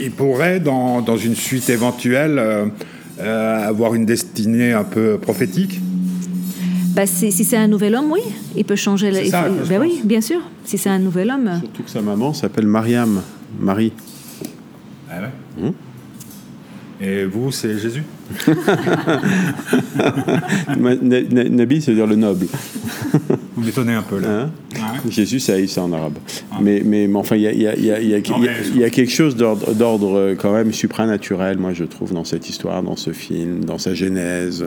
Il, 0.00 0.10
pourrait, 0.10 0.60
dans, 0.60 1.00
dans, 1.00 1.16
une 1.16 1.34
suite 1.34 1.70
éventuelle, 1.70 2.38
euh, 2.38 2.66
euh, 3.20 3.68
avoir 3.68 3.94
une 3.94 4.04
destinée 4.04 4.72
un 4.72 4.84
peu 4.84 5.18
prophétique 5.18 5.80
bah, 6.94 7.06
si 7.06 7.32
c'est 7.32 7.56
un 7.56 7.66
nouvel 7.66 7.96
homme, 7.96 8.12
oui, 8.12 8.20
il 8.54 8.64
peut 8.64 8.76
changer. 8.76 9.10
La... 9.10 9.24
Ça, 9.24 9.48
bah 9.48 9.76
oui, 9.80 10.00
bien 10.04 10.20
sûr. 10.20 10.40
Si 10.64 10.78
c'est 10.78 10.90
un 10.90 11.00
nouvel 11.00 11.28
homme. 11.28 11.50
Surtout 11.60 11.82
que 11.82 11.90
sa 11.90 12.00
maman 12.00 12.32
s'appelle 12.32 12.68
Mariam, 12.68 13.20
Marie. 13.58 13.92
Ah 15.10 15.22
ouais? 15.22 15.64
Hum 15.66 15.74
Et 17.00 17.24
vous, 17.24 17.50
c'est 17.50 17.78
Jésus? 17.78 18.04
Nabi, 20.78 21.82
ça 21.82 21.90
veut 21.90 21.96
dire 21.96 22.06
le 22.06 22.14
noble. 22.16 22.46
Vous 23.56 23.64
m'étonnez 23.64 23.94
un 23.94 24.02
peu 24.02 24.20
là. 24.20 24.42
Hein? 24.42 24.50
Jésus, 25.08 25.40
c'est 25.40 25.52
Aïssa 25.52 25.82
en 25.82 25.92
arabe. 25.92 26.18
Ah. 26.52 26.58
Mais, 26.60 26.82
mais, 26.84 27.08
enfin, 27.14 27.36
il 27.36 27.42
y 27.42 27.66
a, 27.66 28.90
quelque 28.90 29.10
chose 29.10 29.36
d'ordre 29.36 30.16
euh, 30.16 30.34
quand 30.34 30.52
même 30.52 30.72
supranaturel, 30.72 31.58
moi, 31.58 31.72
je 31.72 31.84
trouve, 31.84 32.12
dans 32.12 32.24
cette 32.24 32.48
histoire, 32.48 32.82
dans 32.82 32.96
ce 32.96 33.12
film, 33.12 33.64
dans 33.64 33.78
sa 33.78 33.94
genèse. 33.94 34.66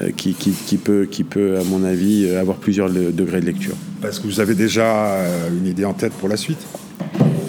Euh, 0.00 0.10
qui, 0.10 0.34
qui, 0.34 0.50
qui, 0.50 0.78
peut, 0.78 1.06
qui 1.08 1.22
peut, 1.22 1.58
à 1.60 1.62
mon 1.62 1.84
avis, 1.84 2.26
euh, 2.26 2.40
avoir 2.40 2.56
plusieurs 2.56 2.90
degrés 2.90 3.40
de 3.40 3.46
lecture. 3.46 3.76
Parce 4.02 4.18
que 4.18 4.26
vous 4.26 4.40
avez 4.40 4.56
déjà 4.56 5.16
une 5.56 5.64
idée 5.64 5.84
en 5.84 5.92
tête 5.92 6.12
pour 6.12 6.28
la 6.28 6.36
suite? 6.36 6.58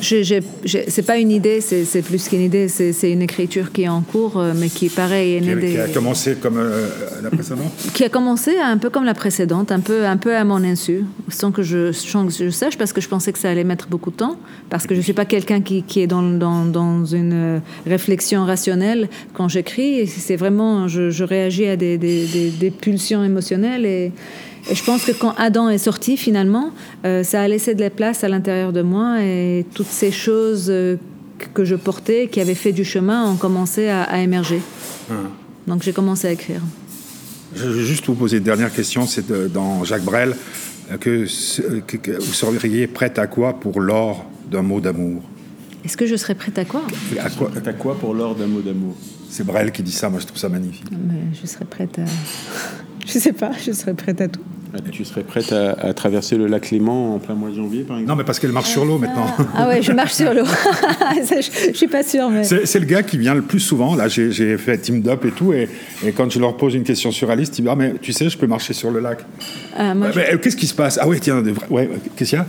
C'est 0.01 1.05
pas 1.05 1.17
une 1.17 1.31
idée, 1.31 1.62
c'est 1.62 2.01
plus 2.01 2.27
qu'une 2.27 2.41
idée, 2.41 2.67
c'est 2.67 3.12
une 3.12 3.21
écriture 3.21 3.71
qui 3.71 3.83
est 3.83 3.88
en 3.88 4.01
cours, 4.01 4.38
euh, 4.38 4.53
mais 4.55 4.69
qui 4.69 4.89
pareil 4.89 5.36
est 5.36 5.41
née 5.41 5.71
qui, 5.73 5.77
a 5.77 5.88
commencé 5.88 6.36
comme 6.36 6.57
euh, 6.57 6.88
la 7.21 7.29
précédente. 7.29 7.71
Qui 7.93 8.03
a 8.03 8.10
commencé 8.10 8.57
un 8.57 8.77
peu 8.77 8.89
comme 8.89 9.05
la 9.05 9.13
précédente, 9.13 9.71
un 9.71 9.79
peu, 9.79 10.05
un 10.05 10.17
peu 10.17 10.36
à 10.36 10.43
mon 10.43 10.63
insu, 10.63 11.05
sans 11.29 11.51
que 11.51 11.63
je, 11.63 11.91
je 11.91 12.49
sache, 12.49 12.77
parce 12.77 12.93
que 12.93 13.01
je 13.01 13.07
pensais 13.07 13.31
que 13.31 13.39
ça 13.39 13.49
allait 13.49 13.63
mettre 13.63 13.88
beaucoup 13.88 14.12
de 14.12 14.17
temps, 14.17 14.38
parce 14.69 14.88
que 14.88 14.95
je 14.95 15.01
suis 15.01 15.13
pas 15.13 15.25
quelqu'un 15.25 15.62
qui, 15.62 15.83
qui, 15.83 16.01
est 16.01 16.07
dans, 16.07 16.23
dans, 16.23 16.65
dans, 16.65 17.05
une 17.05 17.33
euh, 17.33 17.60
réflexion 17.86 18.45
rationnelle 18.45 19.10
quand 19.33 19.47
j'écris. 19.47 20.07
C'est 20.07 20.36
vraiment, 20.36 20.88
je, 20.88 21.10
je, 21.10 21.23
réagis 21.23 21.67
à 21.67 21.75
des, 21.75 21.97
des, 21.97 22.25
des, 22.25 22.49
des 22.49 22.71
pulsions 22.71 23.23
émotionnelles 23.23 23.86
et 23.86 24.12
et 24.69 24.75
je 24.75 24.84
pense 24.84 25.06
que 25.06 25.12
quand 25.12 25.34
Adam 25.38 25.69
est 25.69 25.77
sorti, 25.77 26.17
finalement, 26.17 26.71
euh, 27.06 27.23
ça 27.23 27.41
a 27.41 27.47
laissé 27.47 27.75
de 27.75 27.82
la 27.82 27.89
place 27.89 28.23
à 28.23 28.30
l'intérieur 28.30 28.73
de 28.73 28.82
moi 28.82 29.21
et 29.21 29.65
toutes 29.73 29.89
ces 29.89 30.12
choses 30.12 30.67
euh, 30.69 30.97
que 31.53 31.63
je 31.63 31.75
portais, 31.75 32.27
qui 32.27 32.41
avaient 32.41 32.56
fait 32.56 32.71
du 32.71 32.84
chemin, 32.84 33.30
ont 33.30 33.36
commencé 33.36 33.88
à, 33.88 34.21
émerger. 34.21 34.62
Hum. 35.10 35.30
Donc 35.67 35.84
j'ai 35.84 35.93
commencé 35.93 36.27
à 36.27 36.32
écrire. 36.32 36.62
Je 37.56 37.67
vais 37.67 37.84
juste 37.84 38.06
vous 38.08 38.15
poser 38.15 38.38
une 38.38 38.43
dernière 38.43 38.73
question. 38.73 39.06
C'est 39.06 39.32
dans 39.51 39.84
Jacques 39.84 40.03
Brel 40.03 40.36
que, 40.99 41.25
vous 42.19 42.34
seriez 42.34 42.88
prête 42.88 43.19
à 43.19 43.27
quoi 43.27 43.60
pour 43.60 43.80
l'or 43.80 44.25
d'un 44.49 44.62
mot 44.62 44.80
d'amour? 44.80 45.23
Est-ce 45.84 45.97
que 45.97 46.06
je 46.06 46.15
serais 46.15 46.36
prête 46.36 46.58
à 46.58 46.65
quoi? 46.65 46.82
À 47.19 47.30
quoi, 47.30 47.49
prête 47.49 47.67
à 47.67 47.73
quoi 47.73 47.97
pour 47.97 48.13
l'or 48.13 48.36
d'un 48.36 48.47
mot 48.47 48.62
d'amour? 48.62 48.95
C'est 49.30 49.45
Brel 49.45 49.71
qui 49.71 49.84
dit 49.84 49.91
ça. 49.91 50.10
Moi, 50.10 50.19
je 50.19 50.25
trouve 50.25 50.38
ça 50.38 50.49
magnifique. 50.49 50.89
Mais 50.91 51.36
je 51.41 51.47
serais 51.47 51.65
prête 51.65 51.99
à. 51.99 52.06
je 53.06 53.19
sais 53.19 53.34
pas. 53.34 53.51
Je 53.65 53.71
serais 53.71 53.93
prête 53.93 54.19
à 54.21 54.27
tout. 54.27 54.41
Tu 54.91 55.06
serais 55.06 55.23
prête 55.23 55.53
à, 55.53 55.93
traverser 55.93 56.38
le 56.38 56.47
lac 56.47 56.71
Léman 56.71 57.15
en 57.15 57.19
plein 57.19 57.36
mois 57.36 57.49
de 57.49 57.56
janvier, 57.56 57.84
par 57.84 57.97
exemple 57.97 58.10
Non, 58.10 58.15
mais 58.17 58.23
parce 58.23 58.39
qu'elle 58.39 58.51
marche 58.51 58.69
sur 58.69 58.86
l'eau 58.86 58.97
maintenant. 58.97 59.27
Ah 59.56 59.67
ouais, 59.67 59.82
je 59.82 59.91
marche 59.91 60.13
sur 60.13 60.34
l'eau. 60.34 60.43
je, 61.15 61.69
ne 61.69 61.73
suis 61.73 61.88
pas 61.88 62.03
sûre. 62.03 62.30
Mais... 62.30 62.43
C'est 62.43 62.80
le 62.80 62.86
gars 62.86 63.03
qui 63.03 63.17
vient 63.17 63.34
le 63.34 63.41
plus 63.41 63.60
souvent. 63.60 63.95
Là, 63.95 64.08
j'ai 64.08 64.58
fait 64.58 64.77
Team 64.77 65.03
Up 65.08 65.25
et 65.25 65.32
tout. 65.32 65.53
Et, 65.53 65.69
et, 66.06 66.12
quand 66.12 66.30
je 66.30 66.39
leur 66.39 66.58
pose 66.58 66.75
une 66.75 66.84
question 66.84 67.12
surréaliste, 67.12 67.58
ils 67.60 67.62
disent 67.62 67.71
Ah, 67.71 67.75
mais 67.75 67.93
tu 68.01 68.12
sais, 68.12 68.30
je 68.30 68.38
peux 68.38 68.47
marcher 68.47 68.73
sur 68.73 68.91
le 68.91 68.99
lac. 68.99 69.19
Ah, 69.77 69.93
euh, 69.93 70.38
qu'est-ce 70.38 70.58
qui 70.58 70.67
se 70.67 70.75
passe? 70.75 70.99
Ah, 71.01 71.08
oui, 71.08 71.19
tiens, 71.21 71.41
ouais, 71.69 71.89
qu'est-ce 72.15 72.32
qu'il 72.32 72.39
y 72.39 72.41
a? 72.41 72.45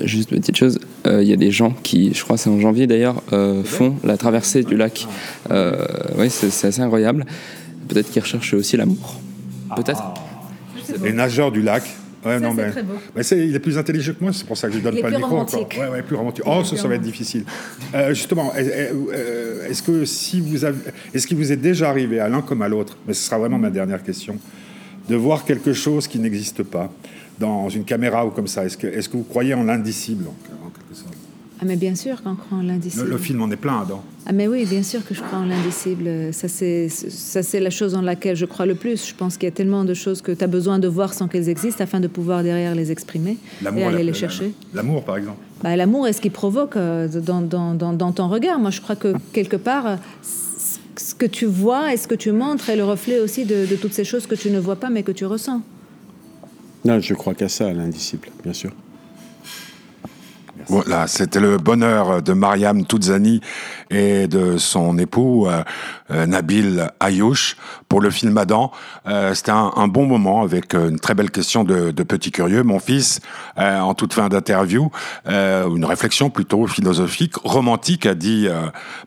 Euh, 0.00 0.06
Juste 0.06 0.30
une 0.32 0.40
petite 0.40 0.56
chose. 0.56 0.78
Euh, 1.06 1.22
il 1.22 1.28
y 1.28 1.32
a 1.32 1.36
des 1.36 1.50
gens 1.50 1.74
qui, 1.82 2.12
je 2.14 2.22
crois 2.24 2.36
c'est 2.36 2.50
en 2.50 2.60
janvier 2.60 2.86
d'ailleurs, 2.86 3.22
font 3.64 3.96
la 4.04 4.16
traversée 4.16 4.62
du 4.62 4.76
lac. 4.76 5.06
oui, 5.50 6.30
c'est 6.30 6.66
assez 6.66 6.80
incroyable. 6.80 7.24
Peut-être 7.88 8.10
qu'ils 8.10 8.22
recherchent 8.22 8.54
aussi 8.54 8.76
l'amour. 8.76 9.20
Peut-être. 9.76 10.02
Ah. 10.02 10.23
Les 11.02 11.12
nageurs 11.12 11.52
du 11.52 11.62
lac. 11.62 11.84
Ouais, 12.24 12.40
non, 12.40 12.54
mais, 12.54 12.70
mais 13.14 13.22
il 13.22 13.54
est 13.54 13.58
plus 13.58 13.76
intelligent 13.76 14.14
que 14.14 14.24
moi, 14.24 14.32
c'est 14.32 14.46
pour 14.46 14.56
ça 14.56 14.68
que 14.68 14.72
je 14.72 14.78
ne 14.78 14.84
donne 14.84 14.98
pas 14.98 15.10
le 15.10 15.18
micro 15.18 15.36
encore. 15.36 15.68
Ouais, 15.78 15.88
ouais, 15.88 16.02
plus 16.02 16.16
romantique. 16.16 16.44
Oh, 16.46 16.64
ça, 16.64 16.74
ça 16.74 16.88
va 16.88 16.94
être 16.94 17.02
difficile. 17.02 17.44
Euh, 17.94 18.14
justement, 18.14 18.50
euh, 18.56 19.68
est-ce 19.68 19.82
que 19.82 20.06
si 20.06 20.40
vous 20.40 20.64
avez, 20.64 20.78
est-ce 21.12 21.26
qu'il 21.26 21.36
vous 21.36 21.52
est 21.52 21.56
déjà 21.56 21.90
arrivé 21.90 22.20
à 22.20 22.30
l'un 22.30 22.40
comme 22.40 22.62
à 22.62 22.68
l'autre, 22.68 22.96
mais 23.06 23.12
ce 23.12 23.22
sera 23.24 23.36
vraiment 23.38 23.58
ma 23.58 23.68
dernière 23.68 24.02
question, 24.02 24.38
de 25.06 25.16
voir 25.16 25.44
quelque 25.44 25.74
chose 25.74 26.08
qui 26.08 26.18
n'existe 26.18 26.62
pas 26.62 26.90
dans 27.38 27.68
une 27.68 27.84
caméra 27.84 28.24
ou 28.24 28.30
comme 28.30 28.46
ça? 28.48 28.64
Est-ce 28.64 28.78
que, 28.78 28.86
est-ce 28.86 29.10
que 29.10 29.18
vous 29.18 29.24
croyez 29.24 29.52
en 29.52 29.64
l'indicible 29.64 30.24
en 30.26 30.70
quelque 30.70 30.94
sorte? 30.94 31.13
Ah, 31.64 31.66
mais 31.66 31.76
bien 31.76 31.94
sûr 31.94 32.22
qu'on 32.22 32.34
croit 32.34 32.58
en 32.58 32.62
l'indicible. 32.62 33.08
Le, 33.08 33.16
film 33.16 33.40
en 33.40 33.50
est 33.50 33.56
plein, 33.56 33.80
Adam. 33.80 34.02
Ah, 34.26 34.32
mais 34.32 34.46
oui, 34.48 34.66
bien 34.66 34.82
sûr 34.82 35.02
que 35.06 35.14
je 35.14 35.22
crois 35.22 35.38
en 35.38 35.46
l'indicible. 35.46 36.10
Ça, 36.32 36.46
c'est, 36.46 36.90
ça, 36.90 37.42
c'est 37.42 37.58
la 37.58 37.70
chose 37.70 37.94
en 37.94 38.02
laquelle 38.02 38.36
je 38.36 38.44
crois 38.44 38.66
le 38.66 38.74
plus. 38.74 39.08
Je 39.08 39.14
pense 39.14 39.38
qu'il 39.38 39.46
y 39.46 39.52
a 39.52 39.54
tellement 39.54 39.84
de 39.84 39.94
choses 39.94 40.20
que 40.20 40.32
tu 40.32 40.44
as 40.44 40.46
besoin 40.46 40.78
de 40.78 40.88
voir 40.88 41.14
sans 41.14 41.26
qu'elles 41.26 41.48
existent 41.48 41.82
afin 41.82 42.00
de 42.00 42.06
pouvoir 42.06 42.42
derrière 42.42 42.74
les 42.74 42.92
exprimer 42.92 43.38
et 43.74 43.82
aller 43.82 44.02
les 44.02 44.12
chercher. 44.12 44.52
L'amour, 44.74 45.04
par 45.04 45.16
exemple. 45.16 45.38
Bah, 45.62 45.74
l'amour 45.74 46.06
est 46.06 46.12
ce 46.12 46.20
qui 46.20 46.28
provoque 46.28 46.76
euh, 46.76 47.08
dans, 47.08 47.40
dans, 47.40 47.72
dans, 47.72 47.94
dans, 47.94 48.12
ton 48.12 48.28
regard. 48.28 48.58
Moi, 48.58 48.70
je 48.70 48.82
crois 48.82 48.96
que 48.96 49.14
quelque 49.32 49.56
part, 49.56 49.96
ce 50.20 51.14
que 51.14 51.24
tu 51.24 51.46
vois 51.46 51.94
et 51.94 51.96
ce 51.96 52.06
que 52.06 52.14
tu 52.14 52.30
montres 52.30 52.68
est 52.68 52.76
le 52.76 52.84
reflet 52.84 53.20
aussi 53.20 53.46
de, 53.46 53.64
de 53.64 53.76
toutes 53.76 53.94
ces 53.94 54.04
choses 54.04 54.26
que 54.26 54.34
tu 54.34 54.50
ne 54.50 54.58
vois 54.58 54.76
pas 54.76 54.90
mais 54.90 55.02
que 55.02 55.12
tu 55.12 55.24
ressens. 55.24 55.62
Non, 56.84 57.00
je 57.00 57.14
crois 57.14 57.32
qu'à 57.32 57.48
ça, 57.48 57.72
l'indicible, 57.72 58.28
bien 58.42 58.52
sûr. 58.52 58.72
Voilà, 60.68 61.06
c'était 61.06 61.40
le 61.40 61.58
bonheur 61.58 62.22
de 62.22 62.32
Mariam 62.32 62.84
Touzani 62.84 63.40
et 63.90 64.26
de 64.26 64.58
son 64.58 64.98
époux 64.98 65.46
euh, 65.46 65.62
euh, 66.10 66.26
Nabil 66.26 66.88
Ayouch 67.00 67.56
pour 67.88 68.00
le 68.00 68.10
film 68.10 68.36
Adam. 68.38 68.72
Euh, 69.06 69.34
c'était 69.34 69.52
un, 69.52 69.72
un, 69.76 69.88
bon 69.88 70.06
moment 70.06 70.42
avec 70.42 70.74
une 70.74 70.98
très 70.98 71.14
belle 71.14 71.30
question 71.30 71.64
de, 71.64 71.90
de 71.90 72.02
Petit 72.02 72.30
Curieux, 72.30 72.62
mon 72.62 72.78
fils, 72.78 73.20
en 73.56 73.94
toute 73.94 74.12
fin 74.12 74.28
d'interview, 74.28 74.90
une 75.26 75.84
réflexion 75.84 76.30
plutôt 76.30 76.66
philosophique, 76.66 77.36
romantique, 77.44 78.06
a 78.06 78.14
dit 78.14 78.48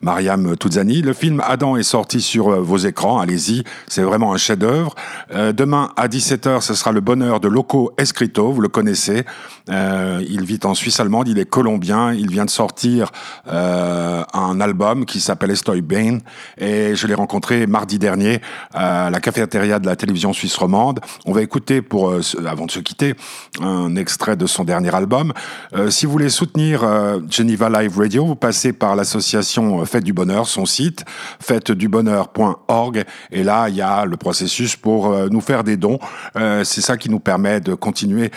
Mariam 0.02 0.56
Touzani. 0.56 1.02
Le 1.02 1.14
film 1.14 1.42
Adam 1.46 1.76
est 1.76 1.84
sorti 1.84 2.22
sur 2.22 2.62
vos 2.62 2.78
écrans, 2.78 3.20
allez-y, 3.20 3.64
c'est 3.88 4.04
vraiment 4.04 4.34
un 4.34 4.38
chef-d'œuvre. 4.38 4.96
demain 5.34 5.92
à 5.98 6.08
17h, 6.08 6.62
ce 6.62 6.74
sera 6.74 6.92
le 6.92 7.02
bonheur 7.02 7.40
de 7.40 7.48
Loco 7.48 7.94
Escrito, 7.98 8.52
vous 8.52 8.62
le 8.62 8.70
connaissez. 8.70 9.26
il 9.68 10.46
vit 10.46 10.60
en 10.64 10.74
Suisse 10.74 11.00
allemande, 11.00 11.28
il 11.28 11.40
est 11.40 11.50
colombien, 11.50 12.14
il 12.14 12.30
vient 12.30 12.46
de 12.46 12.50
sortir 12.50 13.12
un 13.48 14.62
album 14.62 14.77
qui 15.06 15.20
s'appelle 15.20 15.52
Estoy 15.52 15.82
Bain 15.82 16.20
et 16.58 16.96
je 16.96 17.08
l'ai 17.08 17.16
rencontré 17.16 17.66
mardi 17.66 17.98
dernier 17.98 18.42
à 18.74 19.10
la 19.10 19.20
cafétéria 19.20 19.80
de 19.80 19.88
la 19.88 19.96
télévision 19.96 20.34
suisse 20.34 20.56
romande. 20.56 21.00
On 21.26 21.32
va 21.32 21.42
écouter 21.42 21.82
pour 21.82 22.12
euh, 22.12 22.22
avant 22.46 22.68
de 22.68 22.72
se 22.72 22.80
quitter 22.80 23.16
un 23.60 23.96
extrait 23.96 24.38
de 24.38 24.46
son 24.46 24.64
dernier 24.64 24.94
album. 24.94 25.34
Euh, 25.74 25.90
si 25.90 26.06
vous 26.06 26.12
voulez 26.12 26.30
soutenir 26.30 26.84
euh, 26.84 27.20
Geneva 27.30 27.70
Live 27.70 27.98
Radio, 27.98 28.26
vous 28.26 28.36
passez 28.36 28.72
par 28.72 28.96
l'association 28.96 29.84
Fête 29.86 30.04
du 30.04 30.14
Bonheur, 30.14 30.48
son 30.48 30.66
site 30.66 31.06
fêtedubonheur.org 31.40 33.04
et 33.32 33.44
là 33.44 33.70
il 33.70 33.76
y 33.76 33.82
a 33.82 34.06
le 34.06 34.18
processus 34.18 34.76
pour 34.76 35.12
nous 35.30 35.42
faire 35.42 35.64
des 35.64 35.78
dons. 35.78 36.00
C'est 36.36 36.82
ça 36.82 36.98
qui 36.98 37.10
nous 37.10 37.20
permet 37.20 37.60
de 37.60 37.74
continuer 37.74 38.32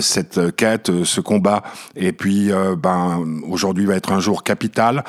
cette 0.00 0.54
quête, 0.56 1.04
ce 1.04 1.20
combat 1.20 1.62
et 1.96 2.12
puis 2.12 2.50
ben 2.78 3.24
aujourd'hui 3.48 3.86
va 3.86 3.96
être 3.96 4.12
un 4.12 4.20
jour 4.20 4.42
capital. 4.42 5.04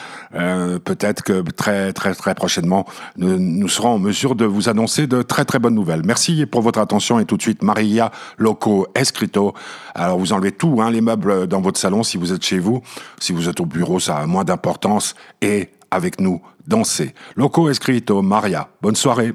Peut-être 0.83 1.23
que 1.23 1.41
très 1.51 1.93
très 1.93 2.13
très 2.13 2.35
prochainement, 2.35 2.85
nous, 3.17 3.67
serons 3.67 3.89
en 3.89 3.99
mesure 3.99 4.35
de 4.35 4.45
vous 4.45 4.69
annoncer 4.69 5.07
de 5.07 5.21
très 5.21 5.45
très 5.45 5.59
bonnes 5.59 5.75
nouvelles. 5.75 6.03
Merci 6.05 6.45
pour 6.45 6.61
votre 6.61 6.79
attention 6.79 7.19
et 7.19 7.25
tout 7.25 7.37
de 7.37 7.41
suite 7.41 7.63
Maria 7.63 8.11
Loco 8.37 8.87
Escrito. 8.95 9.53
Alors 9.95 10.17
vous 10.17 10.33
enlevez 10.33 10.51
tout, 10.51 10.81
hein, 10.81 10.91
les 10.91 11.01
meubles 11.01 11.47
dans 11.47 11.61
votre 11.61 11.79
salon 11.79 12.03
si 12.03 12.17
vous 12.17 12.33
êtes 12.33 12.43
chez 12.43 12.59
vous. 12.59 12.81
Si 13.19 13.33
vous 13.33 13.49
êtes 13.49 13.59
au 13.59 13.65
bureau, 13.65 13.99
ça 13.99 14.17
a 14.17 14.25
moins 14.25 14.43
d'importance. 14.43 15.15
Et 15.41 15.69
avec 15.89 16.19
nous, 16.19 16.41
dansez. 16.67 17.13
Loco 17.35 17.69
Escrito, 17.69 18.21
Maria. 18.21 18.69
Bonne 18.81 18.95
soirée. 18.95 19.33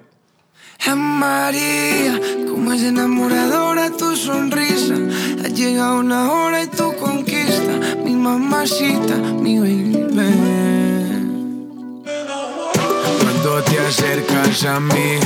María, 0.95 2.21
como 2.49 2.73
es 2.73 2.83
enamoradora 2.83 3.91
tu 3.91 4.15
sonrisa. 4.17 4.95
Ha 5.45 5.49
llegado 5.49 6.01
una 6.01 6.31
hora 6.31 6.67
tu 6.71 6.95
conquista, 6.97 7.73
mi 8.05 8.15
mamacita, 8.15 9.17
mi 9.17 9.59
baby. 9.59 10.56
Te 13.47 13.79
acercas 13.79 14.65
a 14.65 14.81
mí, 14.81 15.21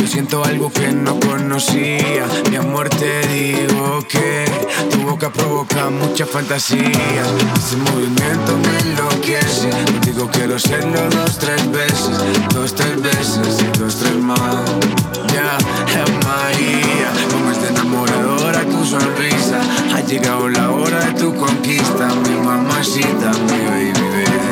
yo 0.00 0.06
siento 0.06 0.42
algo 0.42 0.72
que 0.72 0.92
no 0.92 1.20
conocía. 1.20 2.24
Mi 2.50 2.56
amor, 2.56 2.88
te 2.88 3.20
digo 3.28 4.00
que 4.08 4.46
tu 4.90 5.02
boca 5.02 5.30
provoca 5.30 5.90
muchas 5.90 6.28
fantasías. 6.30 7.28
Ese 7.58 7.76
movimiento 7.76 8.56
me 8.56 8.78
enloquece. 8.78 9.68
Contigo 9.92 10.30
quiero 10.32 10.56
hacerlo 10.56 10.98
dos, 11.10 11.38
tres 11.38 11.70
veces, 11.70 12.18
dos, 12.54 12.74
tres 12.74 13.02
veces 13.02 13.58
y 13.60 13.78
dos, 13.78 13.96
tres 13.96 14.16
más. 14.22 14.64
Ya, 15.34 15.58
María, 16.24 17.12
como 17.30 17.50
es 17.50 17.70
enamoradora 17.70 18.64
tu 18.64 18.84
sonrisa. 18.86 19.60
Ha 19.94 20.00
llegado 20.00 20.48
la 20.48 20.70
hora 20.70 21.00
de 21.00 21.12
tu 21.12 21.34
conquista, 21.34 22.08
mi 22.24 22.36
mamacita, 22.42 23.32
mi 23.32 23.92
baby. 23.92 24.06
enamoradora 24.16 24.45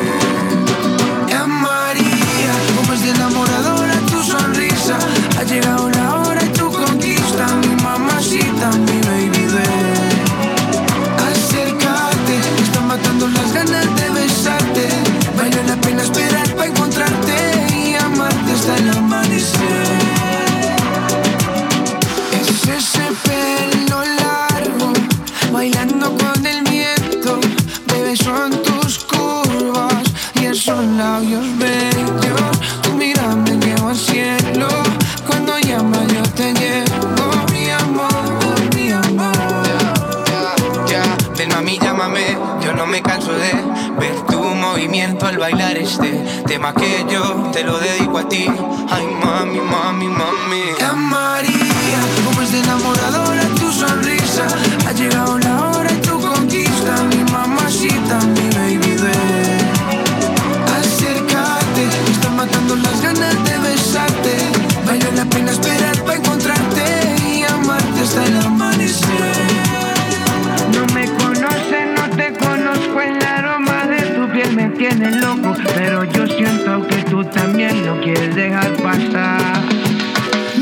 tienes 74.77 75.15
loco, 75.21 75.55
pero 75.73 76.03
yo 76.03 76.27
siento 76.27 76.85
que 76.87 76.97
tú 77.03 77.23
también 77.25 77.85
lo 77.85 77.99
quieres 78.01 78.35
dejar 78.35 78.73
pasar. 78.75 79.61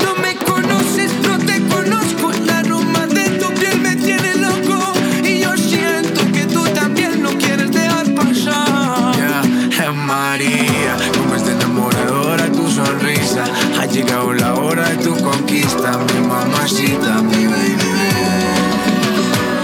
No 0.03 0.15
me 0.21 0.35
conoces, 0.35 1.11
no 1.23 1.37
te 1.39 1.59
conozco, 1.61 2.31
la 2.45 2.59
aroma 2.59 3.07
de 3.07 3.39
tu 3.39 3.51
piel 3.53 3.79
me 3.79 3.95
tiene 3.95 4.35
loco 4.35 4.93
y 5.23 5.39
yo 5.39 5.57
siento 5.57 6.21
que 6.31 6.45
tú 6.45 6.63
también 6.75 7.23
lo 7.23 7.31
quieres 7.37 7.71
dejar 7.71 8.13
pasar. 8.13 9.15
Yeah, 9.15 9.91
María, 9.91 10.95
como 11.17 11.35
es 11.35 11.45
de 11.45 11.53
enamoradora 11.53 12.51
tu 12.51 12.69
sonrisa, 12.69 13.45
ha 13.79 13.85
llegado 13.85 14.33
la 14.33 14.53
hora 14.55 14.89
de 14.89 14.97
tu 14.97 15.15
conquista, 15.23 15.97
mi 16.13 16.27
mamacita, 16.27 17.21
mi 17.23 17.47
baby. 17.47 17.89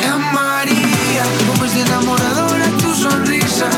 Eh, 0.02 0.34
María, 0.34 1.24
como 1.48 1.66
es 1.66 1.76
de 1.76 1.82
enamoradora 1.82 2.66
tu 2.82 2.96
sonrisa. 2.96 3.70